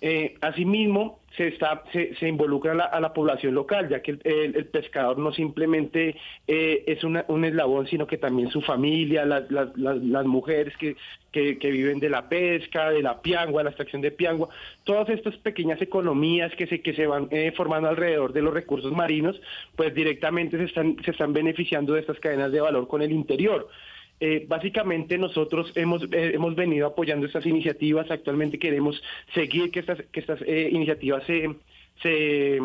Eh, 0.00 0.36
asimismo, 0.40 1.18
se, 1.36 1.48
está, 1.48 1.82
se, 1.92 2.28
involucra 2.28 2.72
a 2.72 2.74
la, 2.74 2.84
a 2.84 3.00
la, 3.00 3.12
población 3.12 3.54
local, 3.54 3.88
ya 3.88 4.00
que 4.00 4.12
el, 4.12 4.20
el, 4.24 4.56
el 4.56 4.66
pescador 4.66 5.18
no 5.18 5.32
simplemente 5.32 6.16
eh, 6.46 6.84
es 6.86 7.02
una, 7.04 7.24
un 7.28 7.44
eslabón, 7.44 7.86
sino 7.86 8.06
que 8.06 8.16
también 8.16 8.50
su 8.50 8.60
familia, 8.60 9.24
las, 9.24 10.26
mujeres 10.26 10.76
que, 10.76 10.96
que, 11.32 11.58
que, 11.58 11.70
viven 11.70 11.98
de 11.98 12.10
la 12.10 12.28
pesca, 12.28 12.90
de 12.90 13.02
la 13.02 13.20
piangua, 13.20 13.62
la 13.62 13.70
extracción 13.70 14.00
de 14.00 14.12
piangua, 14.12 14.48
todas 14.84 15.08
estas 15.08 15.36
pequeñas 15.36 15.82
economías 15.82 16.54
que 16.54 16.66
se, 16.66 16.80
que 16.80 16.94
se 16.94 17.06
van 17.06 17.28
eh, 17.30 17.52
formando 17.56 17.88
alrededor 17.88 18.32
de 18.32 18.42
los 18.42 18.54
recursos 18.54 18.92
marinos, 18.92 19.40
pues 19.74 19.94
directamente 19.94 20.58
se 20.58 20.64
están, 20.64 20.96
se 21.04 21.10
están 21.10 21.32
beneficiando 21.32 21.94
de 21.94 22.00
estas 22.00 22.20
cadenas 22.20 22.52
de 22.52 22.60
valor 22.60 22.86
con 22.86 23.02
el 23.02 23.10
interior. 23.10 23.68
Eh, 24.20 24.44
básicamente 24.48 25.16
nosotros 25.16 25.72
hemos, 25.76 26.02
eh, 26.04 26.32
hemos 26.34 26.54
venido 26.54 26.86
apoyando 26.86 27.26
estas 27.26 27.46
iniciativas, 27.46 28.10
actualmente 28.10 28.58
queremos 28.58 29.00
seguir 29.32 29.70
que 29.70 29.80
estas, 29.80 30.02
que 30.10 30.20
estas 30.20 30.40
eh, 30.42 30.68
iniciativas 30.72 31.24
se, 31.24 31.54
se, 32.02 32.58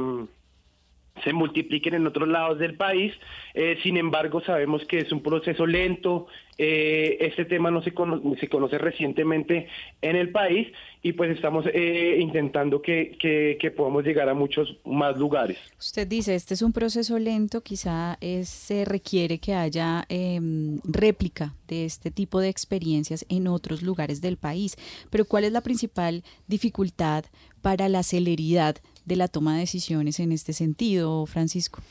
se 1.24 1.34
multipliquen 1.34 1.94
en 1.94 2.08
otros 2.08 2.28
lados 2.28 2.58
del 2.58 2.76
país. 2.76 3.14
Eh, 3.54 3.78
sin 3.84 3.98
embargo, 3.98 4.42
sabemos 4.42 4.84
que 4.86 5.00
es 5.00 5.12
un 5.12 5.22
proceso 5.22 5.66
lento. 5.66 6.28
Eh, 6.58 7.18
este 7.20 7.46
tema 7.46 7.70
no 7.72 7.82
se, 7.82 7.94
se 8.40 8.48
conoce 8.48 8.78
recientemente 8.78 9.68
en 10.02 10.16
el 10.16 10.30
país 10.30 10.68
y 11.06 11.12
pues 11.12 11.36
estamos 11.36 11.66
eh, 11.74 12.18
intentando 12.22 12.82
que, 12.82 13.18
que, 13.20 13.72
podamos 13.72 14.06
llegar 14.06 14.30
a 14.30 14.34
muchos 14.34 14.78
más 14.86 15.18
lugares. 15.18 15.58
Usted 15.78 16.08
dice, 16.08 16.34
este 16.34 16.54
es 16.54 16.62
un 16.62 16.72
proceso 16.72 17.20
lento, 17.20 17.62
quizá 17.62 18.18
se 18.44 18.86
requiere 18.86 19.40
que 19.40 19.54
haya 19.54 20.06
em, 20.08 20.80
réplica 20.86 21.56
de 21.68 21.84
este 21.84 22.10
tipo 22.10 22.40
de 22.40 22.48
experiencias 22.48 23.26
en 23.28 23.48
otros 23.48 23.82
lugares 23.82 24.22
del 24.22 24.38
país, 24.38 24.78
pero 25.10 25.26
¿cuál 25.26 25.44
es 25.44 25.52
la 25.52 25.60
principal 25.60 26.24
dificultad 26.48 27.26
para 27.62 27.90
la 27.90 28.04
celeridad 28.04 28.78
de 29.04 29.18
la 29.18 29.28
toma 29.28 29.56
de 29.56 29.62
decisiones 29.62 30.22
en 30.22 30.32
este 30.32 30.54
sentido, 30.54 31.26
Francisco? 31.26 31.82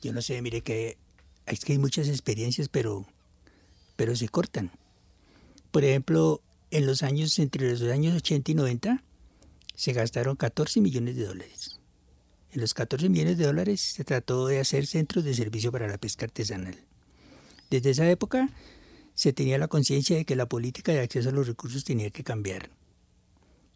Yo 0.00 0.12
no 0.12 0.22
sé, 0.22 0.40
mire 0.42 0.60
que 0.60 0.96
es 1.46 1.64
que 1.64 1.72
hay 1.72 1.78
muchas 1.78 2.08
experiencias, 2.08 2.68
pero, 2.68 3.04
pero 3.96 4.14
se 4.14 4.28
cortan. 4.28 4.70
Por 5.72 5.84
ejemplo, 5.84 6.40
en 6.70 6.86
los 6.86 7.02
años, 7.02 7.38
entre 7.38 7.70
los 7.70 7.82
años 7.82 8.16
80 8.16 8.52
y 8.52 8.54
90, 8.54 9.02
se 9.74 9.92
gastaron 9.92 10.36
14 10.36 10.80
millones 10.80 11.16
de 11.16 11.24
dólares. 11.24 11.80
En 12.52 12.60
los 12.60 12.74
14 12.74 13.08
millones 13.08 13.38
de 13.38 13.46
dólares 13.46 13.80
se 13.80 14.04
trató 14.04 14.46
de 14.46 14.60
hacer 14.60 14.86
centros 14.86 15.24
de 15.24 15.34
servicio 15.34 15.70
para 15.72 15.88
la 15.88 15.98
pesca 15.98 16.26
artesanal. 16.26 16.76
Desde 17.70 17.90
esa 17.90 18.10
época 18.10 18.50
se 19.14 19.32
tenía 19.32 19.58
la 19.58 19.68
conciencia 19.68 20.16
de 20.16 20.24
que 20.24 20.36
la 20.36 20.48
política 20.48 20.92
de 20.92 21.00
acceso 21.00 21.28
a 21.28 21.32
los 21.32 21.46
recursos 21.46 21.84
tenía 21.84 22.10
que 22.10 22.24
cambiar, 22.24 22.70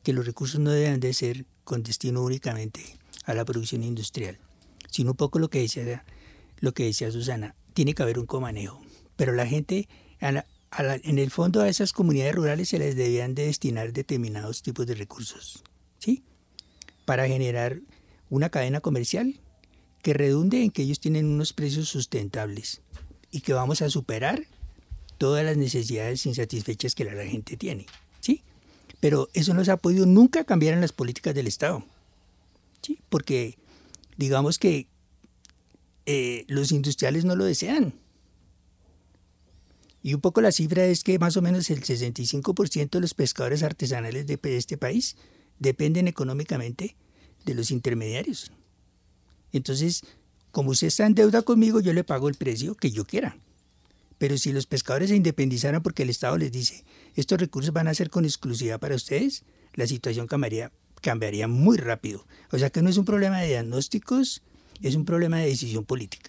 que 0.03 0.13
los 0.13 0.27
recursos 0.27 0.61
no 0.61 0.71
deben 0.71 1.01
de 1.01 1.15
ser 1.15 1.47
con 1.65 1.83
destino 1.83 2.23
únicamente 2.23 2.83
a 3.25 3.35
la 3.35 3.45
producción 3.45 3.83
industrial, 3.83 4.39
sino 4.91 5.13
un 5.13 5.17
poco 5.17 5.39
lo 5.39 5.51
que 5.51 5.61
decía, 5.61 6.05
lo 6.59 6.75
que 6.75 6.85
decía 6.85 7.11
Susana, 7.11 7.55
tiene 7.73 7.95
que 7.95 8.03
haber 8.03 8.19
un 8.19 8.27
comanejo, 8.27 8.83
pero 9.17 9.33
la 9.33 9.47
gente, 9.47 9.89
en 10.79 11.19
el 11.19 11.31
fondo 11.31 11.61
a 11.61 11.69
esas 11.69 11.93
comunidades 11.93 12.35
rurales 12.35 12.69
se 12.69 12.79
les 12.79 12.97
debían 12.97 13.35
de 13.35 13.47
destinar 13.47 13.93
determinados 13.93 14.63
tipos 14.63 14.87
de 14.87 14.95
recursos, 14.95 15.63
¿sí? 15.99 16.23
Para 17.05 17.29
generar 17.29 17.81
una 18.31 18.51
cadena 18.51 18.81
comercial 18.81 19.41
que 20.03 20.15
redunde 20.15 20.63
en 20.63 20.71
que 20.71 20.83
ellos 20.83 21.01
tienen 21.01 21.27
unos 21.27 21.53
precios 21.53 21.89
sustentables 21.89 22.83
y 23.31 23.41
que 23.41 23.53
vamos 23.53 23.83
a 23.83 23.91
superar 23.91 24.45
todas 25.19 25.45
las 25.45 25.57
necesidades 25.57 26.27
insatisfechas 26.27 26.95
que 26.95 27.05
la 27.05 27.25
gente 27.25 27.57
tiene, 27.57 27.87
¿sí? 28.21 28.43
Pero 29.01 29.29
eso 29.33 29.55
no 29.55 29.65
se 29.65 29.71
ha 29.71 29.77
podido 29.77 30.07
nunca 30.07 30.45
cambiar 30.45 30.75
en 30.75 30.81
las 30.81 30.93
políticas 30.93 31.35
del 31.35 31.47
Estado. 31.47 31.85
¿sí? 32.85 32.99
Porque 33.09 33.57
digamos 34.17 34.59
que 34.59 34.87
eh, 36.07 36.45
los 36.49 36.71
industriales 36.73 37.25
no 37.25 37.35
lo 37.35 37.45
desean. 37.45 37.95
Y 40.05 40.13
un 40.13 40.21
poco 40.21 40.43
la 40.43 40.53
cifra 40.53 40.85
es 40.85 41.03
que 41.03 41.19
más 41.19 41.39
o 41.39 41.41
menos 41.41 41.71
el 41.71 41.83
65% 41.83 42.91
de 42.91 43.01
los 43.01 43.15
pescadores 43.15 43.63
artesanales 43.63 44.27
de 44.27 44.39
este 44.43 44.77
país 44.77 45.17
dependen 45.59 46.09
económicamente 46.09 46.95
de 47.47 47.55
los 47.55 47.71
intermediarios. 47.71 48.53
Entonces, 49.51 50.03
como 50.51 50.73
usted 50.73 50.89
está 50.89 51.07
en 51.07 51.15
deuda 51.15 51.41
conmigo, 51.41 51.81
yo 51.81 51.95
le 51.95 52.05
pago 52.05 52.29
el 52.29 52.35
precio 52.35 52.75
que 52.75 52.91
yo 52.91 53.07
quiera. 53.07 53.39
Pero 54.19 54.37
si 54.37 54.53
los 54.53 54.67
pescadores 54.67 55.09
se 55.09 55.17
independizaran 55.17 55.83
porque 55.83 56.03
el 56.03 56.11
Estado 56.11 56.37
les 56.37 56.53
dice, 56.53 56.85
estos 57.15 57.41
recursos 57.41 57.73
van 57.73 57.89
a 57.89 57.95
ser 57.95 58.11
con 58.11 58.27
exclusividad 58.27 58.79
para 58.79 58.97
ustedes, 58.97 59.43
la 59.73 59.87
situación 59.87 60.27
cambiaría, 60.27 60.71
cambiaría 61.01 61.49
muy 61.49 61.79
rápido. 61.79 62.27
O 62.53 62.59
sea 62.59 62.69
que 62.69 62.83
no 62.83 62.91
es 62.91 62.99
un 62.99 63.07
problema 63.07 63.41
de 63.41 63.49
diagnósticos, 63.49 64.43
es 64.83 64.97
un 64.97 65.07
problema 65.07 65.39
de 65.39 65.47
decisión 65.47 65.87
política. 65.87 66.29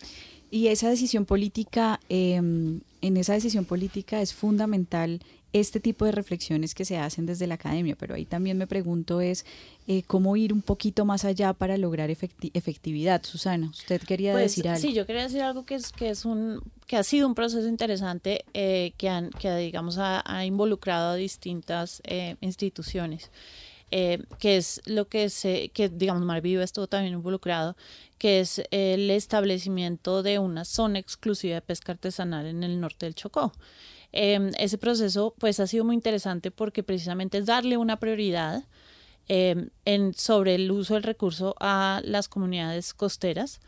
Y 0.55 0.69
esa 0.69 0.89
decisión 0.89 1.25
política, 1.25 1.99
em, 2.07 2.79
en 3.01 3.17
esa 3.17 3.33
decisión 3.33 3.65
política 3.65 4.21
es 4.21 4.33
fundamental 4.33 5.19
este 5.51 5.81
tipo 5.81 6.05
de 6.05 6.13
reflexiones 6.13 6.73
que 6.73 6.85
se 6.85 6.97
hacen 6.97 7.25
desde 7.25 7.45
la 7.45 7.55
academia, 7.55 7.97
pero 7.99 8.15
ahí 8.15 8.23
también 8.23 8.57
me 8.57 8.65
pregunto 8.65 9.19
es 9.19 9.45
eh, 9.85 10.03
cómo 10.07 10.37
ir 10.37 10.53
un 10.53 10.61
poquito 10.61 11.03
más 11.03 11.25
allá 11.25 11.51
para 11.51 11.75
lograr 11.75 12.09
efectividad. 12.09 13.21
Susana, 13.25 13.67
usted 13.69 14.01
quería 14.01 14.31
pues, 14.31 14.43
decir 14.43 14.69
algo. 14.69 14.81
Sí, 14.81 14.93
yo 14.93 15.05
quería 15.05 15.23
decir 15.23 15.41
algo 15.41 15.65
que 15.65 15.75
es 15.75 15.91
que 15.91 16.09
es 16.09 16.23
un 16.23 16.61
que 16.87 16.95
ha 16.95 17.03
sido 17.03 17.27
un 17.27 17.35
proceso 17.35 17.67
interesante 17.67 18.45
eh, 18.53 18.93
que 18.97 19.09
han 19.09 19.31
que 19.31 19.53
digamos 19.57 19.97
ha, 19.97 20.45
involucrado 20.45 21.11
a 21.11 21.15
distintas 21.15 22.01
eh, 22.05 22.37
instituciones. 22.39 23.29
Que 24.39 24.57
es 24.57 24.81
lo 24.85 25.07
que 25.07 25.29
se, 25.29 25.69
que 25.69 25.87
digamos 25.87 26.23
Marvivo 26.23 26.61
estuvo 26.61 26.87
también 26.87 27.13
involucrado, 27.13 27.77
que 28.17 28.41
es 28.41 28.61
el 28.71 29.09
establecimiento 29.09 30.21
de 30.21 30.39
una 30.39 30.65
zona 30.65 30.99
exclusiva 30.99 31.55
de 31.55 31.61
pesca 31.61 31.93
artesanal 31.93 32.45
en 32.45 32.63
el 32.63 32.79
norte 32.79 33.05
del 33.05 33.15
Chocó. 33.15 33.53
Em, 34.11 34.51
ese 34.57 34.77
proceso 34.77 35.33
pues 35.37 35.59
ha 35.59 35.67
sido 35.67 35.83
muy 35.83 35.95
interesante 35.95 36.51
porque 36.51 36.83
precisamente 36.83 37.37
es 37.37 37.45
darle 37.45 37.77
una 37.77 37.99
prioridad 37.99 38.63
em, 39.27 39.69
en, 39.85 40.13
sobre 40.13 40.55
el 40.55 40.71
uso 40.71 40.93
del 40.93 41.03
recurso 41.03 41.55
a 41.59 42.01
las 42.03 42.27
comunidades 42.27 42.93
costeras. 42.93 43.59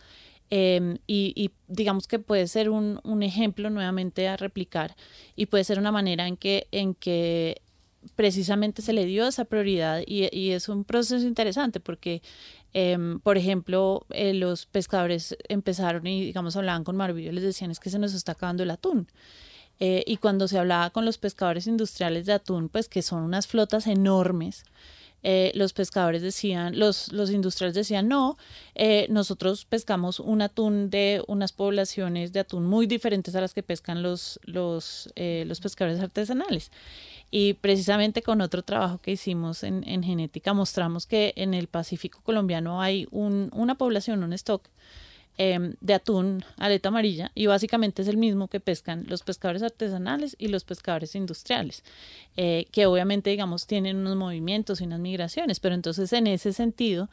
Em, 0.50 0.98
y, 1.08 1.52
digamos 1.68 2.08
que 2.08 2.20
puede 2.20 2.48
ser 2.48 2.70
un, 2.70 3.02
un, 3.04 3.22
ejemplo 3.24 3.70
nuevamente 3.70 4.30
a 4.30 4.38
replicar 4.38 4.96
y 5.36 5.48
puede 5.48 5.66
ser 5.66 5.78
una 5.78 5.92
manera 5.92 6.26
en 6.26 6.38
que 6.38 7.62
precisamente 8.16 8.82
se 8.82 8.94
le 8.94 9.06
dio 9.06 9.28
esa 9.28 9.46
prioridad 9.46 10.02
y, 10.06 10.28
y 10.36 10.52
es 10.52 10.70
un 10.70 10.84
proceso 10.84 11.26
interesante 11.26 11.80
porque, 11.80 12.22
por 13.24 13.38
ejemplo, 13.38 14.06
eh, 14.12 14.34
los 14.34 14.66
pescadores 14.66 15.36
empezaron 15.50 16.06
y 16.06 16.26
digamos 16.26 16.56
hablaban 16.56 16.84
con 16.84 16.96
Marvillo, 16.96 17.32
les 17.32 17.44
decían 17.44 17.72
es 17.72 17.80
que 17.80 17.90
se 17.90 18.00
nos 18.00 18.14
está 18.14 18.34
acabando 18.34 18.64
el 18.64 18.72
atún. 18.72 19.08
Eh, 19.80 20.04
y 20.08 20.18
cuando 20.18 20.48
se 20.48 20.58
hablaba 20.58 20.90
con 20.90 21.06
los 21.06 21.18
pescadores 21.18 21.68
industriales 21.68 22.26
de 22.26 22.34
atún, 22.34 22.70
pues 22.70 22.90
que 22.90 23.02
son 23.02 23.24
unas 23.24 23.48
flotas 23.48 23.86
enormes, 23.88 24.64
eh, 25.30 25.52
los 25.56 25.74
pescadores 25.74 26.22
decían, 26.22 26.80
los, 26.80 27.12
los 27.12 27.32
industriales 27.32 27.76
decían, 27.76 28.08
no, 28.08 28.38
eh, 28.76 29.08
nosotros 29.10 29.66
pescamos 29.66 30.22
un 30.22 30.42
atún 30.42 30.90
de 30.90 31.22
unas 31.28 31.52
poblaciones 31.52 32.32
de 32.32 32.40
atún 32.40 32.66
muy 32.66 32.88
diferentes 32.88 33.36
a 33.36 33.42
las 33.42 33.54
que 33.54 33.62
pescan 33.62 34.02
los, 34.02 34.40
los, 34.46 35.10
los 35.18 35.60
pescadores 35.60 36.00
artesanales. 36.00 36.72
Y 37.30 37.56
precisamente 37.56 38.22
con 38.22 38.40
otro 38.40 38.64
trabajo 38.64 39.00
que 39.00 39.12
hicimos 39.12 39.64
en, 39.64 39.84
en 39.86 40.02
genética 40.02 40.54
mostramos 40.54 41.06
que 41.06 41.34
en 41.36 41.54
el 41.54 41.68
Pacífico 41.68 42.22
colombiano 42.24 42.82
hay 42.82 43.06
un, 43.12 43.50
una 43.54 43.76
población, 43.76 44.24
un 44.24 44.32
stock 44.32 44.70
Em, 45.40 45.76
de 45.82 45.94
atún 45.94 46.44
aleta 46.58 46.90
amarilla 46.90 47.32
y 47.36 47.46
básicamente 47.46 48.02
es 48.02 48.08
el 48.08 48.18
mismo 48.18 48.48
que 48.48 48.60
pescan 48.60 49.06
los 49.08 49.22
pescadores 49.22 49.62
artesanales 49.62 50.36
y 50.40 50.48
los 50.48 50.64
pescadores 50.64 51.14
industriales, 51.14 51.84
eh, 52.38 52.66
que 52.72 52.88
obviamente 52.88 53.30
digamos 53.30 53.68
tienen 53.68 53.98
unos 53.98 54.16
movimientos 54.16 54.82
y 54.82 54.86
unas 54.86 55.00
migraciones, 55.00 55.60
pero 55.60 55.76
entonces 55.76 56.12
en 56.14 56.26
ese 56.26 56.54
sentido 56.54 57.12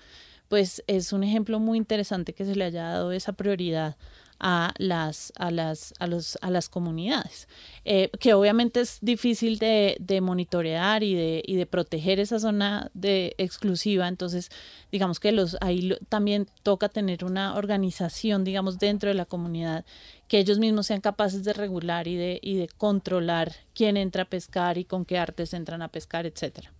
pues 0.49 0.83
es 0.87 1.13
un 1.13 1.23
ejemplo 1.23 1.61
muy 1.61 1.77
interesante 1.77 2.33
que 2.33 2.47
se 2.47 2.57
le 2.57 2.65
haya 2.65 2.85
dado 2.85 3.13
esa 3.13 3.35
prioridad 3.35 3.97
a 4.41 4.75
las, 4.79 5.33
a 5.37 5.51
las, 5.51 5.95
a 5.99 6.07
los, 6.07 6.39
a 6.41 6.51
las 6.51 6.69
comunidades, 6.69 7.49
eh, 7.85 8.11
que 8.21 8.35
obviamente 8.35 8.81
es 8.81 8.99
difícil 9.01 9.59
de, 9.59 9.97
de 10.01 10.21
monitorear 10.21 11.03
y 11.03 11.15
de, 11.15 11.43
y 11.47 11.57
de, 11.57 11.67
proteger 11.67 12.21
esa 12.21 12.39
zona 12.39 12.91
de 12.95 13.35
exclusiva, 13.39 14.09
entonces 14.09 14.51
digamos 14.93 15.21
que 15.21 15.33
los, 15.33 15.57
ahí 15.61 15.97
también 16.09 16.47
toca 16.63 16.89
tener 16.89 17.25
una 17.25 17.57
organización, 17.57 18.45
digamos, 18.45 18.79
dentro 18.79 19.09
de 19.09 19.15
la 19.15 19.27
comunidad, 19.27 19.85
que 20.29 20.39
ellos 20.39 20.59
mismos 20.59 20.87
sean 20.87 21.01
capaces 21.01 21.45
de 21.45 21.53
regular 21.53 22.09
y 22.09 22.17
de, 22.17 22.39
y 22.43 22.57
de 22.57 22.69
controlar 22.69 23.53
quién 23.75 23.97
entra 23.97 24.25
a 24.25 24.29
pescar 24.29 24.79
y 24.79 24.85
con 24.85 25.05
qué 25.05 25.19
artes 25.19 25.55
entran 25.55 25.83
a 25.83 25.89
pescar, 25.89 26.27
etcétera. 26.27 26.73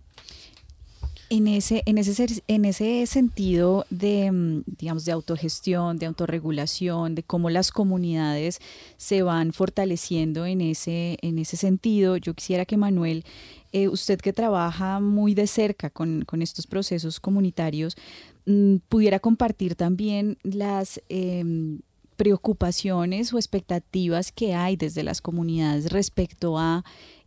En 1.35 1.47
ese, 1.47 1.83
en 1.85 1.97
ese, 1.97 2.41
en 2.47 2.63
ese 2.63 3.05
sentido 3.07 3.85
de, 3.89 4.31
mm, 4.31 4.63
digamos, 4.77 5.03
de 5.03 5.11
autogestión, 5.11 5.97
de 5.97 6.05
autorregulación, 6.05 7.13
de 7.13 7.23
cómo 7.23 7.49
las 7.49 7.71
comunidades 7.71 8.61
se 8.95 9.21
van 9.21 9.51
fortaleciendo 9.51 10.45
en 10.45 10.61
ese, 10.61 11.17
en 11.21 11.37
ese 11.37 11.57
sentido, 11.57 12.15
yo 12.15 12.35
quisiera 12.35 12.63
que 12.63 12.77
Manuel, 12.77 13.25
eh, 13.73 13.89
usted 13.89 14.17
que 14.21 14.31
trabaja 14.31 15.01
muy 15.01 15.33
de 15.33 15.45
cerca 15.47 15.89
con, 15.89 16.25
estos 16.39 16.67
procesos 16.67 17.19
comunitarios, 17.19 17.97
mm, 18.45 18.77
pudiera 18.87 19.19
compartir 19.19 19.75
también 19.75 20.37
las... 20.43 21.01
Em, 21.09 21.81
preocupaciones 22.15 23.33
o 23.33 23.37
expectativas 23.37 24.31
que 24.31 24.53
hay 24.53 24.77
desde 24.77 25.03
las 25.03 25.19
comunidades 25.21 25.91
respecto 25.91 26.57
a 26.57 26.85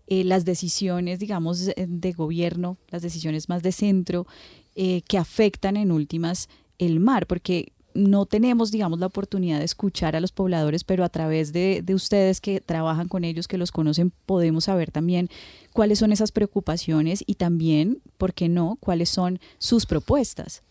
eh, 0.09 0.25
las 0.25 0.45
decisiones, 0.45 1.19
digamos, 1.19 1.71
de 1.77 2.13
gobierno, 2.13 2.79
las 2.89 3.03
decisiones 3.03 3.49
más 3.49 3.63
de 3.63 3.73
centro, 3.73 4.27
eh, 4.75 5.03
que 5.03 5.19
afectan 5.19 5.77
en 5.77 5.93
últimas 5.93 6.49
el 6.79 7.01
mar, 7.01 7.27
porque 7.27 7.73
no 7.95 8.27
tenemos, 8.27 8.71
digamos, 8.71 9.01
la 9.01 9.07
oportunidad 9.07 9.59
de 9.59 9.65
escuchar 9.65 10.15
a 10.15 10.21
los 10.21 10.33
pobladores, 10.33 10.85
pero 10.85 11.05
a 11.05 11.09
través 11.09 11.53
de, 11.53 11.83
de, 11.83 11.95
ustedes 11.95 12.41
que 12.41 12.61
trabajan 12.61 13.09
con 13.09 13.25
ellos, 13.25 13.49
que 13.49 13.59
los 13.59 13.73
conocen, 13.73 14.13
podemos 14.25 14.65
saber 14.65 14.93
también 14.93 15.29
cuáles 15.73 15.99
son 15.99 16.13
esas 16.13 16.33
preocupaciones 16.33 17.25
y 17.27 17.35
también, 17.35 18.01
¿por 18.17 18.35
qué 18.35 18.49
no?, 18.49 18.77
cuáles 18.81 19.09
son 19.09 19.41
sus 19.59 19.85
propuestas. 19.85 20.63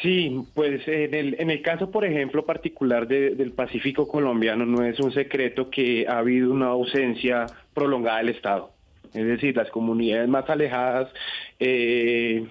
Sí, 0.00 0.42
pues 0.54 0.86
en 0.88 1.14
el, 1.14 1.36
en 1.38 1.50
el 1.50 1.60
caso, 1.60 1.90
por 1.90 2.04
ejemplo, 2.04 2.46
particular 2.46 3.06
del 3.06 3.52
Pacífico 3.52 4.08
colombiano, 4.08 4.64
no 4.64 4.84
es 4.84 4.98
un 5.00 5.12
secreto 5.12 5.68
que 5.68 6.06
ha 6.08 6.18
habido 6.18 6.50
una 6.50 6.68
ausencia 6.68 7.46
prolongada 7.74 8.18
del 8.18 8.30
Estado. 8.30 8.70
Es 9.12 9.26
decir, 9.26 9.54
las 9.54 9.70
comunidades 9.70 10.28
más 10.28 10.48
alejadas 10.48 11.12
eh, 11.60 12.46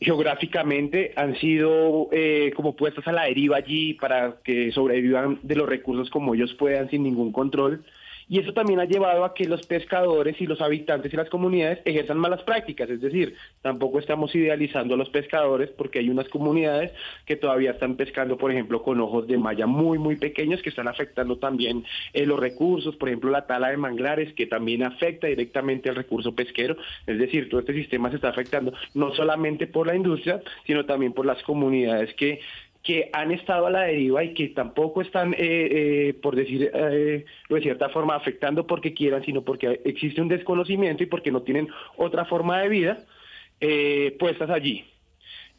geográficamente 0.00 1.12
han 1.14 1.36
sido 1.36 2.08
eh, 2.10 2.52
como 2.56 2.74
puestas 2.74 3.06
a 3.06 3.12
la 3.12 3.24
deriva 3.24 3.58
allí 3.58 3.94
para 3.94 4.38
que 4.42 4.72
sobrevivan 4.72 5.38
de 5.42 5.54
los 5.54 5.68
recursos 5.68 6.10
como 6.10 6.34
ellos 6.34 6.52
puedan 6.54 6.90
sin 6.90 7.04
ningún 7.04 7.30
control 7.30 7.84
y 8.28 8.40
eso 8.40 8.52
también 8.52 8.80
ha 8.80 8.84
llevado 8.84 9.24
a 9.24 9.34
que 9.34 9.44
los 9.44 9.64
pescadores 9.66 10.40
y 10.40 10.46
los 10.46 10.60
habitantes 10.60 11.12
y 11.12 11.16
las 11.16 11.30
comunidades 11.30 11.80
ejerzan 11.84 12.18
malas 12.18 12.42
prácticas, 12.42 12.90
es 12.90 13.00
decir, 13.00 13.34
tampoco 13.62 13.98
estamos 13.98 14.34
idealizando 14.34 14.94
a 14.94 14.96
los 14.96 15.10
pescadores 15.10 15.70
porque 15.70 16.00
hay 16.00 16.10
unas 16.10 16.28
comunidades 16.28 16.92
que 17.24 17.36
todavía 17.36 17.72
están 17.72 17.96
pescando, 17.96 18.36
por 18.36 18.50
ejemplo, 18.50 18.82
con 18.82 19.00
ojos 19.00 19.26
de 19.28 19.38
malla 19.38 19.66
muy, 19.66 19.98
muy 19.98 20.16
pequeños 20.16 20.60
que 20.62 20.70
están 20.70 20.88
afectando 20.88 21.38
también 21.38 21.84
eh, 22.12 22.26
los 22.26 22.40
recursos, 22.40 22.96
por 22.96 23.08
ejemplo, 23.08 23.30
la 23.30 23.46
tala 23.46 23.68
de 23.68 23.76
manglares 23.76 24.32
que 24.34 24.46
también 24.46 24.82
afecta 24.82 25.28
directamente 25.28 25.88
al 25.88 25.96
recurso 25.96 26.34
pesquero, 26.34 26.76
es 27.06 27.18
decir, 27.18 27.48
todo 27.48 27.60
este 27.60 27.74
sistema 27.74 28.10
se 28.10 28.16
está 28.16 28.30
afectando 28.30 28.72
no 28.94 29.14
solamente 29.14 29.66
por 29.66 29.86
la 29.86 29.94
industria, 29.94 30.40
sino 30.66 30.84
también 30.84 31.12
por 31.12 31.26
las 31.26 31.42
comunidades 31.42 32.12
que 32.14 32.40
que 32.86 33.10
han 33.12 33.32
estado 33.32 33.66
a 33.66 33.70
la 33.70 33.80
deriva 33.82 34.22
y 34.22 34.32
que 34.32 34.48
tampoco 34.48 35.02
están, 35.02 35.34
eh, 35.34 35.38
eh, 35.40 36.14
por 36.22 36.36
decir 36.36 36.70
eh, 36.72 37.24
de 37.48 37.60
cierta 37.60 37.88
forma, 37.88 38.14
afectando 38.14 38.64
porque 38.64 38.94
quieran, 38.94 39.24
sino 39.24 39.42
porque 39.42 39.80
existe 39.84 40.20
un 40.20 40.28
desconocimiento 40.28 41.02
y 41.02 41.06
porque 41.06 41.32
no 41.32 41.42
tienen 41.42 41.68
otra 41.96 42.24
forma 42.26 42.60
de 42.60 42.68
vida 42.68 42.98
puestas 44.18 44.50
allí. 44.50 44.84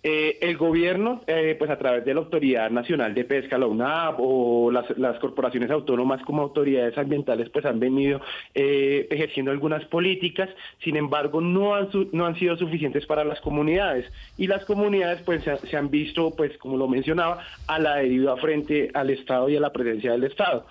Eh, 0.04 0.38
el 0.42 0.58
gobierno, 0.58 1.22
eh, 1.26 1.56
pues 1.58 1.72
a 1.72 1.78
través 1.78 2.06
de 2.06 2.14
la 2.14 2.20
Autoridad 2.20 2.70
Nacional 2.70 3.16
de 3.16 3.26
Pesca, 3.26 3.58
la 3.58 3.66
UNAP, 3.66 4.18
o 4.20 4.72
las, 4.72 5.20
corporaciones 5.20 5.72
autónomas 5.72 6.22
como 6.22 6.44
autoridades 6.44 6.98
ambientales, 6.98 7.50
pues 7.50 7.66
han 7.66 7.80
venido 7.80 8.22
eh, 8.54 9.08
ejerciendo 9.10 9.52
algunas 9.52 9.84
políticas, 9.86 10.50
sin 10.84 10.98
embargo, 10.98 11.42
no 11.42 11.76
han, 11.76 11.90
no 12.12 12.26
han 12.28 12.36
sido 12.36 12.56
suficientes 12.56 13.06
para 13.08 13.24
las 13.24 13.42
comunidades. 13.42 14.06
Y 14.38 14.46
las 14.48 14.64
comunidades, 14.66 15.22
pues 15.24 15.44
se, 15.44 15.78
han 15.78 15.90
visto, 15.90 16.32
pues 16.36 16.58
como 16.60 16.78
lo 16.78 16.88
mencionaba, 16.88 17.40
a 17.66 17.80
la 17.80 17.96
deriva 17.96 18.38
frente 18.38 18.92
al 18.94 19.10
Estado 19.10 19.50
y 19.50 19.58
a 19.58 19.60
la 19.60 19.74
presencia 19.74 20.12
del 20.12 20.26
Estado. 20.26 20.68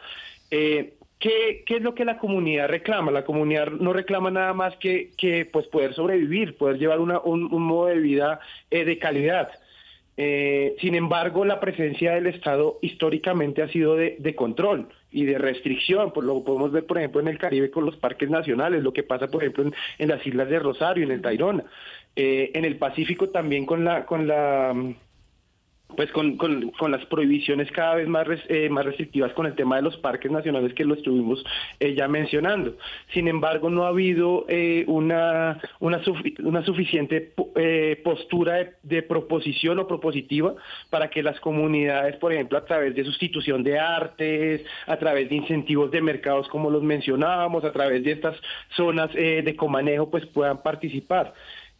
¿Qué, 1.19 1.65
es 1.67 1.83
lo 1.83 1.95
que 1.95 2.05
la 2.05 2.19
comunidad 2.19 2.69
reclama? 2.69 3.11
La 3.11 3.25
comunidad 3.25 3.71
no 3.71 3.93
reclama 3.93 4.31
nada 4.31 4.53
más 4.53 4.77
que, 4.77 5.13
que 5.17 5.47
pues 5.47 5.67
poder 5.69 5.95
sobrevivir, 5.95 6.57
poder 6.57 6.79
llevar 6.79 7.01
una, 7.01 7.21
un, 7.21 7.51
modo 7.51 7.87
de 7.87 7.99
vida 7.99 8.41
eh, 8.71 8.85
de 8.85 8.99
calidad. 8.99 9.49
Eh, 10.19 10.77
sin 10.81 10.95
embargo, 10.95 11.45
la 11.45 11.61
presencia 11.61 12.13
del 12.15 12.27
Estado 12.27 12.79
históricamente 12.81 13.63
ha 13.63 13.69
sido 13.69 13.97
de, 13.97 14.35
control 14.35 14.89
y 15.11 15.25
de 15.25 15.39
restricción, 15.39 16.13
pues 16.13 16.27
lo 16.27 16.43
podemos 16.43 16.73
ver, 16.73 16.87
por 16.87 16.99
ejemplo, 16.99 17.21
en 17.21 17.29
el 17.29 17.39
Caribe 17.39 17.71
con 17.71 17.85
los 17.85 17.97
parques 17.97 18.31
nacionales, 18.31 18.83
lo 18.83 18.93
que 18.93 19.03
pasa, 19.03 19.29
por 19.29 19.43
ejemplo, 19.43 19.71
en, 19.99 20.09
las 20.09 20.27
islas 20.27 20.49
de 20.49 20.59
Rosario, 20.59 21.05
en 21.05 21.13
el 21.13 21.23
Tairona, 21.23 21.65
eh, 22.15 22.51
en 22.55 22.65
el 22.65 22.77
Pacífico 22.77 23.29
también 23.29 23.67
con 23.67 23.85
la, 23.85 24.07
con 24.07 24.27
la 24.27 24.75
pues 25.95 26.11
con, 26.11 26.37
con, 26.37 26.71
con, 26.73 26.91
las 26.91 27.05
prohibiciones 27.07 27.71
cada 27.71 27.95
vez 27.95 28.09
más, 28.09 28.27
eh, 28.49 28.69
más 28.69 28.85
restrictivas 28.85 29.33
con 29.33 29.47
el 29.47 29.55
tema 29.55 29.77
de 29.77 29.83
los 29.83 29.97
parques 29.99 30.31
nacionales 30.31 30.75
que 30.75 30.85
lo 30.85 30.95
estuvimos 30.95 31.45
eh, 31.79 31.95
ya 31.95 32.09
mencionando. 32.09 32.77
Sin 33.13 33.29
embargo, 33.29 33.71
no 33.71 33.85
ha 33.85 33.89
habido 33.89 34.45
eh, 34.49 34.85
una, 34.89 35.61
una, 35.81 36.03
suficiente 36.65 37.33
postura 38.03 38.73
de, 38.83 39.03
proposición 39.03 39.79
o 39.79 39.87
propositiva 39.87 40.55
para 40.91 41.09
que 41.09 41.23
las 41.23 41.39
comunidades, 41.41 42.17
por 42.17 42.33
ejemplo, 42.33 42.59
a 42.59 42.65
través 42.65 42.95
de 42.95 43.05
sustitución 43.05 43.63
de 43.63 43.79
artes, 43.79 44.65
a 44.87 44.97
través 44.97 45.29
de 45.29 45.37
incentivos 45.37 45.91
de 45.91 46.01
mercados 46.01 46.49
como 46.49 46.71
los 46.71 46.83
mencionábamos, 46.83 47.65
a 47.65 47.73
través 47.73 48.03
de 48.03 48.13
estas 48.13 48.37
zonas 48.77 49.13
de 49.15 49.57
comanejo, 49.57 50.11
pues 50.11 50.27
puedan 50.27 50.63
participar. 50.63 51.33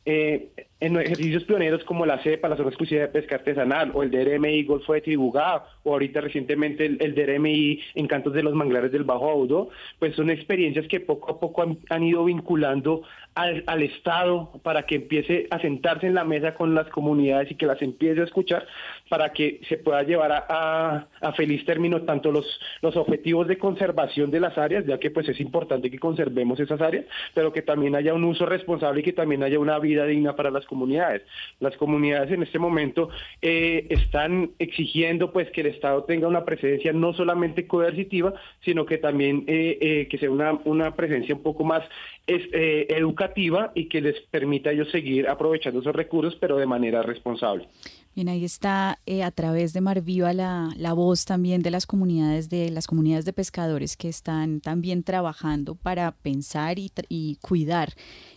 Eh, 0.09 0.51
en 0.79 0.97
ejercicios 0.97 1.43
pioneros 1.43 1.83
como 1.83 2.07
la 2.07 2.23
CEPA, 2.23 2.49
la 2.49 2.57
Zona 2.57 2.69
Exclusiva 2.69 3.01
de 3.01 3.09
Pesca 3.09 3.37
Artesanal, 3.37 3.91
o 3.93 4.05
el 4.05 4.11
DRMI 4.13 4.63
Golfo 4.63 4.93
de 4.93 5.01
Tribugá, 5.01 5.65
o 5.83 5.93
ahorita 5.93 6.21
recientemente 6.21 6.87
el, 6.87 7.15
DRMI 7.15 7.81
Encantos 7.95 8.33
de 8.33 8.45
los 8.45 8.55
Manglares 8.55 8.93
del 8.93 9.03
Bajo 9.03 9.29
Audo, 9.29 9.71
pues 9.99 10.15
son 10.15 10.31
experiencias 10.31 10.87
que 10.87 11.01
poco 11.01 11.33
a 11.33 11.41
poco 11.41 11.77
han, 11.89 12.03
ido 12.05 12.25
vinculando 12.25 13.03
al, 13.37 13.83
Estado 13.83 14.51
para 14.63 14.85
que 14.87 14.97
empiece 14.97 15.47
a 15.51 15.61
sentarse 15.61 16.07
en 16.07 16.15
la 16.15 16.25
mesa 16.25 16.55
con 16.55 16.75
las 16.75 16.89
comunidades 16.89 17.51
y 17.51 17.55
que 17.55 17.67
las 17.67 17.81
empiece 17.83 18.23
a 18.23 18.25
escuchar 18.25 18.67
para 19.11 19.33
que 19.33 19.61
se 19.69 19.77
pueda 19.77 20.03
llevar 20.03 20.33
a, 20.49 21.07
feliz 21.37 21.65
término 21.67 22.03
tanto 22.03 22.33
los, 22.33 22.47
los 22.81 22.97
objetivos 22.97 23.47
de 23.47 23.59
conservación 23.59 24.31
de 24.31 24.41
las 24.41 24.57
áreas, 24.57 24.87
ya 24.87 24.99
que 24.99 25.11
pues 25.11 25.29
es 25.29 25.39
importante 25.39 25.91
que 25.91 25.99
conservemos 25.99 26.59
esas 26.59 26.81
áreas, 26.81 27.05
pero 27.35 27.53
que 27.53 27.61
también 27.61 27.95
haya 27.95 28.15
un 28.15 28.25
uso 28.25 28.47
responsable 28.47 29.01
y 29.01 29.05
que 29.05 29.13
también 29.13 29.43
haya 29.43 29.59
una 29.59 29.79
vida 29.79 30.07
digna 30.07 30.35
para 30.35 30.51
las 30.51 30.65
comunidades. 30.65 31.23
Las 31.61 31.77
comunidades 31.77 32.33
en 32.33 32.43
este 32.43 32.59
momento 32.59 33.11
eh, 33.43 33.87
están 33.91 34.53
exigiendo 34.59 35.31
pues 35.31 35.51
que 35.51 35.61
el 35.61 35.69
Estado 35.69 36.05
tenga 36.05 36.27
una 36.27 36.47
presencia 36.47 36.93
no 36.95 37.13
solamente 37.13 37.67
coercitiva, 37.67 38.33
sino 38.65 38.87
que 38.87 38.97
también 38.97 39.45
eh, 39.47 39.77
eh, 39.81 40.09
que 40.11 40.17
sea 40.17 40.31
una, 40.31 40.53
una 40.65 40.95
presencia 40.95 41.35
un 41.35 41.43
poco 41.43 41.65
más 41.65 41.83
educativa 42.29 43.26
y 43.75 43.89
que 43.89 44.01
les 44.01 44.21
permita 44.31 44.71
a 44.71 44.73
ellos 44.73 44.91
seguir 44.91 45.29
aprovechando 45.29 45.81
esos 45.81 45.95
recursos, 45.95 46.37
pero 46.41 46.57
de 46.57 46.67
manera 46.67 47.03
responsable. 47.03 47.69
Bien, 48.15 48.31
ahí 48.31 48.45
está 48.45 48.99
a 49.25 49.31
través 49.31 49.75
de 49.75 49.83
Mar 49.83 50.01
Viva 50.01 50.33
la, 50.33 50.71
la, 50.77 50.95
voz 50.95 51.27
también 51.27 51.61
de 51.63 51.71
las 51.71 51.87
comunidades 51.87 52.49
de 52.49 52.71
las 52.71 52.87
comunidades 52.87 53.27
de 53.27 53.35
pescadores 53.35 53.97
que 53.99 54.09
están 54.09 54.63
también 54.63 55.03
trabajando 55.03 55.75
para 55.75 56.13
pensar 56.13 56.79
y, 56.79 56.91
y 57.11 57.37
cuidar 57.43 57.93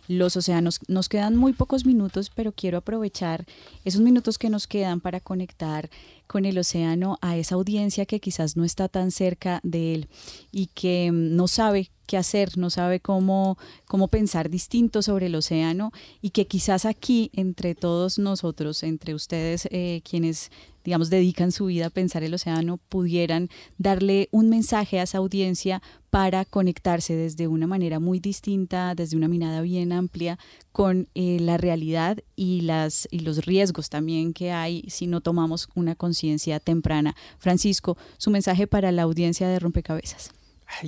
los 0.09 0.35
océanos. 0.35 0.81
Nos 0.89 1.07
quedan 1.07 1.37
muy 1.37 1.53
pocos 1.53 1.85
minutos, 1.85 2.29
pero 2.29 2.51
quiero 2.51 2.79
aprovechar 2.79 3.45
esos 3.85 4.01
minutos 4.01 4.37
que 4.37 4.49
nos 4.49 4.67
quedan 4.67 4.99
para 4.99 5.21
conectar 5.21 5.89
con 6.29 6.45
el 6.45 6.59
océano 6.59 7.17
a 7.21 7.37
esa 7.37 7.55
audiencia 7.55 8.05
que 8.05 8.19
quizás 8.19 8.55
no 8.55 8.63
está 8.63 8.87
tan 8.87 9.09
cerca 9.09 9.59
de 9.63 9.95
él 9.95 10.09
y 10.51 10.67
que 10.67 11.11
mm, 11.11 11.35
no 11.35 11.47
sabe 11.47 11.89
qué 12.05 12.17
hacer, 12.17 12.55
no 12.55 12.69
sabe 12.69 12.99
cómo, 12.99 13.57
cómo 13.85 14.09
pensar 14.09 14.51
distinto 14.51 15.01
sobre 15.01 15.25
el 15.25 15.33
océano 15.33 15.91
y 16.21 16.29
que 16.29 16.45
quizás 16.45 16.85
aquí, 16.85 17.31
entre 17.33 17.73
todos 17.73 18.19
nosotros, 18.19 18.83
entre 18.83 19.15
ustedes 19.15 19.67
eh, 19.71 20.01
quienes 20.07 20.51
digamos, 20.83 21.09
dedican 21.09 21.51
su 21.51 21.65
vida 21.65 21.87
a 21.87 21.89
pensar 21.89 22.23
el 22.23 22.33
océano, 22.33 22.77
pudieran 22.77 23.49
darle 23.77 24.29
un 24.31 24.49
mensaje 24.49 24.99
a 24.99 25.03
esa 25.03 25.17
audiencia 25.17 25.81
para 26.09 26.45
conectarse 26.45 27.15
desde 27.15 27.47
una 27.47 27.67
manera 27.67 27.99
muy 27.99 28.19
distinta, 28.19 28.95
desde 28.95 29.15
una 29.15 29.27
mirada 29.27 29.61
bien 29.61 29.91
amplia 29.91 30.39
con 30.71 31.07
eh, 31.13 31.39
la 31.39 31.57
realidad 31.57 32.19
y, 32.35 32.61
las, 32.61 33.07
y 33.11 33.19
los 33.19 33.45
riesgos 33.45 33.89
también 33.89 34.33
que 34.33 34.51
hay 34.51 34.83
si 34.87 35.07
no 35.07 35.21
tomamos 35.21 35.69
una 35.75 35.95
conciencia 35.95 36.59
temprana. 36.59 37.15
Francisco, 37.37 37.97
su 38.17 38.31
mensaje 38.31 38.67
para 38.67 38.91
la 38.91 39.03
audiencia 39.03 39.47
de 39.47 39.59
Rompecabezas. 39.59 40.31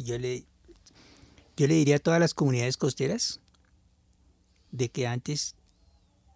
Yo 0.03 0.17
le, 0.17 0.45
yo 1.57 1.67
le 1.67 1.75
diría 1.75 1.97
a 1.97 1.99
todas 1.99 2.19
las 2.19 2.33
comunidades 2.33 2.77
costeras 2.77 3.39
de 4.71 4.89
que 4.89 5.07
antes 5.07 5.55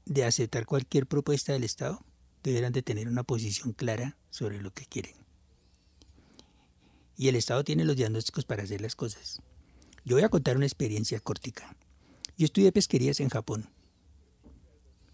de 0.05 0.23
aceptar 0.23 0.65
cualquier 0.65 1.07
propuesta 1.07 1.53
del 1.53 1.63
Estado, 1.63 2.03
deberán 2.51 2.73
de 2.73 2.83
tener 2.83 3.07
una 3.07 3.23
posición 3.23 3.73
clara 3.73 4.17
sobre 4.29 4.61
lo 4.61 4.71
que 4.71 4.85
quieren. 4.85 5.15
Y 7.17 7.27
el 7.29 7.35
Estado 7.35 7.63
tiene 7.63 7.85
los 7.85 7.95
diagnósticos 7.95 8.45
para 8.45 8.63
hacer 8.63 8.81
las 8.81 8.95
cosas. 8.95 9.41
Yo 10.03 10.15
voy 10.15 10.23
a 10.23 10.29
contar 10.29 10.57
una 10.57 10.65
experiencia 10.65 11.19
córtica. 11.19 11.75
Yo 12.37 12.45
estudié 12.45 12.71
pesquerías 12.71 13.19
en 13.19 13.29
Japón. 13.29 13.69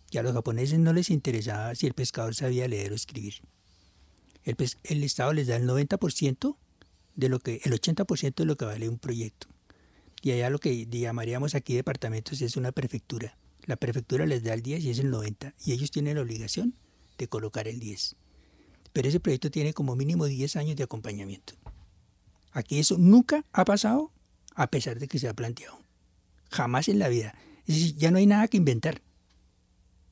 Y 0.09 0.17
a 0.17 0.23
los 0.23 0.33
japoneses 0.33 0.79
no 0.79 0.91
les 0.91 1.09
interesaba 1.09 1.73
si 1.75 1.87
el 1.87 1.93
pescador 1.93 2.35
sabía 2.35 2.67
leer 2.67 2.91
o 2.91 2.95
escribir. 2.95 3.35
El, 4.43 4.57
el 4.83 5.03
Estado 5.03 5.31
les 5.31 5.47
da 5.47 5.55
el 5.55 5.67
90% 5.67 6.57
de 7.15 7.29
lo 7.29 7.39
que, 7.39 7.61
el 7.63 7.71
80% 7.71 8.35
de 8.35 8.45
lo 8.45 8.57
que 8.57 8.65
vale 8.65 8.89
un 8.89 8.97
proyecto. 8.97 9.47
Y 10.21 10.31
allá 10.31 10.49
lo 10.49 10.59
que 10.59 10.85
llamaríamos 10.87 11.55
aquí 11.55 11.75
departamentos 11.75 12.41
es 12.41 12.57
una 12.57 12.71
prefectura. 12.71 13.37
La 13.65 13.75
prefectura 13.75 14.25
les 14.25 14.43
da 14.43 14.53
el 14.53 14.61
10 14.61 14.83
y 14.83 14.89
es 14.89 14.99
el 14.99 15.11
90. 15.11 15.53
Y 15.65 15.71
ellos 15.71 15.91
tienen 15.91 16.15
la 16.15 16.23
obligación 16.23 16.75
de 17.21 17.27
colocar 17.27 17.67
el 17.67 17.79
10. 17.79 18.15
Pero 18.93 19.07
ese 19.07 19.19
proyecto 19.19 19.51
tiene 19.51 19.73
como 19.73 19.95
mínimo 19.95 20.25
10 20.25 20.55
años 20.55 20.75
de 20.75 20.83
acompañamiento. 20.83 21.53
Aquí 22.51 22.79
eso 22.79 22.97
nunca 22.97 23.45
ha 23.53 23.63
pasado 23.63 24.11
a 24.55 24.67
pesar 24.67 24.99
de 24.99 25.07
que 25.07 25.19
se 25.19 25.29
ha 25.29 25.35
planteado. 25.35 25.79
Jamás 26.49 26.89
en 26.89 26.97
la 26.97 27.09
vida. 27.09 27.35
Es 27.67 27.75
decir, 27.75 27.95
ya 27.95 28.09
no 28.09 28.17
hay 28.17 28.25
nada 28.25 28.47
que 28.47 28.57
inventar. 28.57 29.01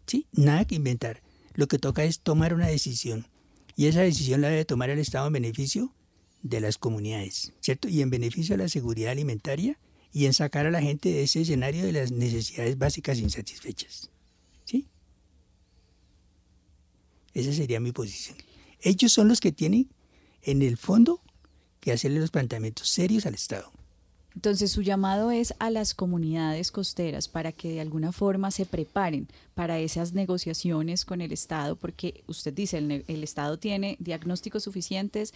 ¿Sí? 0.05 0.27
Nada 0.31 0.65
que 0.65 0.75
inventar. 0.75 1.21
Lo 1.55 1.67
que 1.67 1.79
toca 1.79 2.03
es 2.03 2.19
tomar 2.19 2.53
una 2.53 2.67
decisión. 2.67 3.27
Y 3.75 3.87
esa 3.87 4.01
decisión 4.01 4.41
la 4.41 4.49
debe 4.49 4.65
tomar 4.65 4.91
el 4.91 4.99
Estado 4.99 5.27
en 5.27 5.33
beneficio 5.33 5.93
de 6.43 6.61
las 6.61 6.77
comunidades, 6.77 7.53
¿cierto? 7.59 7.89
Y 7.89 8.01
en 8.01 8.09
beneficio 8.09 8.55
de 8.55 8.63
la 8.63 8.69
seguridad 8.69 9.11
alimentaria 9.11 9.77
y 10.13 10.25
en 10.25 10.33
sacar 10.33 10.67
a 10.67 10.71
la 10.71 10.81
gente 10.81 11.09
de 11.09 11.23
ese 11.23 11.41
escenario 11.41 11.85
de 11.85 11.91
las 11.91 12.11
necesidades 12.11 12.77
básicas 12.77 13.19
insatisfechas. 13.19 14.09
Esa 17.33 17.53
sería 17.53 17.79
mi 17.79 17.91
posición. 17.91 18.37
Ellos 18.81 19.11
son 19.11 19.27
los 19.27 19.39
que 19.39 19.51
tienen, 19.51 19.89
en 20.43 20.61
el 20.61 20.77
fondo, 20.77 21.21
que 21.79 21.91
hacerle 21.91 22.19
los 22.19 22.31
planteamientos 22.31 22.89
serios 22.89 23.25
al 23.25 23.35
Estado. 23.35 23.71
Entonces 24.35 24.71
su 24.71 24.81
llamado 24.83 25.31
es 25.31 25.53
a 25.59 25.69
las 25.69 25.93
comunidades 25.93 26.71
costeras 26.71 27.27
para 27.27 27.51
que 27.51 27.71
de 27.71 27.81
alguna 27.81 28.11
forma 28.11 28.51
se 28.51 28.65
preparen 28.65 29.27
para 29.55 29.79
esas 29.79 30.13
negociaciones 30.13 31.03
con 31.03 31.21
el 31.21 31.31
Estado, 31.31 31.75
porque 31.75 32.23
usted 32.27 32.53
dice, 32.53 32.77
el, 32.77 33.03
el 33.07 33.23
Estado 33.23 33.57
tiene 33.57 33.97
diagnósticos 33.99 34.63
suficientes 34.63 35.33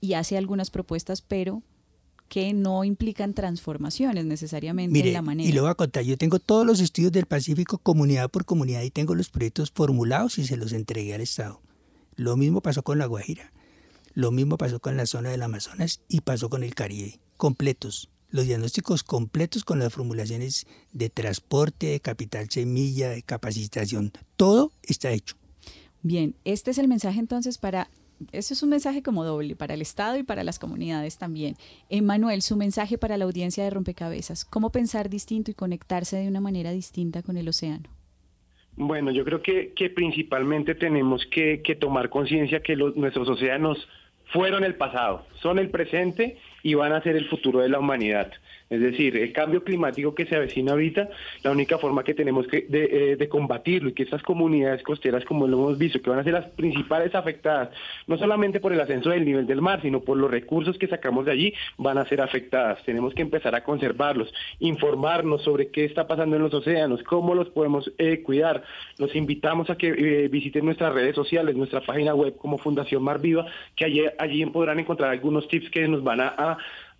y 0.00 0.14
hace 0.14 0.38
algunas 0.38 0.70
propuestas, 0.70 1.20
pero 1.20 1.62
que 2.28 2.52
no 2.52 2.84
implican 2.84 3.32
transformaciones 3.34 4.24
necesariamente 4.26 5.00
en 5.00 5.12
la 5.12 5.22
manera. 5.22 5.48
Y 5.48 5.52
lo 5.52 5.62
voy 5.62 5.70
a 5.70 5.74
contar, 5.74 6.04
yo 6.04 6.16
tengo 6.16 6.38
todos 6.38 6.66
los 6.66 6.80
estudios 6.80 7.12
del 7.12 7.26
Pacífico 7.26 7.78
comunidad 7.78 8.30
por 8.30 8.44
comunidad 8.44 8.82
y 8.82 8.90
tengo 8.90 9.14
los 9.14 9.30
proyectos 9.30 9.70
formulados 9.70 10.38
y 10.38 10.46
se 10.46 10.56
los 10.56 10.72
entregué 10.72 11.14
al 11.14 11.22
Estado. 11.22 11.60
Lo 12.16 12.36
mismo 12.36 12.60
pasó 12.60 12.82
con 12.82 12.98
La 12.98 13.06
Guajira, 13.06 13.52
lo 14.12 14.30
mismo 14.30 14.58
pasó 14.58 14.80
con 14.80 14.96
la 14.96 15.06
zona 15.06 15.30
del 15.30 15.42
Amazonas 15.42 16.00
y 16.08 16.20
pasó 16.20 16.50
con 16.50 16.62
el 16.62 16.74
Caribe, 16.74 17.20
completos. 17.36 18.10
Los 18.30 18.46
diagnósticos 18.46 19.04
completos 19.04 19.64
con 19.64 19.78
las 19.78 19.92
formulaciones 19.92 20.66
de 20.92 21.08
transporte, 21.08 21.86
de 21.86 22.00
capital 22.00 22.50
semilla, 22.50 23.08
de 23.08 23.22
capacitación, 23.22 24.12
todo 24.36 24.70
está 24.82 25.12
hecho. 25.12 25.36
Bien, 26.02 26.34
este 26.44 26.70
es 26.70 26.78
el 26.78 26.88
mensaje 26.88 27.20
entonces 27.20 27.56
para 27.56 27.90
eso 28.32 28.54
es 28.54 28.62
un 28.62 28.70
mensaje 28.70 29.02
como 29.02 29.24
doble 29.24 29.56
para 29.56 29.74
el 29.74 29.82
Estado 29.82 30.18
y 30.18 30.22
para 30.22 30.44
las 30.44 30.58
comunidades 30.58 31.18
también. 31.18 31.56
Emanuel, 31.88 32.42
su 32.42 32.56
mensaje 32.56 32.98
para 32.98 33.16
la 33.16 33.24
audiencia 33.24 33.64
de 33.64 33.70
Rompecabezas, 33.70 34.44
¿cómo 34.44 34.70
pensar 34.70 35.08
distinto 35.08 35.50
y 35.50 35.54
conectarse 35.54 36.16
de 36.16 36.28
una 36.28 36.40
manera 36.40 36.72
distinta 36.72 37.22
con 37.22 37.36
el 37.36 37.48
océano? 37.48 37.88
Bueno, 38.76 39.10
yo 39.10 39.24
creo 39.24 39.42
que, 39.42 39.72
principalmente 39.94 40.74
tenemos 40.74 41.26
que, 41.26 41.62
que 41.62 41.74
tomar 41.74 42.10
conciencia 42.10 42.60
que 42.60 42.76
los, 42.76 42.94
nuestros 42.96 43.28
océanos 43.28 43.88
fueron 44.32 44.62
el 44.62 44.76
pasado, 44.76 45.26
son 45.40 45.58
el 45.58 45.70
presente 45.70 46.38
y 46.62 46.74
van 46.74 46.92
a 46.92 47.02
ser 47.02 47.16
el 47.16 47.28
futuro 47.28 47.60
de 47.60 47.68
la 47.68 47.78
humanidad. 47.78 48.32
Es 48.70 48.80
decir, 48.80 49.16
el 49.16 49.32
cambio 49.32 49.64
climático 49.64 50.14
que 50.14 50.26
se 50.26 50.36
avecina 50.36 50.72
ahorita, 50.72 51.08
la 51.42 51.50
única 51.50 51.78
forma 51.78 52.04
que 52.04 52.12
tenemos 52.12 52.46
que 52.46 52.66
de, 52.68 53.14
eh, 53.18 53.28
combatirlo 53.28 53.88
y 53.88 53.92
que 53.94 54.02
estas 54.02 54.22
comunidades 54.22 54.82
costeras, 54.82 55.24
como 55.24 55.46
lo 55.46 55.56
hemos 55.56 55.78
visto, 55.78 56.02
que 56.02 56.10
van 56.10 56.18
a 56.18 56.24
ser 56.24 56.34
las 56.34 56.46
principales 56.50 57.14
afectadas, 57.14 57.70
no 58.06 58.18
solamente 58.18 58.60
por 58.60 58.72
el 58.72 58.80
ascenso 58.80 59.10
del 59.10 59.24
nivel 59.24 59.46
del 59.46 59.62
mar, 59.62 59.80
sino 59.80 60.00
por 60.00 60.18
los 60.18 60.30
recursos 60.30 60.76
que 60.76 60.86
sacamos 60.86 61.24
de 61.24 61.32
allí, 61.32 61.54
van 61.78 61.96
a 61.96 62.04
ser 62.06 62.20
afectadas. 62.20 62.82
Tenemos 62.84 63.14
que 63.14 63.22
empezar 63.22 63.54
a 63.54 63.64
conservarlos, 63.64 64.32
informarnos 64.58 65.42
sobre 65.42 65.68
qué 65.68 65.86
está 65.86 66.06
pasando 66.06 66.36
en 66.36 66.42
los 66.42 66.52
océanos, 66.52 67.02
cómo 67.04 67.34
los 67.34 67.48
podemos 67.48 67.90
eh, 67.96 68.22
cuidar. 68.22 68.64
Los 68.98 69.16
invitamos 69.16 69.70
a 69.70 69.76
que 69.76 69.88
eh, 69.88 70.28
visiten 70.28 70.66
nuestras 70.66 70.92
redes 70.92 71.14
sociales, 71.14 71.56
nuestra 71.56 71.80
página 71.80 72.14
web 72.14 72.36
como 72.36 72.58
Fundación 72.58 73.02
Mar 73.02 73.18
Viva, 73.18 73.46
que 73.74 73.86
allí, 73.86 74.02
allí 74.18 74.44
podrán 74.46 74.78
encontrar 74.78 75.10
algunos 75.10 75.48
tips 75.48 75.70
que 75.70 75.88
nos 75.88 76.02
van 76.02 76.20
a 76.20 76.47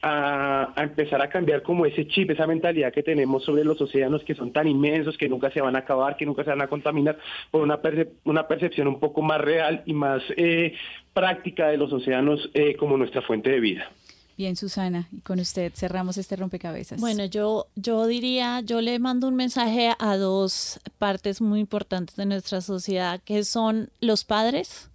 a, 0.03 0.73
empezar 0.77 1.21
a 1.23 1.29
cambiar 1.29 1.63
como 1.63 1.87
ese 1.87 2.07
chip, 2.07 2.31
esa 2.31 2.47
mentalidad 2.47 2.93
que 2.93 3.03
tenemos 3.03 3.45
sobre 3.45 3.65
los 3.65 3.81
océanos 3.81 4.23
que 4.25 4.35
son 4.35 4.53
tan 4.53 4.69
inmensos, 4.69 5.17
que 5.17 5.29
nunca 5.29 5.51
se 5.51 5.61
van 5.61 5.77
a 5.77 5.81
acabar, 5.81 6.17
que 6.17 6.27
nunca 6.27 6.45
se 6.45 6.51
van 6.51 6.63
a 6.63 6.69
contaminar, 6.69 7.19
por 7.51 7.63
una, 7.63 7.81
una 8.25 8.47
percepción 8.47 8.89
un 8.89 9.01
poco 9.01 9.23
más 9.23 9.41
real 9.41 9.83
y 9.87 9.93
más 9.93 10.23
eh, 10.37 10.75
práctica 11.13 11.69
de 11.69 11.79
los 11.79 11.93
océanos 11.93 12.49
eh, 12.55 12.77
como 12.77 12.97
nuestra 12.97 13.23
fuente 13.23 13.51
de 13.51 13.61
vida. 13.61 13.91
Bien, 14.37 14.55
Susana, 14.55 15.09
y 15.11 15.21
con 15.23 15.41
usted 15.41 15.73
cerramos 15.75 16.17
este 16.17 16.37
rompecabezas. 16.37 17.01
Bueno, 17.01 17.25
yo, 17.25 17.67
yo 17.75 18.07
diría, 18.07 18.61
yo 18.61 18.81
le 18.81 19.01
mando 19.01 19.27
un 19.27 19.35
mensaje 19.35 19.91
a 19.99 20.17
dos 20.17 20.79
partes 20.99 21.41
muy 21.41 21.59
importantes 21.59 22.15
de 22.15 22.25
nuestra 22.25 22.61
sociedad, 22.61 23.21
que 23.25 23.43
son 23.43 23.91
los 24.01 24.25
padres 24.25 24.91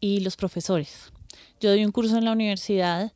y 0.00 0.18
los 0.18 0.34
profesores. 0.34 1.12
Yo 1.60 1.70
doy 1.70 1.84
un 1.84 1.92
curso 1.92 2.18
en 2.18 2.24
la 2.24 2.32
universidad 2.32 3.12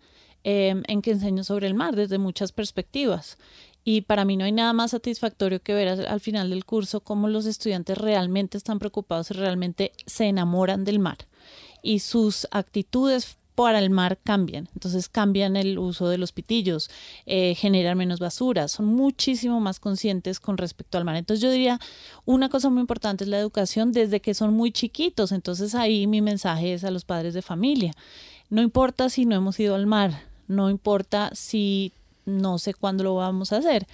Em, 0.48 0.84
en 0.86 1.02
que 1.02 1.10
enseño 1.10 1.42
sobre 1.42 1.66
el 1.66 1.74
mar 1.74 1.96
desde 1.96 2.18
muchas 2.18 2.52
perspectivas. 2.52 3.36
Y 3.82 4.02
para 4.02 4.24
mí 4.24 4.36
no 4.36 4.44
hay 4.44 4.52
nada 4.52 4.72
más 4.72 4.92
satisfactorio 4.92 5.60
que 5.60 5.74
ver 5.74 6.06
al 6.06 6.20
final 6.20 6.50
del 6.50 6.64
curso 6.64 7.00
cómo 7.00 7.26
los 7.26 7.46
estudiantes 7.46 7.98
realmente 7.98 8.56
están 8.56 8.78
preocupados 8.78 9.32
y 9.32 9.34
realmente 9.34 9.90
se 10.06 10.26
enamoran 10.26 10.84
del 10.84 11.00
mar. 11.00 11.18
Y 11.82 11.98
sus 11.98 12.46
actitudes 12.52 13.38
para 13.56 13.80
el 13.80 13.90
mar 13.90 14.20
cambian. 14.22 14.68
Entonces 14.74 15.08
cambian 15.08 15.56
el 15.56 15.80
uso 15.80 16.08
de 16.08 16.16
los 16.16 16.30
pitillos, 16.30 16.90
eh, 17.24 17.56
generan 17.56 17.98
menos 17.98 18.20
basura, 18.20 18.68
son 18.68 18.86
muchísimo 18.86 19.58
más 19.58 19.80
conscientes 19.80 20.38
con 20.38 20.58
respecto 20.58 20.96
al 20.96 21.04
mar. 21.04 21.16
Entonces 21.16 21.42
yo 21.42 21.50
diría, 21.50 21.80
una 22.24 22.48
cosa 22.50 22.70
muy 22.70 22.82
importante 22.82 23.24
es 23.24 23.30
la 23.30 23.40
educación 23.40 23.90
desde 23.90 24.20
que 24.20 24.32
son 24.32 24.54
muy 24.54 24.70
chiquitos. 24.70 25.32
Entonces 25.32 25.74
ahí 25.74 26.06
mi 26.06 26.22
mensaje 26.22 26.72
es 26.72 26.84
a 26.84 26.92
los 26.92 27.04
padres 27.04 27.34
de 27.34 27.42
familia. 27.42 27.90
No 28.48 28.62
importa 28.62 29.10
si 29.10 29.26
no 29.26 29.34
hemos 29.34 29.58
ido 29.58 29.74
al 29.74 29.86
mar, 29.86 30.35
no 30.48 30.70
importa 30.70 31.30
si 31.34 31.92
no 32.24 32.58
sé 32.58 32.74
cuándo 32.74 33.04
lo 33.04 33.14
vamos 33.14 33.52
a 33.52 33.58
hacer, 33.58 33.86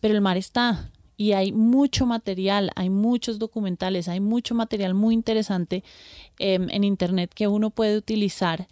pero 0.00 0.14
el 0.14 0.20
mar 0.20 0.36
está 0.36 0.90
y 1.16 1.32
hay 1.32 1.52
mucho 1.52 2.04
material, 2.06 2.70
hay 2.76 2.90
muchos 2.90 3.38
documentales, 3.38 4.08
hay 4.08 4.20
mucho 4.20 4.54
material 4.54 4.94
muy 4.94 5.14
interesante 5.14 5.82
em, 6.38 6.68
en 6.70 6.84
Internet 6.84 7.32
que 7.34 7.48
uno 7.48 7.70
puede 7.70 7.96
utilizar, 7.96 8.68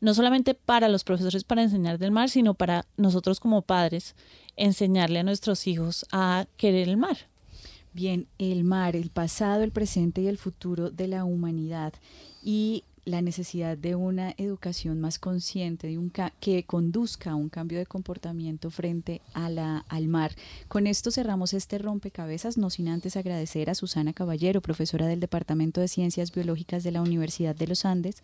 no 0.00 0.12
solamente 0.14 0.54
para 0.54 0.88
los 0.88 1.04
profesores 1.04 1.44
para 1.44 1.62
enseñar 1.62 1.98
del 1.98 2.10
mar, 2.10 2.28
sino 2.28 2.54
para 2.54 2.86
nosotros 2.96 3.40
como 3.40 3.62
padres 3.62 4.14
enseñarle 4.56 5.20
a 5.20 5.22
nuestros 5.22 5.66
hijos 5.66 6.06
a 6.10 6.46
querer 6.56 6.88
el 6.88 6.96
mar. 6.96 7.16
Bien, 7.92 8.26
el 8.38 8.64
mar, 8.64 8.94
el 8.94 9.08
pasado, 9.08 9.62
el 9.62 9.70
presente 9.70 10.20
y 10.20 10.28
el 10.28 10.36
futuro 10.36 10.90
de 10.90 11.08
la 11.08 11.24
humanidad. 11.24 11.94
Y 12.42 12.84
la 13.06 13.22
necesidad 13.22 13.78
de 13.78 13.94
una 13.94 14.34
educación 14.36 15.00
más 15.00 15.20
consciente, 15.20 15.86
de 15.86 15.96
un 15.96 16.12
que 16.40 16.64
conduzca 16.64 17.30
a 17.30 17.34
un 17.36 17.48
cambio 17.48 17.78
de 17.78 17.86
comportamiento 17.86 18.68
frente 18.68 19.22
a 19.32 19.48
la, 19.48 19.84
al 19.88 20.08
mar. 20.08 20.32
Con 20.66 20.88
esto 20.88 21.12
cerramos 21.12 21.54
este 21.54 21.78
rompecabezas, 21.78 22.58
no 22.58 22.68
sin 22.68 22.88
antes 22.88 23.16
agradecer 23.16 23.70
a 23.70 23.76
Susana 23.76 24.12
Caballero, 24.12 24.60
profesora 24.60 25.06
del 25.06 25.20
Departamento 25.20 25.80
de 25.80 25.86
Ciencias 25.86 26.32
Biológicas 26.32 26.82
de 26.82 26.90
la 26.90 27.00
Universidad 27.00 27.54
de 27.54 27.68
los 27.68 27.84
Andes, 27.84 28.16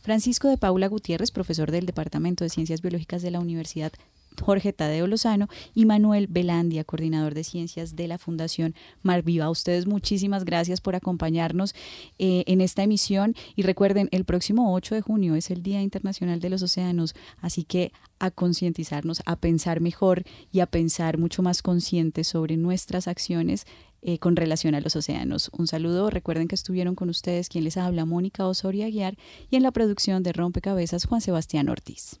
Francisco 0.00 0.48
de 0.48 0.56
Paula 0.56 0.88
Gutiérrez, 0.88 1.30
profesor 1.30 1.70
del 1.70 1.84
Departamento 1.84 2.42
de 2.42 2.50
Ciencias 2.50 2.80
Biológicas 2.80 3.20
de 3.20 3.30
la 3.30 3.40
Universidad 3.40 3.92
Jorge 4.40 4.72
Tadeo 4.72 5.06
Lozano 5.06 5.48
y 5.74 5.86
Manuel 5.86 6.26
Belandia, 6.28 6.84
coordinador 6.84 7.34
de 7.34 7.44
ciencias 7.44 7.96
de 7.96 8.08
la 8.08 8.18
Fundación 8.18 8.74
Mar 9.02 9.22
Viva. 9.22 9.46
A 9.46 9.50
ustedes 9.50 9.86
muchísimas 9.86 10.44
gracias 10.44 10.80
por 10.80 10.94
acompañarnos 10.94 11.74
eh, 12.18 12.44
en 12.46 12.60
esta 12.60 12.82
emisión 12.82 13.34
y 13.56 13.62
recuerden, 13.62 14.08
el 14.12 14.24
próximo 14.24 14.74
8 14.74 14.94
de 14.94 15.00
junio 15.00 15.34
es 15.34 15.50
el 15.50 15.62
Día 15.62 15.82
Internacional 15.82 16.40
de 16.40 16.50
los 16.50 16.62
Océanos, 16.62 17.14
así 17.40 17.64
que 17.64 17.92
a 18.18 18.30
concientizarnos, 18.30 19.22
a 19.26 19.36
pensar 19.36 19.80
mejor 19.80 20.24
y 20.52 20.60
a 20.60 20.66
pensar 20.66 21.18
mucho 21.18 21.42
más 21.42 21.62
conscientes 21.62 22.28
sobre 22.28 22.56
nuestras 22.56 23.08
acciones 23.08 23.66
eh, 24.02 24.18
con 24.18 24.34
relación 24.36 24.74
a 24.74 24.80
los 24.80 24.96
océanos. 24.96 25.50
Un 25.56 25.66
saludo, 25.66 26.08
recuerden 26.08 26.48
que 26.48 26.54
estuvieron 26.54 26.94
con 26.94 27.10
ustedes 27.10 27.50
quien 27.50 27.64
les 27.64 27.76
habla, 27.76 28.06
Mónica 28.06 28.46
Osoria 28.46 28.88
Guiar, 28.88 29.18
y 29.50 29.56
en 29.56 29.62
la 29.62 29.72
producción 29.72 30.22
de 30.22 30.32
Rompecabezas, 30.32 31.04
Juan 31.04 31.20
Sebastián 31.20 31.68
Ortiz. 31.68 32.20